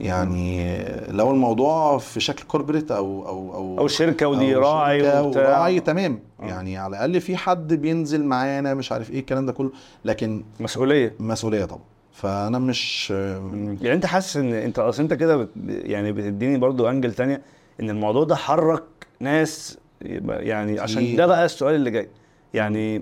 يعني 0.00 0.76
لو 1.08 1.30
الموضوع 1.30 1.98
في 1.98 2.20
شكل 2.20 2.44
corporate 2.44 2.90
أو 2.90 3.28
أو 3.28 3.54
أو 3.54 3.78
أو 3.78 3.88
شركة 3.88 4.28
ودي 4.28 4.56
أو 4.56 4.60
راعي 4.60 5.00
شركة 5.00 5.22
وراعي 5.22 5.80
تمام. 5.80 6.20
آه. 6.40 6.46
يعني 6.46 6.76
على 6.78 6.90
الأقل 6.96 7.20
في 7.20 7.36
حد 7.36 7.74
بينزل 7.74 8.24
معانا 8.24 8.74
مش 8.74 8.92
عارف 8.92 9.10
إيه 9.10 9.20
الكلام 9.20 9.46
ده 9.46 9.52
كله. 9.52 9.70
لكن 10.04 10.44
مسؤولية. 10.60 11.14
مسؤولية 11.20 11.64
طبعا. 11.64 11.80
فأنا 12.12 12.58
مش 12.58 13.10
يعني 13.10 13.92
أنت 13.92 14.06
حاسس 14.06 14.36
إن 14.36 14.52
انت 14.52 14.78
أصل 14.78 15.02
أنت 15.02 15.14
كده 15.14 15.36
بت... 15.36 15.50
يعني 15.66 16.12
بتديني 16.12 16.58
برضو 16.58 16.88
angle 16.88 17.12
تانية 17.14 17.42
إن 17.80 17.90
الموضوع 17.90 18.24
ده 18.24 18.36
حرك 18.36 18.84
ناس 19.20 19.78
يعني 20.00 20.80
عشان 20.80 21.16
ده 21.16 21.26
بقى 21.26 21.44
السؤال 21.44 21.74
اللي 21.74 21.90
جاي. 21.90 22.08
يعني 22.54 22.96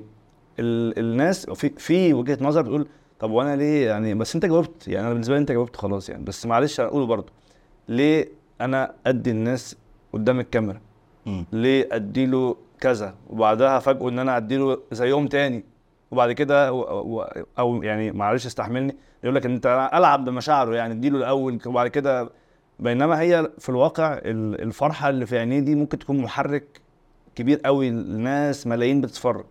ال... 0.59 0.99
الناس 0.99 1.51
في 1.51 1.69
في 1.79 2.15
وجهة 2.15 2.39
نظر 2.41 2.63
بتقول 2.63 2.87
طب 3.25 3.31
وأنا 3.31 3.57
ليه 3.57 3.87
يعني 3.87 4.15
بس 4.15 4.35
أنت 4.35 4.47
جاوبت 4.47 4.89
يعني 4.89 5.01
أنا 5.07 5.13
بالنسبة 5.13 5.35
لي 5.35 5.41
أنت 5.41 5.53
جاوبت 5.53 5.77
خلاص 5.77 6.09
يعني. 6.09 6.25
بس 6.25 6.47
معلش 6.47 6.81
هنقوله 6.81 7.07
برضه 7.07 7.33
ليه 7.89 8.29
أنا 8.61 8.93
أدي 9.07 9.31
الناس 9.31 9.77
قدام 10.13 10.41
الكاميرا. 10.41 10.81
ليه 11.53 11.89
أديله 11.93 12.57
كذا؟ 12.81 13.15
وبعدها 13.31 13.79
فاجئه 13.79 14.09
إن 14.09 14.19
أنا 14.19 14.37
أديله 14.37 14.79
زيهم 14.93 15.27
تاني. 15.27 15.65
وبعد 16.11 16.33
كده 16.33 16.73
و... 16.73 16.81
و... 16.81 17.23
أو 17.59 17.83
يعني 17.83 18.13
معلش 18.13 18.47
استحملني 18.47 18.97
يقول 19.25 19.35
لك 19.35 19.47
أنت 19.47 19.91
ألعب 19.95 20.25
بمشاعره 20.25 20.75
يعني 20.77 20.95
اديله 20.95 21.19
الأول 21.19 21.59
وبعد 21.67 21.89
كده 21.89 22.31
بينما 22.79 23.21
هي 23.21 23.51
في 23.59 23.69
الواقع 23.69 24.13
ال- 24.15 24.61
الفرحة 24.63 25.09
اللي 25.09 25.27
في 25.27 25.39
عينيه 25.39 25.61
دي 25.61 25.75
ممكن 25.75 25.99
تكون 25.99 26.19
محرك 26.19 26.81
كبير 27.35 27.59
قوي 27.65 27.91
لناس 27.91 28.67
ملايين 28.67 29.01
بتتفرج. 29.01 29.45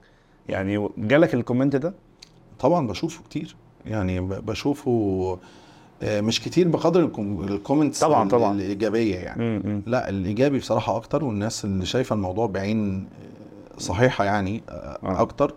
يعني 0.50 0.90
جالك 0.98 1.34
ال 1.34 1.39
comment 1.39 1.76
ده؟ 1.76 1.94
طبعا 2.60 2.88
بشوفه 2.88 3.24
كتير. 3.24 3.56
يعني 3.86 4.22
بشوفه 4.22 5.38
آه، 6.04 6.22
مش 6.22 6.42
كتير 6.42 6.68
بقدر 6.68 7.00
ال 7.06 7.13
com- 7.13 7.44
ال 7.44 7.50
comments 7.50 8.00
طبعا- 8.00 8.30
طبعا. 8.30 8.56
الإيجابية 8.56 9.16
يعني. 9.16 9.44
امم 9.58 9.82
لا 9.88 10.10
الإيجابي 10.10 10.58
بصراحة 10.60 10.96
أكتر 10.98 11.24
والناس 11.24 11.66
اللي 11.66 11.86
شايفة 11.86 12.14
الموضوع 12.16 12.48
بعين 12.48 12.98
آه، 13.76 13.80
صحيحة 13.80 14.26
يعني 14.26 14.62
آه،. 14.70 14.98
أكتر. 15.22 15.54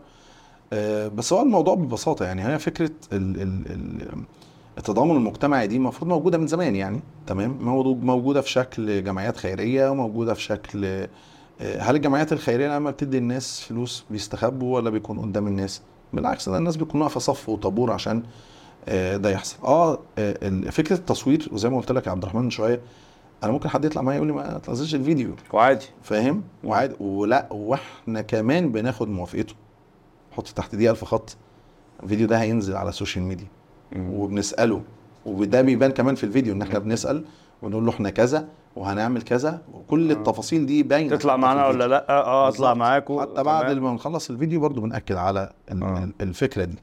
بس 1.16 1.32
هو 1.32 1.42
الموضوع 1.42 1.74
ببساطة 1.74 2.24
يعني 2.24 2.46
هي 2.46 2.58
فكرة 2.58 2.90
ال 3.12 3.42
ال 3.42 3.62
ال 3.72 4.08
التضامن 4.78 5.10
المجتمعي 5.16 5.66
دي 5.66 5.76
المفروض 5.76 6.10
موجودة 6.10 6.38
من 6.38 6.46
زمان 6.46 6.76
يعني 6.76 7.00
تمام؟ 7.26 7.58
موجود- 7.60 8.04
موجودة 8.04 8.40
في 8.40 8.50
شكل 8.50 9.04
جمعيات 9.04 9.36
خيرية 9.36 9.90
وموجوده 9.90 10.34
في 10.34 10.42
شكل 10.42 10.84
هل 11.60 11.96
الجمعيات 11.96 12.32
الخيرية 12.32 12.76
لما 12.76 12.90
بتدي 12.90 13.18
الناس 13.18 13.60
فلوس 13.60 14.04
بيستخبوا 14.10 14.76
ولا 14.76 14.90
بيكونوا 14.90 15.22
قدام 15.22 15.46
الناس؟ 15.46 15.82
بالعكس 16.12 16.48
ده 16.48 16.58
الناس 16.58 16.76
بيكون 16.76 17.00
واقفة 17.00 17.20
صف 17.20 17.48
وطابور 17.48 17.92
عشان 17.92 18.22
آه، 18.88 19.16
ده 19.16 19.30
يحصل. 19.30 19.56
آه 19.64 19.98
آه، 20.18 20.50
فكرة 20.70 20.96
التصوير 20.96 21.48
وزي 21.52 21.68
ما 21.68 21.76
قلت 21.76 21.92
لك 21.92 22.06
يا 22.06 22.10
عبد 22.12 22.22
الرحمن 22.22 22.42
من 22.42 22.50
شوية 22.50 22.80
أنا 23.44 23.52
ممكن 23.52 23.68
حد 23.68 23.84
يطلع 23.84 24.02
معايا 24.02 24.16
يقول 24.16 24.28
لي 24.28 24.34
ما 24.34 24.58
تنزلش 24.58 24.94
الفيديو. 24.94 25.34
وعادي. 25.52 25.86
فاهم؟ 26.02 26.42
وعادي. 26.64 26.94
ولا 27.00 27.48
وإحنا 27.50 28.22
كمان 28.22 28.72
بناخد 28.72 29.08
موافقته. 29.08 29.54
حط 30.32 30.48
تحت 30.48 30.74
دي 30.74 30.90
ألف 30.90 31.04
خط. 31.04 31.36
الفيديو 32.02 32.26
ده 32.26 32.42
هينزل 32.42 32.76
على 32.76 32.88
ال 32.88 32.93
social 32.93 33.24
media. 33.24 33.46
وبنسأله. 33.96 34.82
وده 35.26 35.62
بيبان 35.62 35.90
كمان 35.90 36.14
في 36.14 36.24
الفيديو 36.24 36.54
إن 36.54 36.62
إحنا 36.62 36.78
بنسأل 36.78 37.24
ونقول 37.62 37.84
له 37.86 37.90
إحنا 37.90 38.10
كذا. 38.10 38.48
وهنعمل 38.76 39.22
كذا 39.22 39.62
وكل 39.72 40.10
التفاصيل 40.10 40.66
دي 40.66 40.82
باينة 40.82 41.16
تطلع 41.16 41.36
معانا. 41.36 41.66
ولا 41.66 41.88
لأ 41.88 42.10
آه 42.10 42.48
اطلع. 42.48 42.74
معاكم 42.74 43.20
حتى 43.20 43.42
بعد 43.42 43.72
ما 43.78 43.92
نخلص 43.92 44.30
الفيديو 44.30 44.60
برضو 44.60 44.80
بنأكد 44.80 45.16
على 45.16 45.50
ال- 45.72 45.82
آه. 45.82 45.98
ال- 46.04 46.12
الفكرة 46.20 46.64
دي 46.64 46.76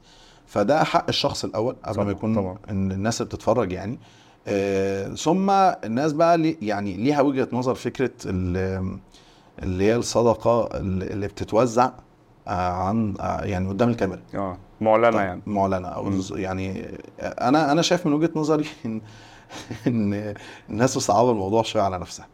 فده 0.46 0.84
حق 0.84 1.04
الشخص 1.08 1.44
الأول 1.44 1.76
قبل 1.84 2.02
ما 2.04 2.10
يكون 2.10 2.34
طبعاً. 2.34 2.56
الناس 2.70 3.20
اللي 3.20 3.28
بتتفرج 3.28 3.72
يعني 3.72 3.98
آه 4.48 5.08
ثم 5.08 5.50
الناس 5.84 6.12
بقى 6.12 6.38
لي 6.38 6.56
يعني 6.62 6.94
ليها 6.96 7.20
وجهة 7.20 7.48
نظر 7.52 7.74
فكرة 7.74 8.10
ال- 8.26 8.98
اللي 9.62 9.84
هي 9.84 9.96
الصدقة 9.96 10.68
اللي 10.76 11.26
بتتوزع 11.26 11.90
آه 12.48 12.50
عن 12.72 13.14
آه 13.20 13.40
يعني 13.44 13.68
قدام 13.68 13.88
الكاميرا 13.88 14.20
آه 14.34 14.56
معلنة 14.80 15.20
يعني 15.20 15.42
معلنة 15.46 15.88
أو 15.88 16.04
مم. 16.04 16.20
ز- 16.20 16.32
يعني 16.36 16.88
أنا 17.22 17.72
أنا 17.72 17.82
شايف 17.82 18.06
من 18.06 18.12
وجهة 18.12 18.30
نظري 18.36 18.64
إن 19.86 20.34
الناس 20.70 20.96
مصعبة 20.96 21.30
الموضوع 21.30 21.62
شوية 21.62 21.82
على 21.82 21.98
نفسها 21.98 22.26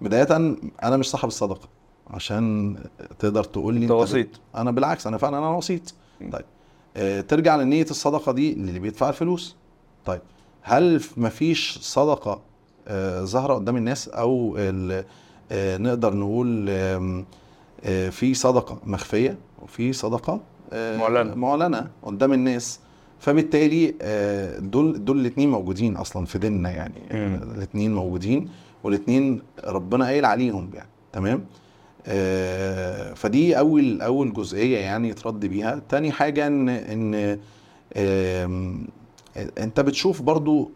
بداية 0.00 0.36
أنا 0.82 0.96
مش 0.96 1.10
صاحب 1.10 1.28
الصدقة 1.28 1.68
عشان 2.10 2.76
تقدر 3.18 3.44
تقول 3.44 3.74
لي 3.74 3.82
أنت 3.82 3.90
وسيط 3.90 4.28
أنا 4.56 4.70
بالعكس 4.70 5.06
أنا 5.06 5.16
فعلا 5.18 5.38
أنا 5.38 5.48
وسيط. 5.50 5.94
طيب 6.32 6.44
آه 6.96 7.20
ترجع 7.20 7.56
لنية 7.56 7.86
الصدقة 7.90 8.32
دي 8.32 8.52
اللي 8.52 8.78
بيدفع 8.78 9.08
الفلوس 9.08 9.56
طيب 10.04 10.20
هل 10.62 11.02
مفيش 11.16 11.78
صدقة 11.78 12.40
آه 12.88 13.24
ظاهرة 13.24 13.54
قدام 13.54 13.76
الناس 13.76 14.08
أو 14.08 14.56
آه 14.58 15.04
نقدر 15.76 16.14
نقول 16.14 16.66
آه 16.70 17.24
في 18.10 18.34
صدقة 18.34 18.78
مخفية 18.84 19.38
وفي 19.62 19.92
صدقة 19.92 20.40
آه 20.72 20.96
معلنة. 20.98 21.34
معلنة 21.34 21.90
قدام 22.02 22.32
الناس 22.32 22.80
فبالتالي 23.22 23.94
آه 24.02 24.58
دول 24.58 25.04
دول 25.04 25.20
الاثنين 25.20 25.50
موجودين 25.50 25.96
أصلا 25.96 26.26
في 26.26 26.38
ديننا 26.38 26.70
يعني. 26.70 26.94
الاثنين 27.56 27.94
موجودين 27.94 28.48
والاثنين 28.84 29.42
ربنا 29.64 30.04
قايل 30.04 30.24
عليهم 30.24 30.70
يعني. 30.74 30.88
تمام؟ 31.12 31.44
آه، 32.06 33.14
فدي 33.14 33.58
أول 33.58 34.02
أول 34.02 34.32
جزئية 34.32 34.78
يعني 34.78 35.08
يترد 35.08 35.46
بيها. 35.46 35.82
تاني 35.88 36.12
حاجة 36.12 36.46
إن 36.46 36.68
إن 36.68 37.38
أنت 39.58 39.80
بتشوف 39.80 40.22
برضو 40.22 40.70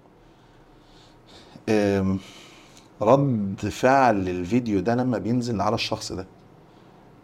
رد 3.02 3.56
فعل 3.70 4.28
الفيديو 4.28 4.80
ده 4.80 4.94
لما 4.94 5.18
بينزل 5.18 5.60
على 5.60 5.74
الشخص 5.74 6.12
ده. 6.12 6.26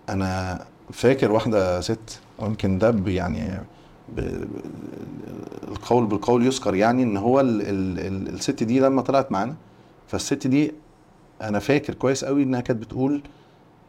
أنا 0.08 0.64
فاكر 0.92 1.32
واحدة 1.32 1.80
ست 1.80 2.20
ويمكن 2.38 2.78
ده 2.78 2.94
يعني 3.06 3.60
القول 5.68 6.06
بالقول 6.06 6.46
يذكر 6.46 6.74
يعني 6.74 7.02
إن 7.02 7.16
هو 7.16 7.40
ال 7.40 7.62
ال 7.62 7.98
ال 7.98 8.34
الست 8.34 8.62
دي 8.62 8.80
لما 8.80 9.02
طلعت 9.02 9.32
معانا 9.32 9.54
فالست 10.06 10.46
دي 10.46 10.72
أنا 11.42 11.58
فاكر 11.58 11.94
كويس 11.94 12.24
قوي 12.24 12.42
إنها 12.42 12.60
كانت 12.60 12.82
بتقول 12.82 13.22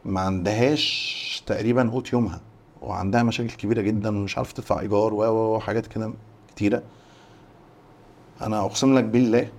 ما 0.05 0.21
عندهاش 0.21 1.43
تقريبا 1.45 1.89
قوت 1.89 2.13
يومها 2.13 2.41
وعندها 2.81 3.23
مشاكل 3.23 3.49
كبيرة 3.55 3.81
جدا 3.81 4.09
ومش 4.09 4.37
عارفة 4.37 4.53
تدفع 4.53 4.79
إيجار 4.79 5.13
و 5.13 5.55
وحاجات 5.55 5.87
كده 5.87 6.13
كتيرة. 6.55 6.83
أنا 8.41 8.59
أقسم 8.65 8.97
لك 8.97 9.03
بالله 9.03 9.49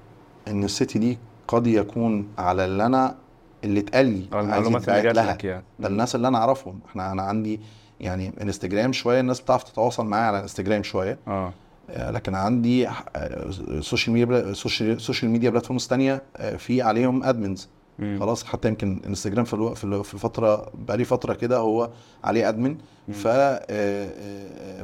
إن 0.48 0.64
الست 0.64 0.98
دي 0.98 1.18
قد 1.48 1.66
يكون 1.66 2.28
على 2.38 2.64
اللي 2.64 2.86
أنا 2.86 3.16
اللي 3.64 3.80
اتقال 3.80 4.06
لي 4.06 4.26
المعلومات 4.32 4.88
اللي 4.88 5.02
جات 5.02 5.14
لها. 5.14 5.38
يعني. 5.44 5.64
ده 5.78 5.88
الناس 5.88 6.14
اللي 6.14 6.28
أنا 6.28 6.38
أعرفهم. 6.38 6.80
إحنا 6.86 7.12
أنا 7.12 7.22
عندي 7.22 7.60
يعني 8.05 8.32
انستجرام 8.42 8.92
شوية 8.92 9.20
الناس 9.20 9.40
بتعرف 9.40 9.62
تتواصل 9.62 10.07
معايا 10.07 10.24
على 10.26 10.40
انستجرام 10.40 10.82
شوية. 10.82 11.18
آه. 11.28 11.52
آه، 11.90 12.11
لكن 12.11 12.34
عندي 12.34 12.88
آه، 12.88 13.50
social 13.80 14.14
media 14.16 14.53
social 14.53 15.01
social 15.01 15.30
media 15.30 15.51
platforms 15.51 15.86
تانية 15.86 16.22
آه، 16.36 16.57
في 16.57 16.82
عليهم 16.82 17.24
admins 17.24 17.68
مم. 17.98 18.16
خلاص 18.20 18.44
حتى 18.44 18.68
يمكن 18.68 19.00
انستجرام 19.07 19.44
في 19.44 19.55
ألو... 19.55 19.74
في 19.74 19.84
ال- 19.84 20.05
في 20.05 20.14
الفترة 20.14 20.70
بقالي 20.74 21.05
فترة 21.05 21.34
كده 21.34 21.59
هو 21.59 21.90
عليه 22.24 22.48
admin. 22.49 22.76
ف 23.12 23.26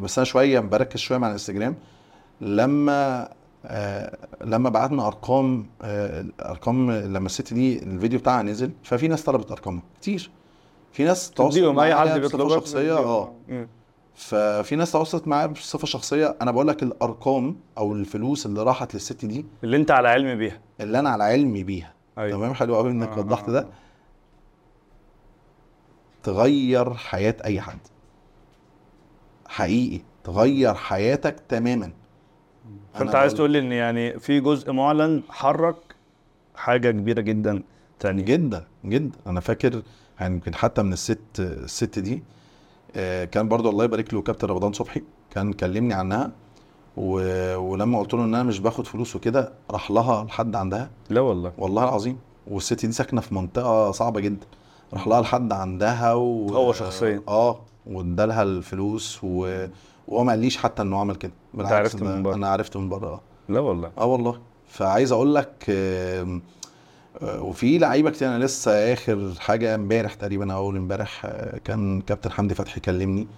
بس 0.02 0.18
أنا 0.18 0.24
شوية 0.24 0.60
بركز 0.60 1.00
شوية 1.00 1.18
مع 1.18 1.26
الإنستجرام. 1.26 1.74
لما 2.40 3.28
آه، 3.66 4.16
لما 4.44 4.70
بعتنا 4.70 5.06
أرقام 5.06 5.66
آه، 5.82 6.24
ارقام 6.40 6.90
لما 6.92 7.26
الست 7.26 7.54
دي 7.54 7.82
الفيديو 7.82 8.18
بتاعها 8.18 8.42
نزل 8.42 8.70
ففي 8.84 9.08
ناس 9.08 9.22
طلبت 9.22 9.50
ارقامها 9.50 9.82
كتير. 10.00 10.30
في 10.92 11.04
ناس 11.04 11.30
تواصلت 11.30 11.62
أي 11.62 11.72
معايا 11.72 11.94
حد 11.94 12.20
بصفة 12.20 12.48
شخصية 12.48 12.98
آه. 12.98 13.34
ففي 14.14 14.76
ناس 14.76 14.92
تواصلت 14.92 15.28
معايا 15.28 15.46
بصفة 15.46 15.86
شخصية. 15.86 16.36
أنا 16.42 16.50
بقول 16.50 16.68
لك 16.68 16.82
الأرقام 16.82 17.56
أو 17.78 17.92
الفلوس 17.92 18.46
اللي 18.46 18.62
راحت 18.62 18.94
للست 18.94 19.24
دي 19.24 19.46
اللي 19.64 19.76
أنت 19.76 19.90
على 19.90 20.08
علم 20.08 20.38
بيها. 20.38 20.60
اللي 20.80 20.98
أنا 20.98 21.10
على 21.10 21.24
علمي 21.24 21.62
بيها. 21.64 21.94
أيوه. 22.18 22.30
تمام؟ 22.38 22.54
حلو 22.54 22.76
قوي 22.76 22.90
إنك 22.90 23.08
آه، 23.08 23.18
وضحت 23.18 23.48
آه، 23.48 23.52
ده. 23.52 23.60
آه. 23.60 23.68
تغير 26.22 26.94
حياة 26.94 27.36
أي 27.44 27.60
حد. 27.60 27.78
حقيقي. 29.48 30.00
تغير 30.24 30.74
حياتك 30.74 31.36
تماما. 31.48 31.92
فانت 32.94 33.14
عايز 33.14 33.34
تقول 33.34 33.50
لي 33.50 33.58
إن 33.58 33.72
يعني 33.72 34.18
في 34.18 34.40
جزء 34.40 34.72
معلن 34.72 35.22
حرك 35.28 35.76
حاجة 36.54 36.90
كبيرة 36.90 37.20
جدا 37.20 37.62
تانية. 38.00 38.24
جدا 38.24 38.66
جدا. 38.84 39.18
أنا 39.26 39.40
فاكر 39.40 39.82
يعني 40.20 40.34
يمكن 40.34 40.54
حتى 40.54 40.82
من 40.82 40.92
الست 40.92 41.18
الست 41.38 41.98
دي 41.98 42.22
آه، 42.96 43.24
كان 43.24 43.48
برضو 43.48 43.70
الله 43.70 43.84
يبارك 43.84 44.14
له 44.14 44.22
كابتن 44.22 44.48
رمضان 44.48 44.72
صبحي 44.72 45.02
كان 45.30 45.52
كلمني 45.52 45.94
عنها 45.94 46.30
و... 46.96 47.12
ولما 47.56 47.98
قلت 47.98 48.14
له 48.14 48.24
إن 48.24 48.34
أنا 48.34 48.42
مش 48.42 48.58
باخد 48.60 48.86
فلوس 48.86 49.16
وكده 49.16 49.52
راح 49.70 49.90
لها 49.90 50.24
لحد 50.24 50.56
عندها. 50.56 50.90
لا 51.10 51.20
والله. 51.20 51.52
والله 51.58 51.84
العظيم. 51.84 52.18
والست 52.46 52.86
دي 52.86 52.92
ساكنة 52.92 53.20
في 53.20 53.34
منطقة 53.34 53.90
صعبة 53.90 54.20
جدا. 54.20 54.46
راح 54.92 55.08
لها 55.08 55.20
لحد 55.20 55.52
عندها 55.52 56.14
و... 56.14 56.48
هو 56.48 56.72
شخصيا. 56.72 57.22
آه 57.28 57.60
وادالها 57.86 58.42
الفلوس 58.42 59.18
و... 59.22 59.66
وهو 60.08 60.24
ما 60.24 60.32
قاليش 60.32 60.56
حتى 60.56 60.82
إنه 60.82 60.98
عمل 60.98 61.16
كده. 61.16 61.32
بالعكس 61.54 61.72
عرفت 61.74 62.02
من 62.02 62.22
بره. 62.22 62.34
أنا 62.34 62.48
عرفت 62.48 62.76
من 62.76 62.88
بره 62.88 63.08
آه. 63.08 63.20
لا 63.48 63.60
والله. 63.60 63.90
آه 63.98 64.06
والله. 64.06 64.40
فعايز 64.68 65.12
أقول 65.12 65.34
لك 65.34 65.66
آه، 65.68 66.40
وفي 67.22 67.78
لعيبة 67.78 68.10
كتير 68.10 68.28
أنا 68.28 68.44
لسه 68.44 68.92
آخر 68.92 69.32
حاجة 69.38 69.74
امبارح 69.74 70.14
تقريبا 70.14 70.52
أو 70.52 70.58
أول 70.58 70.76
امبارح 70.76 71.22
آه، 71.24 71.58
كان 71.58 72.00
كابتن 72.00 72.30
حمدي 72.30 72.54
فتحي 72.54 72.80
كلمني 72.80 73.28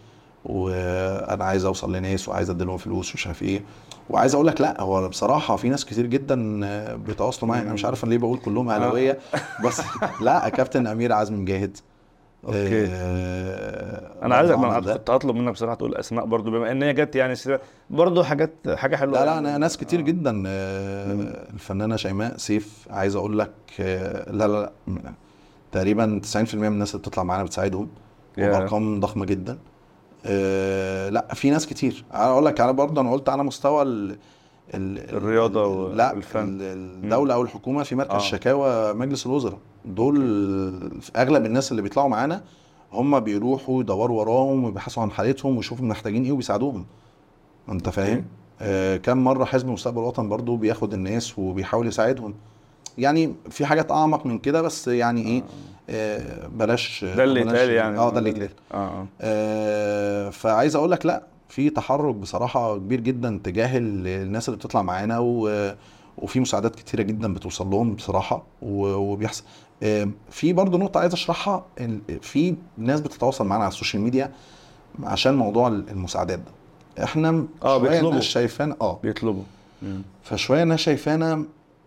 وأنا 0.44 1.44
عايز 1.44 1.64
أوصل 1.64 1.96
لناس 1.96 2.28
وعايز 2.28 2.50
اديلهم 2.50 2.76
فلوس 2.76 3.10
ومش 3.10 3.26
عارف 3.26 3.42
إيه. 3.42 3.64
وعايز 4.10 4.34
أقول 4.34 4.46
لك 4.46 4.60
لا 4.60 4.80
هو 4.80 5.08
بصراحة 5.08 5.56
في 5.56 5.68
ناس 5.68 5.84
كتير 5.84 6.06
جدا 6.06 6.60
آه، 6.64 6.94
بيتواصلوا 6.94 7.48
معايا 7.48 7.62
أنا 7.62 7.72
مش 7.72 7.84
عارف 7.84 8.04
أنا 8.04 8.10
ليه 8.10 8.18
بقول 8.18 8.38
كلهم 8.38 8.68
أهلاوية 8.68 9.18
بس 9.64 9.80
لا 10.20 10.48
كابتن 10.48 10.86
أمير 10.86 11.12
عزمي 11.12 11.38
مجاهد 11.38 11.76
أوكي 12.44 12.86
آه، 12.90 14.12
أنا 14.22 14.34
عايزك 14.34 14.54
ده. 14.54 14.94
كنت 14.96 15.10
هطلب 15.10 15.36
منك 15.36 15.52
بصراحة 15.52 15.74
تقول 15.74 15.94
أسماء 15.94 16.24
برضو 16.26 16.50
بما 16.50 16.72
إن 16.72 16.82
هي 16.82 16.92
جت 16.92 17.16
يعني 17.16 17.34
برضو 17.90 18.22
حاجات 18.22 18.52
حاجة 18.68 18.96
حلوة 18.96 19.18
لا 19.20 19.24
لا. 19.24 19.38
أنا 19.38 19.58
ناس 19.58 19.76
كتير 19.76 20.00
آه. 20.00 20.02
جدا 20.02 20.42
آه، 20.46 21.50
الفنانة 21.54 21.96
شيماء 21.96 22.36
سيف 22.36 22.86
عايز 22.90 23.16
أقول 23.16 23.38
لك 23.38 23.52
آه، 23.80 24.30
لا 24.32 24.48
لا 24.48 24.72
لا 24.88 25.12
تقريبا 25.72 26.20
90% 26.36 26.54
من 26.54 26.66
الناس 26.66 26.90
اللي 26.94 27.00
بتطلع 27.02 27.22
معانا 27.22 27.44
بتساعدهم 27.44 27.88
يا. 28.38 28.48
وبارقام 28.48 29.00
ضخمة 29.00 29.24
جدا 29.24 29.58
آه، 30.26 31.08
لا 31.08 31.34
في 31.34 31.50
ناس 31.50 31.66
كتير 31.66 32.04
أنا 32.14 32.30
أقول 32.32 32.46
لك 32.46 32.60
أنا 32.60 32.72
برضه 32.72 33.00
أنا 33.00 33.12
قلت 33.12 33.28
على 33.28 33.44
مستوى 33.44 33.82
ال 34.74 34.98
ال 34.98 35.16
الرياضة 35.16 35.90
ال- 35.92 35.96
لا 35.96 36.12
والفن. 36.12 36.40
ال- 36.60 36.62
الدولة 37.04 37.34
أو 37.34 37.42
الحكومة 37.42 37.82
في 37.82 37.94
مركز 37.94 38.14
آه. 38.14 38.18
شكاوى 38.18 38.92
مجلس 38.94 39.26
الوزراء. 39.26 39.58
دول 39.84 40.16
أغلب 41.16 41.46
الناس 41.46 41.70
اللي 41.70 41.82
بيطلعوا 41.82 42.08
معانا 42.08 42.42
هم 42.92 43.20
بيروحوا 43.20 43.80
يدوروا 43.80 44.20
وراهم 44.20 44.64
ويبحثوا 44.64 45.02
عن 45.02 45.10
حالتهم 45.10 45.56
ويشوفوا 45.56 45.84
محتاجين 45.86 46.24
إيه 46.24 46.32
وبيساعدوهم. 46.32 46.84
أنت 47.68 47.88
فاهم. 47.88 48.24
آه 48.60 48.96
كم 48.96 49.18
مرة 49.18 49.44
حزب 49.44 49.68
مستقبل 49.68 49.98
الوطن 49.98 50.28
برضو 50.28 50.56
بياخد 50.56 50.94
الناس 50.94 51.38
وبيحاول 51.38 51.86
يساعدهم. 51.86 52.34
يعني 52.98 53.34
في 53.50 53.66
حاجات 53.66 53.90
أعمق 53.90 54.26
من 54.26 54.38
كده 54.38 54.62
بس 54.62 54.88
يعني 54.88 55.26
إيه 55.26 55.42
آه. 55.90 56.46
بلاش 56.46 57.04
ده 57.04 57.24
اللي 57.24 57.40
يتقال 57.40 57.70
يعني. 57.70 57.98
آه 57.98 58.10
ده 58.10 58.18
اللي 58.18 58.30
يتقال. 58.30 58.50
آه 58.74 58.76
آه. 58.76 59.06
آه 59.20 60.30
فعايز 60.30 60.76
أقول 60.76 60.90
لك 60.90 61.06
لا 61.06 61.22
في 61.52 61.70
تحرك 61.70 62.14
بصراحة 62.14 62.76
كبير 62.78 63.00
جدا 63.00 63.40
تجاه 63.44 63.78
ال- 63.78 64.06
الناس 64.06 64.48
اللي 64.48 64.58
بتطلع 64.58 64.82
معانا 64.82 65.18
و 65.18 65.72
وفي 66.18 66.40
مساعدات 66.40 66.74
كتيرة 66.76 67.02
جدا 67.02 67.34
بتوصل 67.34 67.70
لهم 67.70 67.94
بصراحة 67.94 68.42
و- 68.62 68.94
وبيحصل. 68.94 69.44
في 70.30 70.52
برضه 70.52 70.78
نقطة 70.78 71.00
عايز 71.00 71.12
أشرحها 71.12 71.64
في 72.22 72.54
ناس 72.78 73.00
بتتواصل 73.00 73.46
معانا 73.46 73.64
على 73.64 73.72
السوشيال 73.72 74.02
ميديا 74.02 74.32
عشان 75.02 75.34
موضوع 75.34 75.68
المساعدات 75.68 76.38
ده. 76.38 77.04
إحنا 77.04 77.46
شوية 77.62 77.78
بيطلبوا. 77.78 78.20
شايفانا 78.20 78.76
آه. 78.80 79.00
بيطلبوا. 79.02 79.42
مم. 79.82 80.02
فشوية 80.22 80.62
الناس 80.62 80.80
شايفانا 80.80 81.44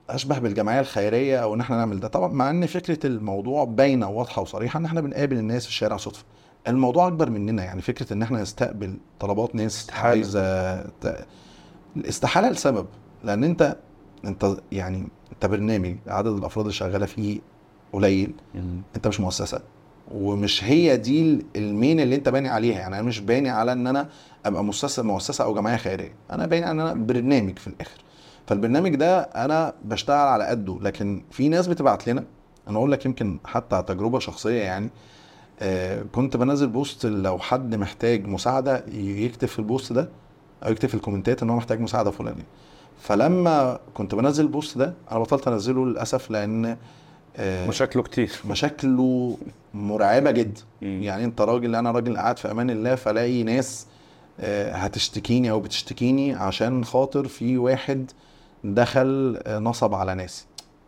أشبه 0.09 0.39
بالجمعية 0.39 0.79
الخيرية 0.79 1.37
أو 1.43 1.53
إن 1.53 1.59
إحنا 1.61 1.77
نعمل 1.77 1.99
ده. 1.99 2.07
طبعا 2.07 2.27
مع 2.33 2.49
إن 2.49 2.65
فكرة 2.65 3.07
الموضوع 3.07 3.63
باينة 3.63 4.09
وواضحة 4.09 4.41
وصريحة 4.41 4.79
إن 4.79 4.85
إحنا 4.85 5.01
بنقابل 5.01 5.37
الناس 5.37 5.63
في 5.63 5.69
الشارع 5.69 5.97
صدفة. 5.97 6.23
الموضوع 6.67 7.07
أكبر 7.07 7.29
مننا 7.29 7.63
يعني 7.63 7.81
فكرة 7.81 8.13
إن 8.13 8.21
إحنا 8.21 8.41
نستقبل 8.41 8.97
طلبات 9.19 9.55
ناس. 9.55 9.87
عايزة 10.09 10.41
الاستحاله 11.97 12.49
لسبب 12.49 12.85
لأن 13.23 13.43
أنت 13.43 13.77
أنت 14.25 14.57
يعني 14.71 15.07
أنت 15.33 15.45
برنامج 15.45 15.95
عدد 16.07 16.27
الأفراد 16.27 16.65
اللي 16.65 16.73
شغالة 16.77 17.05
فيه 17.05 17.39
قليل. 17.93 18.33
أنت 18.95 19.07
مش 19.07 19.19
مؤسسة 19.19 19.59
ومش 20.11 20.63
هي 20.63 20.97
دي 20.97 21.45
المين 21.55 21.99
اللي 21.99 22.15
أنت 22.15 22.29
باني 22.29 22.49
عليها 22.49 22.79
يعني 22.79 22.95
أنا 22.99 23.07
مش 23.07 23.19
باني 23.19 23.49
على 23.49 23.71
إن 23.71 23.87
أنا 23.87 24.09
أبقى 24.45 24.63
مؤسسة 24.63 25.03
مؤسسة 25.03 25.43
أو 25.43 25.53
جمعية 25.53 25.77
خيرية 25.77 26.11
أنا 26.31 26.45
باني 26.45 26.65
على 26.65 26.71
إن 26.71 26.79
أنا 26.79 26.93
برنامج 26.93 27.59
في 27.59 27.67
الآخر 27.67 27.97
فالبرنامج 28.47 28.95
ده 28.95 29.19
أنا 29.21 29.73
بشتغل 29.85 30.17
على 30.27 30.43
قده 30.45 30.79
لكن 30.81 31.23
في 31.31 31.49
ناس 31.49 31.67
بتبعت 31.67 32.07
لنا 32.07 32.23
أنا 32.67 32.77
أقول 32.77 32.91
لك 32.91 33.05
يمكن 33.05 33.39
حتى 33.45 33.81
تجربة 33.87 34.19
شخصية 34.19 34.61
يعني 34.63 34.89
آه 35.61 36.03
كنت 36.11 36.37
بنزل 36.37 36.67
post 36.67 37.05
لو 37.05 37.39
حد 37.39 37.75
محتاج 37.75 38.27
مساعدة 38.27 38.85
يكتب 38.93 39.47
في 39.47 39.59
ال 39.59 39.66
post 39.66 39.93
ده 39.93 40.09
أو 40.65 40.71
يكتب 40.71 40.89
في 40.89 40.95
الكومنتات 40.95 41.43
إن 41.43 41.49
هو 41.49 41.55
محتاج 41.57 41.79
مساعدة 41.79 42.11
فلانية. 42.11 42.43
فلما 43.01 43.79
كنت 43.93 44.15
بنزل 44.15 44.43
ال 44.43 44.50
post 44.50 44.77
ده 44.77 44.93
أنا 45.11 45.19
بطلت 45.19 45.47
أنزله 45.47 45.85
للأسف 45.85 46.31
لأن 46.31 46.77
آه 47.37 47.67
مشاكله 47.67 48.03
كتير. 48.03 48.31
مشاكله 48.49 49.37
مرعبة 49.73 50.31
جدا. 50.31 50.61
يعني 50.81 51.23
أنت 51.25 51.41
راجل 51.41 51.75
أنا 51.75 51.91
راجل 51.91 52.17
قاعد 52.17 52.39
في 52.39 52.51
أمان 52.51 52.69
الله 52.69 52.95
فلاقي 52.95 53.43
ناس 53.43 53.85
آه، 54.39 54.71
هتشتكيني 54.71 55.51
أو 55.51 55.59
بتشتكيني 55.59 56.33
عشان 56.33 56.85
خاطر 56.85 57.27
في 57.27 57.57
واحد 57.57 58.11
دخل 58.63 59.39
آه، 59.43 59.59
نصب 59.59 59.93
على 59.93 60.15
ناس 60.15 60.45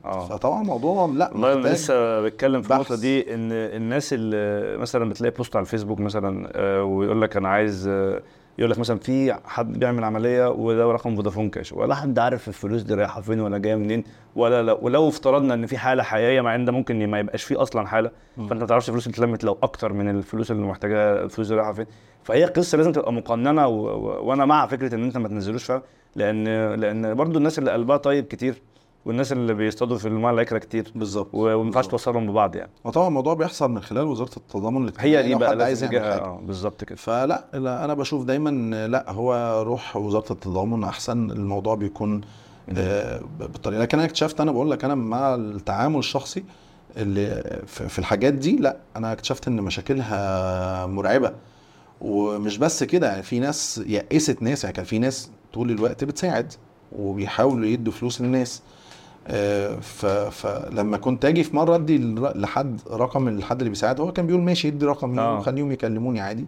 آه 0.07 0.27
فطبعا 0.27 0.61
الموضوع 0.61 1.05
لا 1.05 1.29
والله 1.33 1.53
أنا 1.53 1.67
لسه 1.67 2.21
بتكلم 2.21 2.61
في. 2.61 2.73
النقطة 2.73 2.95
دي 2.95 3.33
إن 3.33 3.51
الناس 3.51 4.13
اللي 4.13 4.77
مثلا 4.77 5.09
بتلاقي 5.09 5.35
بوست 5.35 5.55
على 5.55 5.63
الفيسبوك 5.63 5.99
مثلا 5.99 6.49
آه، 6.55 6.83
ويقول 6.83 7.21
لك 7.21 7.37
أنا 7.37 7.49
عايز 7.49 7.87
آه، 7.87 8.21
يقول 8.57 8.71
لك 8.71 8.79
مثلا 8.79 8.99
في 8.99 9.33
حد 9.45 9.79
بيعمل 9.79 10.03
عملية 10.03 10.49
وده 10.49 10.85
رقم 10.91 11.15
فودافون 11.15 11.49
كاش 11.49 11.73
ولا 11.73 11.95
حد 11.95 12.19
عارف 12.19 12.47
الفلوس 12.47 12.81
دي 12.81 12.93
رايحة 12.93 13.21
فين 13.21 13.39
ولا 13.39 13.57
جاية 13.57 13.75
منين 13.75 14.03
ولا 14.35 14.63
لو 14.63 14.79
ولو 14.81 15.07
افترضنا 15.09 15.53
إن 15.53 15.65
في 15.65 15.77
حالة 15.77 16.03
حقيقية 16.03 16.41
مع 16.41 16.55
إن 16.55 16.65
ده 16.65 16.71
ممكن 16.71 17.07
ما 17.07 17.19
يبقاش 17.19 17.43
فيه 17.43 17.61
أصلا 17.61 17.87
حالة. 17.87 18.11
فأنت 18.37 18.53
ما 18.53 18.65
تعرفش 18.65 18.87
الفلوس 18.89 19.07
اللي 19.07 19.15
اتلمت 19.15 19.43
لو 19.43 19.57
أكتر 19.63 19.93
من 19.93 20.09
الفلوس 20.09 20.51
اللي 20.51 20.67
محتاجاها 20.67 21.23
الفلوس 21.23 21.47
دي 21.47 21.55
رايحة 21.55 21.73
فين 21.73 21.85
فهي 22.23 22.45
قصة 22.45 22.77
لازم 22.77 22.91
تبقى 22.91 23.13
مقننة. 23.13 23.67
وأنا 23.67 24.45
مع 24.45 24.67
فكرة 24.67 24.95
إن 24.95 25.03
أنت 25.03 25.17
ما 25.17 25.27
تنزلوش 25.27 25.63
فعلا 25.63 25.81
لأن 26.15 26.73
لأن 26.73 27.13
برضو 27.15 27.37
الناس 27.37 27.59
اللي 27.59 27.71
قلبها 27.71 27.97
طيب 27.97 28.25
كتير 28.25 28.61
والناس 29.07 29.31
اللي 29.31 29.53
بيصطادوا 29.53 29.97
في 29.97 30.07
الماء 30.07 30.33
الأكلة 30.33 30.59
كتير. 30.59 30.91
بالظبط. 30.95 31.29
وما 31.33 31.65
ينفعش. 31.65 31.87
توصلهم 31.87 32.27
ببعض 32.31 32.55
يعني. 32.55 32.71
وطبعا 32.83 33.07
الموضوع 33.07 33.33
بيحصل 33.33 33.71
من 33.71 33.81
خلال 33.81 34.03
وزارة 34.03 34.37
التضامن 34.37 34.83
الاجتماعي. 34.83 35.17
هي 35.17 35.23
دي 35.23 35.35
بقى 35.35 35.63
عايز 35.63 35.83
آه 35.83 36.39
بالظبط 36.43 36.83
كده. 36.83 36.95
فلا 36.95 37.45
لا 37.53 37.85
أنا 37.85 37.93
بشوف 37.93 38.23
دايما 38.25 38.49
لا 38.87 39.11
هو 39.11 39.61
روح 39.67 39.97
وزارة 39.97 40.31
التضامن 40.33 40.83
أحسن 40.83 41.31
الموضوع 41.31 41.75
بيكون 41.75 42.21
آه، 42.77 43.21
بالطريقة. 43.39 43.81
لكن 43.81 43.97
أنا 43.97 44.07
اكتشفت 44.07 44.41
أنا 44.41 44.51
بقول 44.51 44.71
لك 44.71 44.85
أنا 44.85 44.95
مع 44.95 45.35
التعامل 45.35 45.99
الشخصي 45.99 46.43
اللي 46.97 47.59
في 47.67 47.99
الحاجات 47.99 48.33
دي 48.33 48.55
لا 48.55 48.77
أنا 48.95 49.11
اكتشفت 49.11 49.47
إن 49.47 49.55
مشاكلها 49.61 50.85
مرعبة. 50.85 51.33
ومش 52.01 52.57
بس 52.57 52.83
كده 52.83 53.07
يعني 53.09 53.23
في 53.23 53.39
ناس 53.39 53.81
يأست 53.87 54.41
ناس 54.41 54.63
يعني 54.63 54.75
كان 54.75 54.85
في 54.85 54.99
ناس 54.99 55.29
طول 55.53 55.71
الوقت 55.71 56.03
بتساعد 56.03 56.53
وبيحاولوا 56.99 57.65
يدوا 57.67 57.93
فلوس 57.93 58.21
للناس. 58.21 58.61
فلما 60.31 60.97
كنت 60.97 61.25
أجي 61.25 61.43
في 61.43 61.55
مرة 61.55 61.75
ادي 61.75 61.97
لحد 62.35 62.81
رقم 62.91 63.27
الحد 63.27 63.57
اللي 63.59 63.69
بيساعد 63.69 63.99
هو 63.99 64.11
كان 64.11 64.27
بيقول 64.27 64.41
ماشي 64.41 64.67
ادي 64.67 64.85
رقم 64.85 65.19
آه. 65.19 65.37
وخليهم 65.37 65.71
يكلموني 65.71 66.19
عادي. 66.21 66.45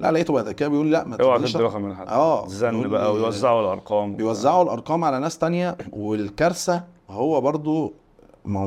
لا 0.00 0.12
لقيته 0.12 0.32
بعد 0.34 0.50
كده 0.50 0.68
بيقول 0.68 0.92
لا 0.92 1.04
ما 1.04 1.16
اوعى 1.20 1.38
تدي 1.38 1.58
رقم 1.58 1.82
من 1.82 1.96
حد 1.96 2.08
آه 2.08 2.46
يقول 2.62 2.88
بقى 2.88 3.12
ويوزعوا 3.14 3.60
الأرقام. 3.60 4.16
بيوزعوا 4.16 4.62
الأرقام 4.62 5.04
على 5.04 5.20
ناس 5.20 5.38
تانية 5.38 5.76
والكارثة 5.92 6.82
هو 7.10 7.40
برضو 7.40 7.92
ما 8.44 8.60
هو 8.60 8.66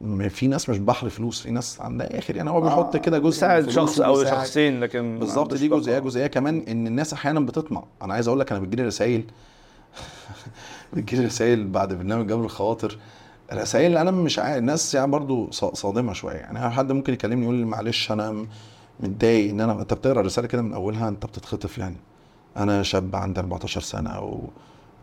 م- 0.00 0.28
في 0.28 0.46
ناس 0.46 0.68
مش 0.68 0.78
بحر 0.78 1.08
فلوس 1.08 1.40
في 1.42 1.50
ناس 1.50 1.80
عندها 1.80 2.18
اخر 2.18 2.36
يعني 2.36 2.50
هو 2.50 2.60
بيحط 2.60 2.96
كده 2.96 3.18
جزء 3.18 3.40
ساعد 3.40 3.70
شخص 3.70 4.00
أو. 4.00 4.24
شخصين 4.24 4.80
لكن 4.80 5.00
ما 5.14 5.18
بالظبط 5.18 5.54
دي. 5.54 5.68
جزئية. 5.68 5.98
جزئية 5.98 6.26
كمان 6.26 6.64
إن 6.68 6.86
الناس 6.86 7.12
أحيانا 7.12 7.40
بتطمع. 7.40 7.84
أنا 8.02 8.14
عايز 8.14 8.28
أقول 8.28 8.40
لك 8.40 8.52
أنا 8.52 8.60
بتجيلي 8.60 8.82
رسائل. 8.82 9.24
بتجيلي 10.92 11.26
رسائل 11.26 11.68
بعد 11.68 11.94
برنامج 11.94 12.26
جبر 12.26 12.44
الخواطر. 12.44 12.98
رسائل 13.52 13.96
أنا 13.96 14.10
مش 14.10 14.38
عارف 14.38 14.58
الناس 14.58 14.94
يعني 14.94 15.10
برضو 15.10 15.50
صادمة 15.50 16.12
شوية. 16.12 16.34
يعني 16.36 16.70
حد 16.70 16.92
ممكن 16.92 17.12
يكلمني 17.12 17.42
يقول 17.44 17.54
لي 17.54 17.64
معلش 17.64 18.12
أنا 18.12 18.46
متضايق 19.00 19.50
إن 19.50 19.60
أنا 19.60 19.80
أنت 19.80 19.94
بتقرأ 19.94 20.20
الرسالة 20.20 20.48
كده 20.48 20.62
من 20.62 20.72
أولها؟ 20.74 21.08
أنت 21.08 21.26
بتتخطف 21.26 21.78
يعني. 21.78 21.96
أنا 22.56 22.82
شاب 22.82 23.16
عندي 23.16 23.40
14 23.40 23.80
سنة 23.80 24.20
و... 24.20 24.40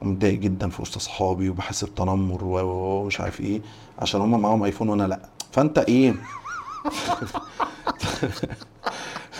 ومتضايق 0.02 0.40
جدا 0.40 0.70
في 0.70 0.82
وسط 0.82 0.96
أصحابي 0.96 1.50
وبحس 1.50 1.84
بتنمر 1.84 2.44
ومش 2.44 3.22
عارف 3.22 3.42
إيه 3.42 3.62
عشان 4.00 4.22
هم 4.22 4.42
معاهم 4.42 4.64
آيفون 4.64 4.90
وأنا 4.90 5.08
لأ. 5.08 5.20
فأنت 5.52 5.78
إيه؟ 5.78 6.14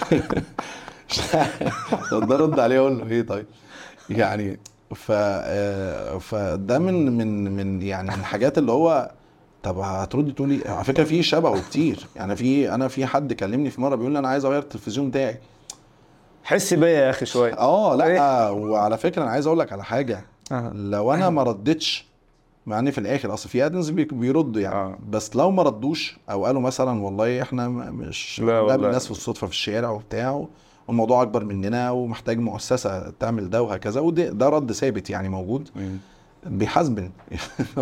طب 2.12 2.28
ده 2.28 2.36
رد 2.36 2.60
عليه 2.60 2.80
أقول 2.80 2.98
له 2.98 3.10
إيه 3.10 3.22
طيب؟ 3.22 3.45
يعني 4.10 4.60
ف 4.95 5.11
آه، 5.11 6.17
فده 6.17 6.79
من 6.79 7.17
من 7.17 7.51
من 7.55 7.81
يعني 7.81 8.07
من 8.11 8.19
الحاجات 8.19 8.57
اللي 8.57 8.71
هو 8.71 9.11
طب 9.63 9.79
هتردي 9.79 10.31
تقولي 10.31 10.59
على 10.65 10.83
فكرة 10.83 11.03
في 11.03 11.23
شبهه 11.23 11.61
كتير 11.69 12.07
يعني 12.15 12.35
في 12.35 12.73
أنا 12.73 12.88
في 12.88 13.05
حد 13.05 13.33
كلمني 13.33 13.69
في 13.69 13.81
مرة 13.81 13.95
بيقول 13.95 14.11
لي 14.13 14.19
أنا 14.19 14.27
عايز 14.27 14.45
أغير 14.45 14.59
التلفزيون 14.61 15.09
بتاعي 15.09 15.38
حس 16.43 16.73
بيا 16.73 16.88
يا 16.89 17.09
أخي 17.09 17.25
شوية 17.25 17.53
آه 17.57 17.95
لأ 17.95 18.05
إيه؟ 18.05 18.51
وعلى 18.51 18.97
فكرة 18.97 19.23
أنا 19.23 19.31
عايز 19.31 19.47
أقول 19.47 19.59
لك 19.59 19.71
على 19.73 19.83
حاجة 19.83 20.25
آه. 20.51 20.71
لو 20.75 21.13
أنا 21.13 21.29
ما 21.29 21.43
ردتش 21.43 22.05
مع 22.65 22.79
ان 22.79 22.91
في 22.91 22.97
الآخر 22.97 23.33
أصل 23.33 23.49
في 23.49 23.65
admins 23.65 23.89
بي- 23.89 24.03
بيردوا 24.05 24.61
يعني 24.61 24.75
آه. 24.75 24.97
بس 25.09 25.35
لو 25.35 25.51
ما 25.51 25.63
ردوش 25.63 26.17
أو 26.31 26.45
قالوا 26.45 26.61
مثلا 26.61 27.01
والله 27.03 27.41
إحنا 27.41 27.67
مش 27.69 28.39
لا 28.39 28.59
والله. 28.59 28.91
ناس 28.91 29.05
في 29.05 29.11
الصدفه 29.11 29.47
في 29.47 29.53
الشارع 29.53 29.89
وبتاع 29.89 30.45
والموضوع 30.88 31.21
أكبر 31.21 31.43
مننا 31.43 31.91
ومحتاج 31.91 32.39
مؤسسة 32.39 33.09
تعمل 33.19 33.49
ده 33.49 33.61
وهكذا 33.61 34.01
وده 34.01 34.29
ده 34.29 34.49
رد 34.49 34.71
ثابت 34.71 35.09
يعني 35.09 35.29
موجود. 35.29 35.69
بيحاسبن 36.45 37.09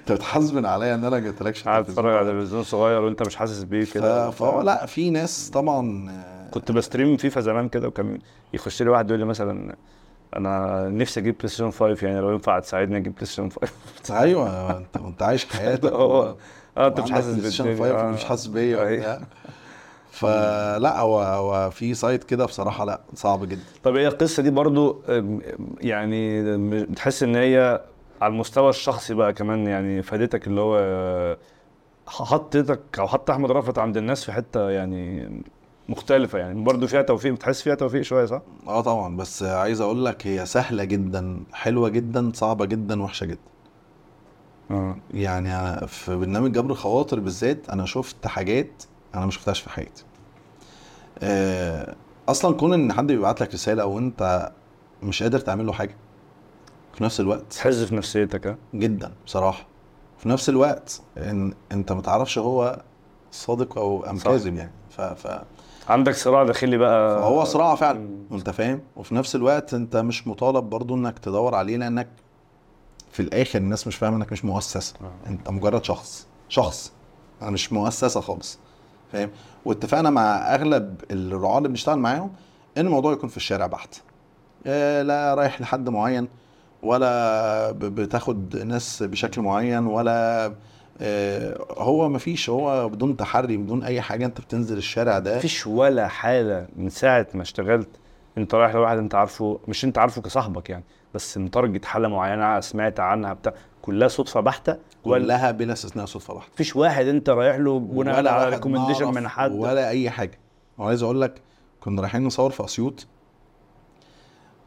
أنت 0.00 0.12
بتحاسبن 0.12 0.66
عليا 0.66 0.94
إن 0.94 0.98
أنا 0.98 1.10
ما 1.10 1.18
جبتلكش 1.18 1.64
قاعد 1.64 1.78
التلفزيون. 1.80 2.06
تتفرج 2.06 2.16
على 2.26 2.32
تلفزيون 2.40 2.62
صغير 2.62 3.00
وأنت 3.00 3.22
مش 3.26 3.36
حاسس 3.36 3.62
بيه 3.62 3.84
ف- 3.84 3.94
كده 3.94 4.30
فهو 4.30 4.60
لا 4.62 4.86
في 4.86 5.10
ناس 5.10 5.50
طبعا 5.50 6.10
آه، 6.10 6.50
كنت 6.50 6.72
ب 6.72 6.78
stream 6.78 7.16
فيفا 7.16 7.40
زمان 7.40 7.68
كده 7.68 7.88
وكان 7.88 8.18
يخش 8.54 8.82
لي 8.82 8.90
واحد 8.90 9.08
يقول 9.08 9.20
لي 9.20 9.26
مثلا 9.26 9.74
أنا 10.36 10.88
نفسي 10.88 11.20
أجيب 11.20 11.34
بلاي 11.38 11.48
ستيشن 11.48 11.70
5 11.70 12.06
يعني 12.06 12.20
لو 12.20 12.32
ينفع 12.32 12.58
تساعدني 12.58 12.96
أجيب 12.96 13.14
بلاي 13.14 13.26
ستيشن 13.26 13.48
5 14.02 14.20
أيوه 14.20 14.76
أنت 14.78 14.96
أنت 14.96 15.22
عايش 15.22 15.44
حياتك. 15.46 15.92
آه 15.92 16.36
أنت 16.78 17.00
مش 17.00 17.10
وعندك 17.10 17.12
حاسس 17.12 17.26
بلاي 17.28 17.40
ستيشن 17.50 17.64
بالدنيا. 17.64 17.92
5 17.92 18.00
آه. 18.04 18.08
ومش 18.08 18.24
حاسس 18.24 18.46
بيا 18.46 19.20
فلا 20.10 21.00
هو 21.00 21.20
هو 21.20 21.70
في 21.70 21.94
side 21.94 22.24
كده 22.24 22.44
بصراحة 22.46 22.84
لا 22.84 23.00
صعب 23.14 23.44
جدا. 23.48 23.62
طب 23.82 23.96
هي 23.96 24.08
القصة 24.08 24.42
دي 24.42 24.50
برضو 24.50 25.02
يعني 25.80 26.42
بتحس 26.84 27.22
إن 27.22 27.36
هي 27.36 27.80
على 28.22 28.32
المستوى 28.32 28.70
الشخصي 28.70 29.14
بقى 29.14 29.32
كمان 29.32 29.66
يعني 29.66 30.02
فادتك 30.02 30.46
اللي 30.46 30.60
هو 30.60 30.78
آه، 30.80 31.38
حطيتك 32.06 32.80
أو 32.98 33.08
حط 33.08 33.30
أحمد 33.30 33.50
رأفت 33.50 33.78
عند 33.78 33.96
الناس 33.96 34.24
في 34.24 34.32
حتة 34.32 34.70
يعني 34.70 35.30
مختلفة 35.88 36.38
يعني 36.38 36.64
برضو 36.64 36.86
فيها 36.86 37.02
توفيق 37.02 37.32
بتحس 37.32 37.62
فيها 37.62 37.74
توفيق 37.74 38.02
شوية 38.02 38.24
صح؟ 38.24 38.42
آه 38.66 38.80
طبعا 38.80 39.16
بس 39.16 39.42
عايز 39.42 39.80
أقول 39.80 40.04
لك 40.04 40.26
هي 40.26 40.46
سهلة 40.46 40.84
جدا 40.84 41.40
حلوة 41.52 41.88
جدا 41.88 42.32
صعبة 42.34 42.64
جدا 42.64 43.02
وحشة 43.02 43.24
جدا. 43.24 43.38
آه. 44.70 44.96
يعني 45.14 45.86
في 45.86 46.16
برنامج 46.16 46.52
جبر 46.52 46.70
الخواطر 46.70 47.20
بالذات 47.20 47.70
أنا 47.70 47.84
شفت 47.86 48.26
حاجات 48.26 48.82
أنا 49.14 49.24
ما 49.24 49.30
شفتهاش 49.30 49.60
في 49.60 49.70
حياتي 49.70 50.04
آه، 51.22 51.94
أصلا 52.28 52.56
كون 52.56 52.72
إن 52.74 52.92
حد 52.92 53.06
بيبعت 53.06 53.40
لك 53.40 53.54
رسالة 53.54 53.84
وانت 53.86 54.52
مش 55.02 55.22
قادر 55.22 55.38
تعمل 55.38 55.66
له 55.66 55.72
حاجة 55.72 55.96
في 56.94 57.04
نفس 57.04 57.20
الوقت 57.20 57.52
تحز 57.52 57.84
في 57.84 57.94
نفسيتك 57.94 58.46
ها؟ 58.46 58.56
جدا 58.74 59.12
بصراحة 59.26 59.66
في 60.18 60.28
نفس 60.28 60.48
الوقت 60.48 61.00
إن 61.16 61.54
أنت 61.72 61.92
ما 61.92 62.02
تعرفش 62.02 62.38
هو 62.38 62.82
صادق 63.32 63.78
أو 63.78 64.04
أم. 64.06 64.18
كاذب 64.18 64.56
يعني 64.56 64.72
ف... 64.90 65.00
ف... 65.00 65.42
عندك 65.88 66.14
صراع 66.14 66.44
داخلي 66.44 66.76
بقى 66.78 67.20
فهو 67.20 67.44
صراع 67.44 67.74
فعلا. 67.74 68.08
أنت 68.32 68.50
فاهم 68.50 68.80
وفي 68.96 69.14
نفس 69.14 69.34
الوقت 69.34 69.74
أنت 69.74 69.96
مش 69.96 70.26
مطالب 70.26 70.64
برضو 70.64 70.94
إنك 70.94 71.18
تدور 71.18 71.54
عليه 71.54 71.76
لأنك 71.76 72.08
في 73.12 73.20
الآخر 73.20 73.58
الناس 73.58 73.86
مش 73.86 73.96
فاهمة 73.96 74.16
إنك 74.16 74.32
مش 74.32 74.44
مؤسسة 74.44 74.94
آه. 75.00 75.28
أنت 75.30 75.50
مجرد 75.50 75.84
شخص 75.84 76.26
شخص 76.48 76.92
أنا 77.42 77.50
مش 77.50 77.72
مؤسسة 77.72 78.20
خالص 78.20 78.58
فاهم؟ 79.12 79.30
واتفقنا 79.64 80.10
مع 80.10 80.54
أغلب 80.54 81.00
الرعاة 81.10 81.58
اللي 81.58 81.68
بنشتغل 81.68 81.98
معاهم 81.98 82.30
إن 82.78 82.86
الموضوع 82.86 83.12
يكون 83.12 83.28
في 83.28 83.36
الشارع 83.36 83.66
بحت. 83.66 83.94
آه، 84.66 85.02
لا 85.02 85.34
رايح 85.34 85.60
لحد 85.60 85.88
معين 85.88 86.28
ولا 86.82 87.70
بتاخد 87.72 88.56
ناس 88.56 89.02
بشكل 89.02 89.40
معين 89.42 89.86
ولا 89.86 90.52
آه، 91.00 91.66
هو 91.78 92.08
مفيش 92.08 92.50
هو 92.50 92.88
بدون 92.88 93.16
تحري 93.16 93.56
بدون 93.56 93.82
أي 93.82 94.00
حاجة 94.00 94.26
أنت 94.26 94.40
بتنزل 94.40 94.76
الشارع 94.76 95.18
ده. 95.18 95.36
مفيش 95.36 95.66
ولا 95.66 96.08
حالة 96.08 96.66
من 96.76 96.88
ساعة 96.88 97.26
ما 97.34 97.42
اشتغلت 97.42 97.88
أنت 98.38 98.54
رايح 98.54 98.74
لواحد 98.74 98.98
أنت 98.98 99.14
عارفه 99.14 99.60
مش 99.68 99.84
أنت 99.84 99.98
عارفه 99.98 100.22
كصاحبك 100.22 100.70
يعني. 100.70 100.84
بس 101.14 101.38
مت 101.38 101.49
target 101.49 101.84
حالة 101.84 102.08
معينة 102.08 102.60
سمعت 102.60 103.00
عنها 103.00 103.32
بتاع 103.32 103.54
كلها 103.82 104.08
صدفة 104.08 104.40
بحتة 104.40 104.78
كلها 105.04 105.50
بلا 105.50 105.72
استثناء 105.72 106.06
صدفة 106.06 106.34
بحتة. 106.34 106.50
مفيش 106.54 106.76
واحد 106.76 107.06
أنت 107.06 107.30
رايح 107.30 107.56
له 107.56 107.78
بناء 107.78 108.28
على 108.28 108.48
recommendation 108.48 109.14
من 109.14 109.28
حد؟ 109.28 109.52
ولا 109.52 109.88
أي 109.88 110.10
حاجة. 110.10 110.38
وعايز 110.78 111.02
أقول 111.02 111.20
لك 111.20 111.42
كنا 111.80 112.02
رايحين 112.02 112.24
نصور 112.24 112.50
في 112.50 112.64
أسيوط. 112.64 113.06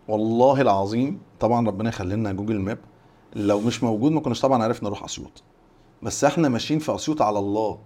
والله 0.07 0.61
العظيم 0.61 1.21
طبعا 1.39 1.67
ربنا 1.67 1.89
يخلي 1.89 2.15
لنا 2.15 2.31
جوجل 2.33 2.59
ماب. 2.59 2.79
لو 3.35 3.59
مش 3.59 3.83
موجود 3.83 4.11
ما 4.11 4.19
كناش 4.21 4.41
طبعا 4.41 4.63
عرفنا 4.63 4.89
نروح 4.89 5.03
أسيوط. 5.03 5.43
بس 6.01 6.23
إحنا 6.23 6.49
ماشيين 6.49 6.79
في 6.79 6.95
أسيوط 6.95 7.21
على 7.21 7.39
الله. 7.39 7.79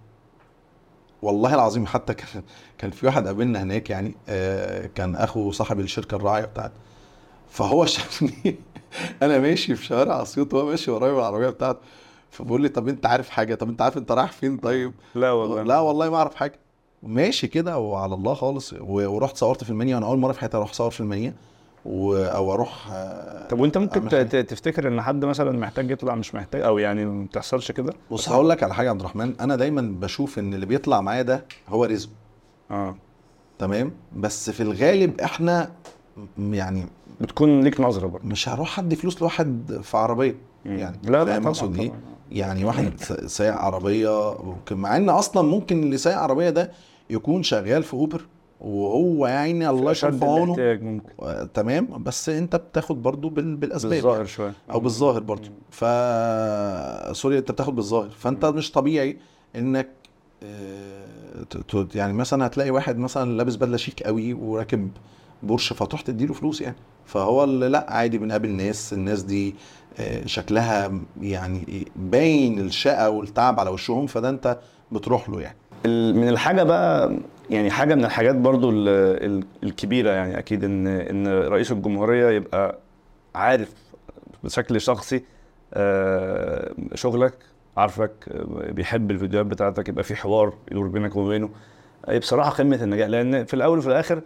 والله 1.22 1.54
العظيم 1.54 1.86
حتى 1.86 2.14
كان 2.14 2.42
كان 2.78 2.90
في 2.90 3.06
واحد 3.06 3.26
قابلنا 3.26 3.62
هناك 3.62 3.90
يعني 3.90 4.14
آه، 4.28 4.86
كان 4.86 5.16
أخو 5.16 5.50
صاحب 5.50 5.80
الشركة 5.80 6.14
الراعية 6.14 6.44
بتاعت 6.44 6.72
فهو 7.50 7.86
شافني. 7.94 8.56
أنا 9.22 9.38
ماشي 9.38 9.74
في 9.76 9.84
شوارع 9.84 10.22
أسيوط 10.22 10.54
وهو 10.54 10.66
ماشي 10.66 10.90
ورايا 10.90 11.12
بالعربيه 11.12 11.48
بتاعته. 11.48 11.78
فبقول 12.30 12.62
لي 12.62 12.68
طب 12.68 12.88
أنت 12.88 13.06
عارف 13.06 13.28
حاجة؟ 13.28 13.54
طب 13.54 13.68
أنت 13.68 13.82
عارف 13.82 13.96
أنت 13.98 14.12
رايح 14.12 14.32
فين 14.32 14.56
طيب؟ 14.56 14.92
لا 15.14 15.30
والله. 15.30 15.62
لا 15.62 15.78
والله 15.78 16.10
ما 16.10 16.16
أعرف 16.16 16.34
حاجة. 16.34 16.58
ماشي 17.02 17.46
كده 17.46 17.78
وعلى 17.78 18.14
الله 18.14 18.34
خالص. 18.34 18.74
ورحت 18.80 19.36
صورت 19.36 19.64
في 19.64 19.70
المنيا. 19.70 19.94
وأنا 19.94 20.06
أول 20.06 20.18
مرة 20.18 20.32
في 20.32 20.40
حياتي 20.40 20.56
أروح 20.56 20.70
أصور 20.70 20.90
في 20.90 21.00
المنيا. 21.00 21.34
و... 21.84 22.16
أو 22.16 22.54
أروح 22.54 22.88
آه، 22.92 23.48
طب 23.48 23.60
وأنت 23.60 23.78
ممكن 23.78 24.08
تفتكر 24.28 24.88
إن 24.88 25.02
حد 25.02 25.24
مثلا 25.24 25.58
محتاج 25.58 25.90
يطلع 25.90 26.14
مش 26.14 26.34
محتاج؟ 26.34 26.60
أو 26.62 26.78
يعني 26.78 27.04
ما 27.04 27.24
بتحصلش 27.24 27.72
كده؟ 27.72 27.92
بص 28.10 28.28
هقول 28.28 28.48
لك 28.48 28.62
على 28.62 28.74
حاجة 28.74 28.86
يا 28.86 28.90
عبد 28.90 29.00
الرحمن. 29.00 29.34
أنا 29.40 29.56
دايما 29.56 29.80
بشوف 30.00 30.38
إن 30.38 30.54
اللي 30.54 30.66
بيطلع 30.66 31.00
معايا 31.00 31.22
ده 31.22 31.44
هو 31.68 31.84
رزق 31.84 32.10
آه. 32.70 32.96
تمام؟ 33.58 33.92
بس 34.16 34.50
في 34.50 34.62
الغالب 34.62 35.20
إحنا 35.20 35.72
يعني 36.38 36.86
بتكون 37.20 37.60
ليك 37.60 37.80
نظرة 37.80 38.06
برضه. 38.06 38.26
مش 38.28 38.48
هروح 38.48 38.78
أدي 38.78 38.96
فلوس 38.96 39.20
لواحد 39.22 39.80
في 39.82 39.96
عربية. 39.96 40.34
مم. 40.64 40.78
يعني 40.78 40.96
لا 41.04 41.24
لا 41.24 41.36
أقصد 41.36 41.78
إيه. 41.80 41.92
يعني 42.32 42.64
واحد 42.64 43.00
سايق 43.26 43.54
عربية 43.54 44.36
ممكن 44.44 44.76
مع 44.76 44.96
إن 44.96 45.08
أصلا 45.08 45.48
ممكن 45.48 45.82
اللي 45.82 45.96
سايق 45.96 46.18
عربية 46.18 46.50
ده 46.50 46.70
يكون 47.10 47.42
شغال 47.42 47.82
في 47.82 47.94
أوبر 47.94 48.22
وهو 48.60 49.26
يا 49.26 49.32
عيني 49.32 49.68
الله 49.70 49.92
يكون 49.92 50.18
في 50.18 50.24
عونه 50.24 51.00
تمام 51.54 52.02
بس 52.02 52.28
أنت 52.28 52.56
بتاخد 52.56 53.02
برضو 53.02 53.28
بال... 53.28 53.56
بالأسباب 53.56 53.92
بالظاهر 53.92 54.24
شوية. 54.24 54.52
أو 54.70 54.80
بالظاهر 54.80 55.20
برضو 55.20 55.48
ف 55.70 55.84
سوري 57.16 57.38
أنت 57.38 57.50
بتاخد 57.52 57.74
بالظاهر. 57.76 58.08
فأنت 58.10 58.44
مش 58.44 58.72
طبيعي 58.72 59.16
إنك 59.56 59.88
آه، 60.42 61.42
ت- 61.50 61.56
ت- 61.76 61.94
يعني 61.96 62.12
مثلا 62.12 62.46
هتلاقي 62.46 62.70
واحد 62.70 62.98
مثلا 62.98 63.36
لابس 63.36 63.56
بدلة 63.56 63.76
شيك 63.76 64.02
قوي 64.02 64.32
وراكب 64.32 64.90
بورش 65.42 65.72
فتروح 65.72 66.00
تديله 66.00 66.34
فلوس 66.34 66.60
يعني. 66.60 66.76
فهو 67.06 67.44
لا 67.44 67.86
عادي 67.88 68.18
بنقابل 68.18 68.48
ناس 68.50 68.92
الناس 68.92 69.22
دي 69.22 69.54
آه، 70.00 70.26
شكلها 70.26 70.92
يعني 71.20 71.86
باين 71.96 72.58
الشقة 72.60 73.10
والتعب 73.10 73.60
على 73.60 73.70
وشهم 73.70 74.06
فده 74.06 74.28
انت 74.28 74.58
بتروح 74.92 75.28
له 75.28 75.40
يعني. 75.40 75.56
من 76.12 76.28
الحاجة 76.28 76.62
بقى 76.62 77.16
يعني 77.50 77.70
حاجة 77.70 77.94
من 77.94 78.04
الحاجات 78.04 78.34
برضو 78.34 78.70
ال- 78.70 78.88
ال- 79.24 79.44
الكبيرة 79.62 80.10
يعني 80.10 80.38
أكيد 80.38 80.64
إن 80.64 80.86
إن 80.86 81.26
رئيس 81.28 81.72
الجمهورية 81.72 82.30
يبقى 82.30 82.78
عارف 83.34 83.72
بشكل 84.44 84.80
شخصي 84.80 85.22
آه، 85.74 86.72
شغلك 86.94 87.34
عارفك 87.76 88.12
بيحب 88.70 89.10
الفيديوهات 89.10 89.46
بتاعتك 89.46 89.88
يبقى 89.88 90.04
في 90.04 90.16
حوار 90.16 90.54
يدور 90.70 90.86
بينك 90.88 91.16
وبينه. 91.16 91.50
آه، 92.06 92.18
بصراحة 92.18 92.50
قمة 92.50 92.82
النجاح 92.84 93.08
لأن 93.08 93.44
في 93.44 93.54
الأول 93.54 93.78
وفي 93.78 93.86
الآخر 93.88 94.22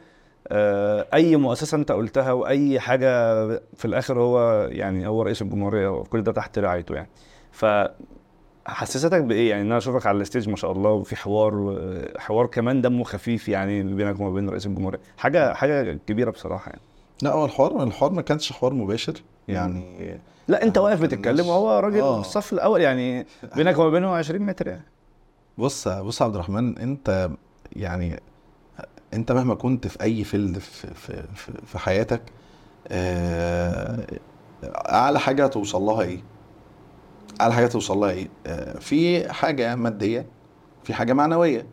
أي 1.14 1.36
مؤسسة 1.36 1.76
أنت 1.76 1.92
قلتها 1.92 2.32
وأي 2.32 2.80
حاجة 2.80 3.34
في 3.76 3.84
الآخر 3.84 4.20
هو 4.20 4.68
يعني 4.70 5.06
هو 5.06 5.22
رئيس 5.22 5.42
الجمهورية 5.42 5.88
وكل 5.88 6.22
ده 6.22 6.32
تحت 6.32 6.58
رعايته 6.58 6.94
يعني. 6.94 7.08
ف 7.52 7.66
حسستك 8.66 9.22
بإيه؟ 9.22 9.50
يعني 9.50 9.62
إن 9.62 9.66
أنا 9.66 9.78
أشوفك 9.78 10.06
على 10.06 10.20
ال 10.20 10.25
stage 10.25 10.48
ما 10.48 10.56
شاء 10.56 10.72
الله 10.72 10.90
وفي 10.90 11.16
حوار 11.16 11.76
حوار 12.18 12.46
كمان 12.46 12.82
دمه 12.82 13.04
خفيف 13.04 13.48
يعني 13.48 13.82
بينك 13.82 14.20
وما 14.20 14.30
بين 14.30 14.48
رئيس 14.48 14.66
الجمهورية. 14.66 15.00
حاجة 15.16 15.54
حاجة 15.54 15.98
كبيرة 16.06 16.30
بصراحة 16.30 16.70
يعني. 16.70 16.82
لا 17.22 17.32
هو 17.32 17.44
الحوار 17.44 17.82
الحوار 17.82 18.12
ما 18.12 18.22
كانش 18.22 18.52
حوار 18.52 18.74
مباشر 18.74 19.22
يعني. 19.48 20.18
لا 20.48 20.62
أنت 20.62 20.78
آه، 20.78 20.82
واقف 20.82 21.02
بتتكلم 21.02 21.46
وهو 21.46 21.78
راجل 21.78 22.00
آه. 22.00 22.14
في 22.22 22.28
الصف 22.28 22.52
الأول 22.52 22.80
يعني 22.80 23.26
بينك 23.56 23.78
وما 23.78 23.90
بينه 23.90 24.14
20 24.14 24.42
متر 24.42 24.66
يعني. 24.66 24.84
بص 25.58 25.88
بص 25.88 26.20
يا 26.20 26.26
عبد 26.26 26.34
الرحمن 26.34 26.78
أنت 26.78 27.30
يعني 27.72 28.20
انت 29.14 29.32
مهما 29.32 29.54
كنت 29.54 29.86
في 29.86 30.02
اي 30.02 30.24
field 30.24 30.58
في 30.58 30.94
في 30.94 31.22
في, 31.34 31.52
في 31.66 31.78
حياتك 31.78 32.22
آه، 32.88 34.06
اعلى 34.64 35.20
حاجة 35.20 35.46
توصل 35.46 35.82
لها 35.82 36.02
إيه؟ 36.02 36.22
اعلى 37.40 37.54
حاجة 37.54 37.66
توصل 37.66 37.98
لها 37.98 38.10
إيه؟ 38.10 38.28
آه، 38.46 38.78
في 38.78 39.32
حاجة 39.32 39.74
مادية 39.74 40.26
في 40.84 40.94
حاجة 40.94 41.12
معنوية. 41.12 41.66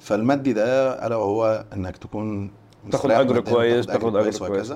فالمادي 0.00 0.52
ده 0.52 1.06
الا 1.06 1.16
وهو 1.16 1.64
انك 1.72 1.96
تكون 1.96 2.50
تاخد 2.90 3.10
أجر 3.10 3.40
كويس 3.40 3.86
تاخد 3.86 4.16
أجر 4.16 4.38
كويس 4.38 4.38
كويس. 4.38 4.74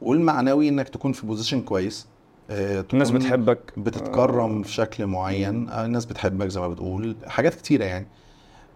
والمعنوي 0.00 0.68
انك 0.68 0.88
تكون 0.88 1.12
في 1.12 1.26
position 1.26 1.62
كويس 1.62 2.06
آه، 2.50 2.84
الناس 2.92 3.10
بتحبك. 3.10 3.72
بتتكرم 3.76 4.62
في 4.62 4.72
شكل 4.72 5.06
معين. 5.06 5.68
آه، 5.68 5.84
الناس 5.84 6.04
بتحبك 6.04 6.48
زي 6.48 6.60
ما 6.60 6.68
بتقول 6.68 7.16
حاجات 7.26 7.54
كتيرة 7.54 7.84
يعني. 7.84 8.06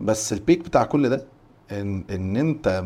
بس 0.00 0.32
ال 0.32 0.38
peak 0.38 0.58
بتاع 0.58 0.84
كل 0.84 1.08
ده 1.08 1.24
إن 1.72 2.04
إن 2.10 2.36
أنت 2.36 2.84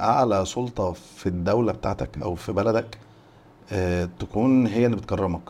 أعلى 0.00 0.44
سلطة 0.44 0.92
في 0.92 1.26
الدولة 1.26 1.72
بتاعتك 1.72 2.22
أو 2.22 2.34
في 2.34 2.52
بلدك 2.52 2.98
آه، 3.72 4.08
تكون 4.20 4.66
هي 4.66 4.86
اللي 4.86 4.96
بتكرمك. 4.96 5.42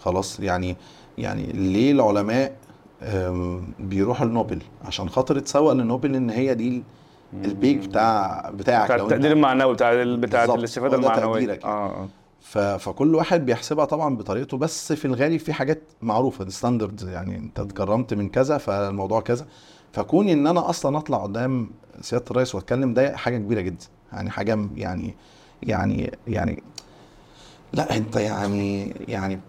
خلاص 0.00 0.40
يعني 0.40 0.76
يعني 1.18 1.46
ليه 1.52 1.92
العلماء 1.92 2.56
بيروحوا 3.78 4.26
لنوبل؟ 4.26 4.62
عشان 4.84 5.08
خاطر 5.08 5.38
تسوق 5.38 5.72
لنوبل 5.72 6.14
إن 6.14 6.30
هي 6.30 6.54
دي 6.54 6.82
ال 7.44 7.50
peak 7.50 7.76
بتاع 7.78 8.50
بتاعك. 8.54 8.84
بتاع 8.84 8.96
التقدير 8.96 9.32
المعنوي 9.32 9.74
بتاع 9.74 10.04
بتاع 10.04 10.44
الاستفادة 10.44 10.96
المعنوية. 10.96 11.32
تقديرك 11.32 11.64
آه 11.64 12.08
آه. 12.54 12.76
فكل 12.76 13.14
واحد 13.14 13.46
بيحسبها 13.46 13.84
طبعا 13.84 14.16
بطريقته 14.16 14.56
بس 14.56 14.92
في 14.92 15.04
الغالب 15.04 15.36
في 15.40 15.52
حاجات 15.52 15.82
معروفة 16.02 16.44
دي 16.44 16.50
standard 16.50 17.02
يعني. 17.02 17.36
أنت 17.36 17.60
اتكرمت 17.60 18.14
من 18.14 18.28
كذا 18.28 18.58
فالموضوع 18.58 19.20
كذا. 19.20 19.46
فكون 19.92 20.28
إن 20.28 20.46
أنا 20.46 20.70
أصلا 20.70 20.98
أطلع 20.98 21.18
قدام 21.22 21.70
سيادة 22.00 22.24
الرئيس 22.30 22.54
وأتكلم 22.54 22.94
ده 22.94 23.16
حاجة 23.16 23.36
كبيرة 23.38 23.60
جدا. 23.60 23.86
يعني 24.12 24.30
حاجة 24.30 24.58
يعني 24.76 25.14
يعني 25.62 26.12
يعني 26.26 26.62
لا 27.72 27.96
أنت 27.96 28.16
يعني 28.16 28.94
يعني 29.08 29.40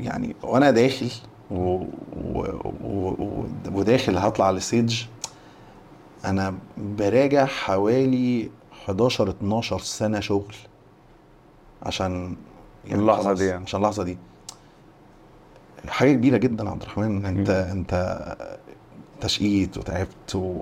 يعني 0.00 0.36
وأنا 0.42 0.70
داخل 0.70 1.10
و... 1.50 1.56
و... 1.56 1.86
و... 2.34 3.08
و... 3.18 3.46
وداخل 3.72 4.18
هطلع 4.18 4.46
على 4.46 4.56
الستيج 4.56 5.04
أنا 6.24 6.54
براجع 6.78 7.44
حوالي 7.46 8.50
11 8.72 9.30
12 9.30 9.78
سنة 9.78 10.20
شغل. 10.20 10.54
عشان 11.82 12.36
اللحظة 12.92 13.22
خلاص، 13.22 13.38
دي 13.38 13.46
يعني. 13.46 13.62
عشان 13.64 13.80
اللحظة 13.80 14.02
دي. 14.02 14.18
حاجة 15.88 16.12
كبيرة 16.12 16.36
جدا 16.36 16.70
عبد 16.70 16.82
الرحمن. 16.82 17.26
أنت 17.26 17.50
أنت 17.50 17.92
تشقيت 19.20 19.78
وتعبت 19.78 20.34
و... 20.34 20.60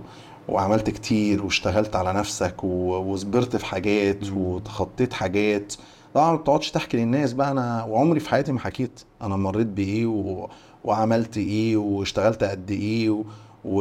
وعملت 0.48 0.90
كتير 0.90 1.44
واشتغلت 1.44 1.96
على 1.96 2.12
نفسك 2.12 2.64
و... 2.64 2.68
وصبرت 2.96 3.56
في 3.56 3.66
حاجات 3.66 4.30
وتخطيت 4.36 5.12
حاجات. 5.12 5.74
طبعا 6.14 6.30
ما 6.30 6.36
بتقعدش 6.36 6.70
تحكي 6.70 6.96
للناس 6.96 7.32
بقى 7.32 7.50
أنا 7.50 7.84
وعمري 7.84 8.20
في 8.20 8.28
حياتي 8.28 8.52
ما 8.52 8.60
حكيت 8.60 9.00
أنا 9.22 9.36
مريت 9.36 9.66
بإيه 9.66 10.06
و... 10.06 10.48
وعملت 10.84 11.36
إيه 11.36 11.76
واشتغلت 11.76 12.44
قد 12.44 12.70
إيه 12.70 13.10
و... 13.10 13.24
و... 13.64 13.80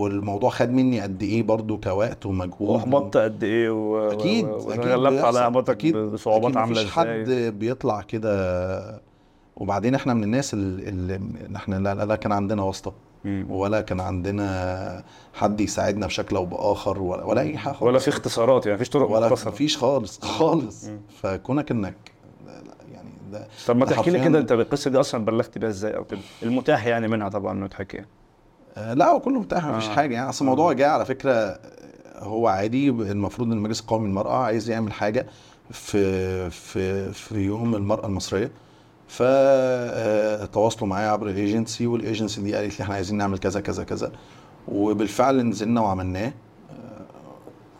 والموضوع 0.00 0.50
خد 0.50 0.70
مني 0.70 1.00
قد 1.00 1.22
إيه 1.22 1.42
برضو 1.42 1.78
كوقت 1.78 2.26
ومجهود. 2.26 2.68
وأحبطت 2.68 3.16
قد 3.16 3.44
إيه 3.44 3.70
و... 3.70 4.10
أكيد 4.10 4.44
و... 4.44 4.70
أكيد 4.70 4.86
وغلبت 4.86 5.24
على. 5.24 5.44
أحباطك 5.44 5.70
أكيد. 5.70 5.96
بصعوبات 5.96 6.56
عاملة 6.56 6.80
مفيش 6.80 6.92
حد 6.92 7.06
إزاي؟ 7.06 7.50
بيطلع 7.50 8.02
كده. 8.02 9.00
وبعدين 9.56 9.94
إحنا 9.94 10.14
من 10.14 10.24
الناس 10.24 10.54
اللي, 10.54 10.88
اللي 10.88 11.20
إحنا 11.56 11.76
لا, 11.76 11.94
لا, 11.94 12.04
لا 12.04 12.16
كان 12.16 12.32
عندنا 12.32 12.62
واسطة. 12.62 12.92
ولا 13.48 13.80
كان 13.80 14.00
عندنا 14.00 15.04
حد 15.34 15.60
يساعدنا 15.60 16.06
بشكل 16.06 16.36
أو 16.36 16.46
بآخر 16.46 17.02
ولا, 17.02 17.24
ولا 17.24 17.40
أي 17.40 17.58
حاجة 17.58 17.72
خالص. 17.72 17.82
ولا 17.82 17.98
في 17.98 18.08
اختصارات 18.08 18.66
يعني 18.66 18.76
مفيش 18.76 18.88
طرق 18.88 19.10
ولا 19.10 19.28
مفيش 19.28 19.76
خالص 19.78 20.20
خالص. 20.24 20.84
مم. 20.84 21.00
فكونك 21.22 21.70
انك 21.70 21.94
يعني 22.92 23.08
ده 23.32 23.48
طب 23.66 23.76
ما 23.76 23.86
تحكي 23.86 24.10
لي 24.10 24.24
كده 24.24 24.38
أنت 24.38 24.52
القصة 24.52 24.90
دي 24.90 25.00
أصلا 25.00 25.24
بلغت 25.24 25.58
بيها 25.58 25.68
إزاي 25.68 25.96
أو 25.96 26.04
كده؟ 26.04 26.20
المتاح 26.42 26.86
يعني 26.86 27.08
منها 27.08 27.28
طبعا 27.28 27.52
انه 27.52 27.64
يتحكي 27.66 28.04
آه، 28.76 28.94
لا 28.94 29.06
هو 29.10 29.20
كله 29.20 29.40
متاح 29.40 29.66
مفيش 29.66 29.88
آه. 29.88 29.94
حاجة. 29.94 30.14
يعني 30.14 30.28
أصل 30.28 30.44
الموضوع 30.44 30.72
جاي 30.72 30.88
على 30.88 31.04
فكرة 31.04 31.32
آه، 31.32 31.58
هو 32.18 32.48
عادي 32.48 32.88
المفروض 32.88 33.48
إن 33.48 33.52
المجلس 33.56 33.80
القومي 33.80 34.06
للمرأة 34.08 34.36
عايز 34.36 34.70
يعمل 34.70 34.92
حاجة 34.92 35.26
في 35.70 36.50
في 36.50 37.12
في 37.12 37.34
يوم 37.38 37.74
المرأة 37.74 38.06
المصرية. 38.06 38.50
فتواصلوا 39.08 40.88
معايا 40.88 41.08
عبر 41.08 41.26
ال 41.28 41.36
agency 41.36 41.86
وال 41.86 41.99
agency 41.99 42.40
دي 42.42 42.54
قالت 42.54 42.78
لي 42.78 42.82
إحنا 42.84 42.94
عايزين 42.94 43.16
نعمل 43.16 43.38
كذا 43.38 43.60
كذا 43.60 43.84
كذا. 43.84 44.12
وبالفعل 44.68 45.42
نزلنا 45.42 45.80
وعملناه. 45.80 46.32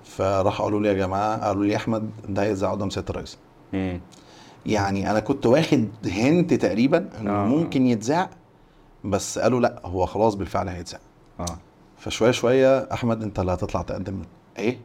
فراح 0.05 0.63
قالوا 0.63 0.81
لي 0.81 0.89
يا 0.89 0.93
جماعة 0.95 1.47
قالوا 1.47 1.65
لي 1.65 1.77
أحمد 1.77 2.11
ده 2.29 2.43
هيتذاع 2.43 2.71
قدام 2.71 2.91
سياده 2.91 3.11
الرئيس 3.11 3.39
يعني 4.67 5.11
أنا 5.11 5.21
كنت 5.21 5.47
واخد 5.47 5.89
hint 6.07 6.55
تقريبا 6.55 7.09
إنه 7.21 7.31
آه. 7.31 7.47
ممكن 7.47 7.87
يتذاع 7.87 8.31
بس 9.05 9.39
قالوا 9.39 9.61
لأ 9.61 9.81
هو 9.85 10.07
خلاص 10.07 10.35
بالفعل 10.35 10.69
هيتذاع 10.69 11.01
آه. 11.41 11.57
فشوية 11.99 12.31
شوية 12.31 12.79
أحمد 12.93 13.23
أنت 13.23 13.39
اللي 13.39 13.53
هتطلع 13.53 13.83
تقدم 13.83 14.23
إيه؟ 14.59 14.79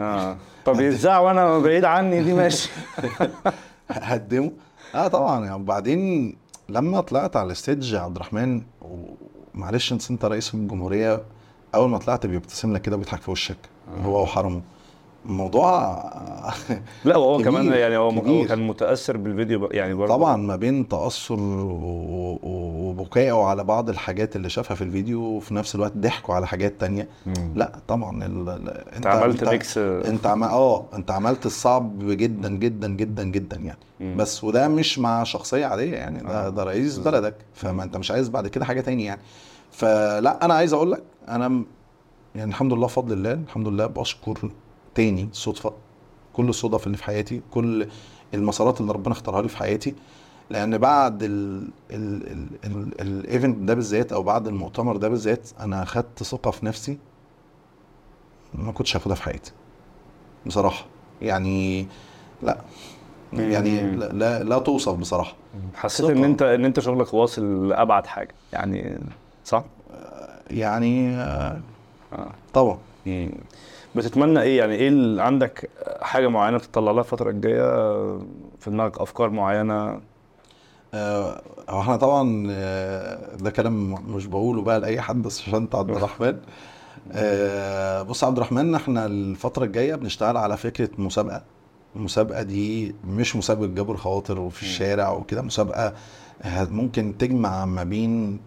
آه. 0.00 0.36
طب 0.64 0.80
يتذاع 0.80 1.18
وأنا 1.18 1.58
بعيد 1.58 1.84
عني 1.84 2.22
دي 2.22 2.32
ماشي. 2.34 2.70
هقدمه. 3.90 4.52
آه 4.94 5.08
طبعا. 5.08 5.44
يعني 5.44 5.56
وبعدين 5.62 6.34
لما 6.68 7.00
طلعت 7.00 7.36
على 7.36 7.52
ال 7.52 7.59
stage 7.59 7.92
يا 7.92 8.00
عبد 8.00 8.16
الرحمن 8.16 8.62
ومعلش 9.54 9.92
انت 9.92 10.10
انت 10.10 10.24
رئيس 10.24 10.54
الجمهورية 10.54 11.22
أول 11.74 11.90
ما 11.90 11.98
طلعت 11.98 12.26
بيبتسم 12.26 12.72
لك 12.72 12.82
كده 12.82 12.96
وبيضحك 12.96 13.20
في 13.22 13.30
وشك 13.30 13.56
هو 14.02 14.22
وحرمه. 14.22 14.62
الموضوع 15.28 16.02
لا 17.04 17.16
وهو 17.16 17.38
كمان 17.42 17.66
يعني 17.72 17.96
هو 17.96 18.20
كبير. 18.20 18.46
كان 18.46 18.66
متأثر 18.66 19.16
بالفيديو 19.16 19.68
يعني 19.72 19.94
برضه 19.94 20.14
طبعا 20.14 20.36
ما 20.36 20.56
بين 20.56 20.88
تأثر 20.88 21.36
وبكائه 22.42 23.42
على 23.44 23.64
بعض 23.64 23.88
الحاجات 23.88 24.36
اللي 24.36 24.48
شافها 24.50 24.74
في 24.74 24.84
الفيديو 24.84 25.20
وفي 25.22 25.54
نفس 25.54 25.74
الوقت 25.74 25.92
ضحكوا 25.96 26.34
على 26.34 26.46
حاجات 26.46 26.80
تانية 26.80 27.08
مم. 27.26 27.52
لا 27.54 27.72
طبعا 27.88 28.26
ال... 28.26 28.48
ال- 28.48 28.94
انت 28.96 29.06
عملت 29.06 29.44
mix 29.44 29.78
انت 29.78 30.26
عم... 30.26 30.42
آه 30.42 30.84
انت 30.94 31.10
عملت 31.10 31.46
الصعب 31.46 31.98
جدا 31.98 32.48
جدا 32.48 32.88
جدا 32.88 33.24
جدا 33.24 33.56
يعني 33.56 33.78
مم. 34.00 34.16
بس 34.16 34.44
وده 34.44 34.68
مش 34.68 34.98
مع 34.98 35.22
شخصية 35.24 35.66
عادية 35.66 35.92
يعني 35.96 36.18
ده 36.22 36.46
آه. 36.46 36.48
ده 36.48 36.64
رئيس 36.64 36.98
بلدك 36.98 37.34
فما 37.54 37.82
انت 37.84 37.96
مش 37.96 38.10
عايز 38.10 38.28
بعد 38.28 38.46
كده 38.48 38.64
حاجة 38.64 38.80
تاني 38.80 39.04
يعني 39.04 39.20
فلا 39.72 40.44
أنا 40.44 40.54
عايز 40.54 40.72
أقول 40.72 40.92
لك 40.92 41.02
أنا 41.28 41.62
يعني 42.34 42.50
الحمد 42.50 42.72
لله 42.72 42.86
فضل 42.86 43.12
الله 43.12 43.32
الحمد 43.32 43.68
لله 43.68 43.86
بشكر 43.86 44.50
تاني 44.96 45.28
صدفة 45.32 45.72
كل 46.32 46.48
الصدف 46.48 46.86
اللي 46.86 46.96
في 46.96 47.04
حياتي 47.04 47.40
كل 47.50 47.86
المسارات 48.34 48.80
اللي 48.80 48.92
ربنا 48.92 49.12
اختارها 49.12 49.42
لي 49.42 49.48
في 49.48 49.56
حياتي 49.56 49.94
لأن 50.50 50.78
بعد 50.78 51.22
ال 51.22 51.68
ال 51.90 52.26
ال 52.32 52.48
ال 52.64 53.00
الايفنت 53.00 53.56
ده 53.58 53.74
بالذات 53.74 54.12
أو 54.12 54.22
بعد 54.22 54.46
المؤتمر 54.46 54.96
ده 54.96 55.08
بالذات 55.08 55.48
أنا 55.60 55.82
أخدت 55.82 56.22
ثقة 56.22 56.50
في 56.50 56.66
نفسي 56.66 56.98
ما 58.54 58.72
كنتش 58.72 58.96
هاخدها 58.96 59.14
في 59.16 59.22
حياتي 59.22 59.52
بصراحة 60.46 60.86
يعني 61.22 61.86
لا 62.42 62.58
يعني. 63.32 63.96
لا 63.96 64.12
لا, 64.12 64.42
لا 64.44 64.58
توصف 64.58 64.94
بصراحة 64.94 65.34
حسيت. 65.74 66.10
إن 66.10 66.24
أنت 66.24 66.42
إن 66.42 66.64
أنت 66.64 66.80
شغلك 66.80 67.14
واصل 67.14 67.68
لأبعد 67.68 68.06
حاجة 68.06 68.34
يعني 68.52 68.98
صح؟ 69.44 69.64
يعني 70.50 71.10
آه، 71.10 71.60
آه 72.12 72.30
طبعا 72.54 72.78
مم. 73.06 73.30
بتتمنى 73.96 74.42
إيه؟ 74.42 74.58
يعني 74.58 74.74
إيه 74.74 74.88
اللي 74.88 75.22
عندك 75.22 75.70
حاجة 76.02 76.28
معينة 76.28 76.58
تطلع 76.58 76.92
لها 76.92 77.00
الفترة 77.00 77.30
الجاية 77.30 77.62
في 78.60 78.70
دماغك؟ 78.70 78.98
أفكار 79.00 79.30
معينة؟ 79.30 80.00
آه، 80.94 81.42
هو 81.68 81.80
إحنا 81.80 81.96
طبعا 81.96 82.46
آه، 82.50 83.36
ده 83.36 83.50
كلام 83.50 83.92
مش 84.14 84.26
بقوله 84.26 84.62
بقى 84.62 84.80
لأي 84.80 85.00
حد 85.00 85.22
بس 85.22 85.40
عشان 85.42 85.54
أنت 85.54 85.74
عبد 85.74 85.90
الرحمن. 85.96 86.36
آه، 87.12 88.02
بص 88.02 88.24
عبد 88.24 88.36
الرحمن 88.36 88.74
إحنا 88.74 89.06
الفترة 89.06 89.64
الجاية 89.64 89.94
بنشتغل 89.94 90.36
على 90.36 90.56
فكرة 90.56 90.90
مسابقة. 90.98 91.42
المسابقة 91.96 92.42
دي 92.42 92.94
مش 93.04 93.36
مسابقة 93.36 93.66
جبر 93.66 93.96
خواطر 93.96 94.38
وفي. 94.40 94.62
الشارع 94.62 95.10
وكده 95.12 95.42
مسابقة 95.42 95.92
ممكن 96.70 97.18
تجمع 97.18 97.64
ما 97.64 97.84
بين 97.84 98.40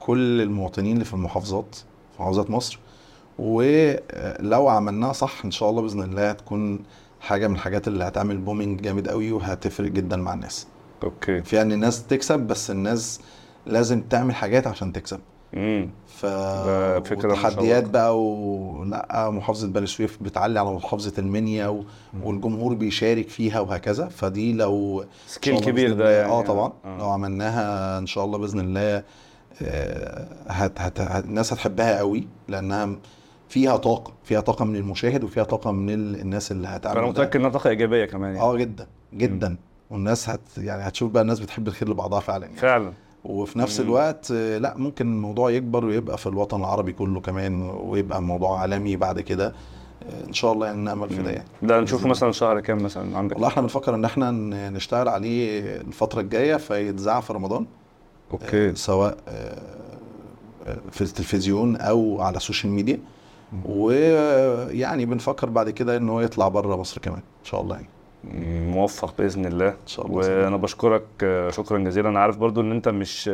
كل 0.00 0.40
المواطنين 0.40 0.92
اللي 0.94 1.04
في 1.04 1.14
المحافظات 1.14 1.74
في 2.16 2.22
محافظات 2.22 2.50
مصر 2.50 2.78
ولو 3.40 4.68
عملناها 4.68 5.12
صح 5.12 5.44
إن 5.44 5.50
شاء 5.50 5.70
الله 5.70 5.82
بإذن 5.82 6.02
الله 6.02 6.30
هتكون 6.30 6.78
حاجة 7.20 7.48
من 7.48 7.54
الحاجات 7.54 7.88
اللي 7.88 8.04
هتعمل 8.04 8.38
booming 8.38 8.80
جامد 8.80 9.08
قوي 9.08 9.32
وهتفرق 9.32 9.90
جدا 9.90 10.16
مع 10.16 10.34
الناس. 10.34 10.66
أوكي. 11.02 11.42
فيها 11.42 11.62
ان 11.62 11.72
الناس 11.72 12.06
تكسب 12.06 12.40
بس 12.40 12.70
الناس 12.70 13.20
لازم 13.66 14.00
تعمل 14.00 14.34
حاجات 14.34 14.66
عشان 14.66 14.92
تكسب. 14.92 15.20
امم 15.54 15.90
ف 16.06 16.26
الله. 17.80 17.92
بقى 17.92 18.20
ولأ 18.22 19.30
محافظة 19.30 19.68
بني 19.68 19.86
سويف 19.86 20.22
بتعلي 20.22 20.60
على 20.60 20.70
محافظة 20.74 21.12
المنيا 21.18 21.66
و... 21.68 21.84
والجمهور 22.22 22.74
بيشارك 22.74 23.28
فيها 23.28 23.60
وهكذا. 23.60 24.08
فدي 24.08 24.52
لو 24.52 25.04
سكيل 25.26 25.60
كبير 25.60 25.88
ده 25.88 25.94
الله- 25.94 26.10
يعني. 26.10 26.32
آه 26.32 26.42
طبعا. 26.42 26.72
آه. 26.84 26.98
لو 26.98 27.08
عملناها 27.08 27.98
إن 27.98 28.06
شاء 28.06 28.24
الله 28.24 28.38
بإذن 28.38 28.60
الله 28.60 29.02
آه، 29.62 30.26
هت... 30.48 30.80
هت... 30.80 31.00
هت... 31.00 31.24
الناس 31.24 31.52
هتحبها 31.52 31.98
قوي 31.98 32.28
لأنها 32.48 32.96
فيها 33.50 33.76
طاقة 33.76 34.12
فيها 34.24 34.40
طاقة 34.40 34.64
من 34.64 34.76
المشاهد 34.76 35.24
وفيها 35.24 35.44
طاقة 35.44 35.70
من 35.72 35.90
ال- 35.94 36.20
الناس 36.20 36.52
اللي 36.52 36.68
هتعمل 36.68 36.98
أنا. 36.98 37.06
متأكد 37.06 37.36
إنها 37.40 37.50
طاقة 37.50 37.70
إيجابية 37.70 38.04
كمان 38.04 38.34
يعني. 38.34 38.40
آه 38.40 38.56
جدا 38.56 38.86
جدا. 39.14 39.56
والناس 39.90 40.28
هت 40.28 40.40
يعني 40.58 40.82
هتشوف 40.82 41.10
بقى 41.12 41.22
الناس 41.22 41.40
بتحب 41.40 41.68
الخير 41.68 41.88
لبعضها 41.90 42.20
فعلا 42.20 42.46
يعني. 42.46 42.58
فعلا. 42.58 42.92
وفي 43.24 43.58
نفس. 43.58 43.80
الوقت 43.80 44.30
لأ 44.32 44.74
ممكن 44.76 45.06
الموضوع 45.12 45.50
يكبر 45.50 45.84
ويبقى 45.84 46.18
في 46.18 46.26
الوطن 46.26 46.60
العربي 46.60 46.92
كله 46.92 47.20
كمان 47.20 47.62
ويبقى 47.70 48.22
موضوع 48.22 48.60
عالمي 48.60 48.96
بعد 48.96 49.20
كده. 49.20 49.46
آه، 50.02 50.26
إن 50.28 50.32
شاء 50.32 50.52
الله 50.52 50.66
يعني 50.66 50.82
نامل 50.82 51.08
في 51.10 51.22
ده 51.22 51.30
يعني. 51.30 51.48
ده 51.62 51.80
نشوفه 51.80 52.08
مثلا 52.08 52.32
شهر 52.32 52.60
كام 52.60 52.82
مثلا 52.82 53.18
عندك؟ 53.18 53.34
والله 53.36 53.48
إحنا 53.48 53.62
بنفكر 53.62 53.94
إن 53.94 54.04
إحنا 54.04 54.30
نشتغل 54.70 55.08
عليه 55.08 55.60
الفترة 55.76 56.20
الجاية 56.20 56.56
فيتذاع 56.56 57.20
في 57.20 57.32
رمضان. 57.32 57.66
أوكي. 58.32 58.74
سواء 58.74 59.16
آه، 59.28 59.58
آه، 60.66 60.78
في 60.90 61.00
التلفزيون 61.00 61.76
أو 61.76 62.20
على 62.20 62.36
السوشيال 62.36 62.72
ميديا. 62.72 62.98
ويعني 63.64 65.06
بنفكر 65.06 65.48
بعد 65.48 65.70
كده 65.70 65.96
إن 65.96 66.08
هو 66.08 66.20
يطلع 66.20 66.48
بره 66.48 66.76
مصر 66.76 67.00
كمان 67.00 67.18
إن 67.18 67.44
شاء 67.44 67.60
الله 67.60 67.76
يعني. 67.76 67.88
موفق 68.70 69.14
بإذن 69.18 69.46
الله. 69.46 69.68
إن 69.68 69.86
شاء 69.86 70.06
الله. 70.06 70.42
وأنا 70.42 70.56
بشكرك 70.56 71.04
شكرا 71.50 71.78
جزيلا. 71.78 72.08
أنا 72.08 72.20
عارف 72.20 72.36
برضو 72.36 72.60
إن 72.60 72.70
أنت 72.72 72.88
مش 72.88 73.30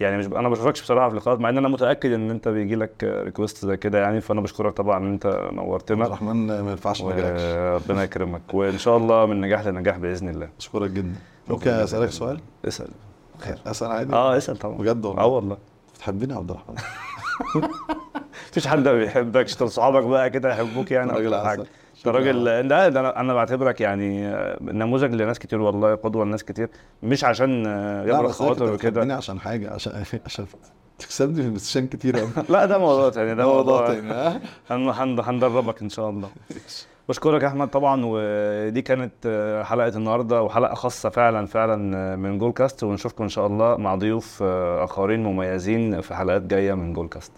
يعني 0.00 0.18
مش 0.18 0.26
أنا 0.26 0.40
ما 0.42 0.48
بشوفكش 0.48 0.82
بصراحة 0.82 1.08
في 1.08 1.16
لقاءات 1.16 1.40
مع 1.40 1.48
إن 1.48 1.58
أنا 1.58 1.68
متأكد 1.68 2.12
إن 2.12 2.30
أنت 2.30 2.48
بيجي 2.48 2.74
لك 2.74 3.04
requests 3.24 3.66
زي 3.66 3.76
كده 3.76 3.98
يعني. 3.98 4.20
فأنا 4.20 4.40
بشكرك 4.40 4.72
طبعا 4.72 4.98
إن 4.98 5.12
أنت 5.12 5.26
نورتنا 5.26 5.54
عبد 5.54 6.06
الرحمن 6.06 6.46
ما 6.46 6.70
ينفعش 6.70 7.02
ما 7.02 7.12
اجيلكش 7.12 7.42
وربنا 7.42 8.02
يكرمك. 8.02 8.54
وإن 8.54 8.78
شاء 8.78 8.96
الله 8.96 9.26
من 9.26 9.40
نجاح 9.40 9.66
لنجاح 9.66 9.96
بإذن 9.96 10.28
الله. 10.28 10.48
اشكرك 10.58 10.90
جدا. 10.90 11.14
ممكن. 11.48 11.70
أسألك 11.70 12.10
سؤال؟ 12.10 12.40
اسأل. 12.68 12.90
خير. 13.38 13.58
أسأل 13.66 13.90
عادي؟ 13.90 14.12
آه 14.12 14.36
اسأل 14.36 14.56
طبعا. 14.56 14.76
بجد 14.76 15.04
والله؟ 15.04 15.22
آه 15.22 15.26
والله. 15.26 15.56
بتحبني 15.94 16.32
يا 16.32 16.38
عبد 16.38 16.50
الرحمن؟ 16.50 16.76
مفيش 18.50 18.66
حد 18.66 18.88
ما 18.88 18.92
بيحبكش 18.98 19.54
طب 19.54 19.66
صحابك 19.66 20.02
بقى 20.04 20.30
كده 20.30 20.50
يحبوك 20.52 20.90
يعني 20.90 21.12
راجل. 21.12 21.34
عسل 21.34 21.66
انت 21.98 22.08
راجل 22.08 22.44
ده, 22.68 22.88
ده 22.88 23.00
أنا 23.00 23.20
أنا 23.20 23.34
بعتبرك 23.34 23.80
يعني 23.80 24.34
نموذج 24.60 25.14
لناس 25.14 25.38
كتير 25.38 25.60
والله 25.60 25.94
قدوة 25.94 26.24
لناس 26.24 26.44
كتير. 26.44 26.68
مش 27.02 27.24
عشان 27.24 27.62
لا 27.62 28.04
يبرق 28.06 28.30
خواطر 28.30 28.72
وكده. 28.72 29.14
عشان 29.14 29.40
حاجة 29.40 29.72
عشان 29.74 29.92
عشان 30.26 30.46
تكسبني 30.98 31.34
في 31.34 31.40
البلايستيشن 31.40 31.86
كتير 31.86 32.18
قوي 32.18 32.28
لا 32.48 32.64
ده 32.66 32.78
موضوع 32.78 33.08
تاني 33.10 33.34
ده 33.34 33.46
موضوع 33.54 33.86
تاني 33.86 34.12
هندربك 35.20 35.82
إن 35.82 35.88
شاء 35.88 36.10
الله. 36.10 36.28
بشكرك 37.08 37.42
يا 37.42 37.48
أحمد 37.48 37.68
طبعا 37.68 38.02
ودي 38.04 38.82
كانت 38.82 39.12
حلقة 39.64 39.88
النهارده 39.88 40.42
وحلقة 40.42 40.74
خاصة 40.74 41.08
فعلا 41.08 41.46
فعلا 41.46 42.16
من 42.16 42.38
جول 42.38 42.52
كاست 42.52 42.84
ونشوفكم 42.84 43.22
إن 43.24 43.28
شاء 43.28 43.46
الله 43.46 43.76
مع 43.76 43.94
ضيوف 43.94 44.42
آه، 44.42 44.84
آخرين 44.84 45.22
مميزين 45.22 46.00
في 46.00 46.14
حلقات 46.14 46.42
جاية 46.42 46.74
من 46.74 46.92
جول 46.92 47.08
كاست 47.08 47.32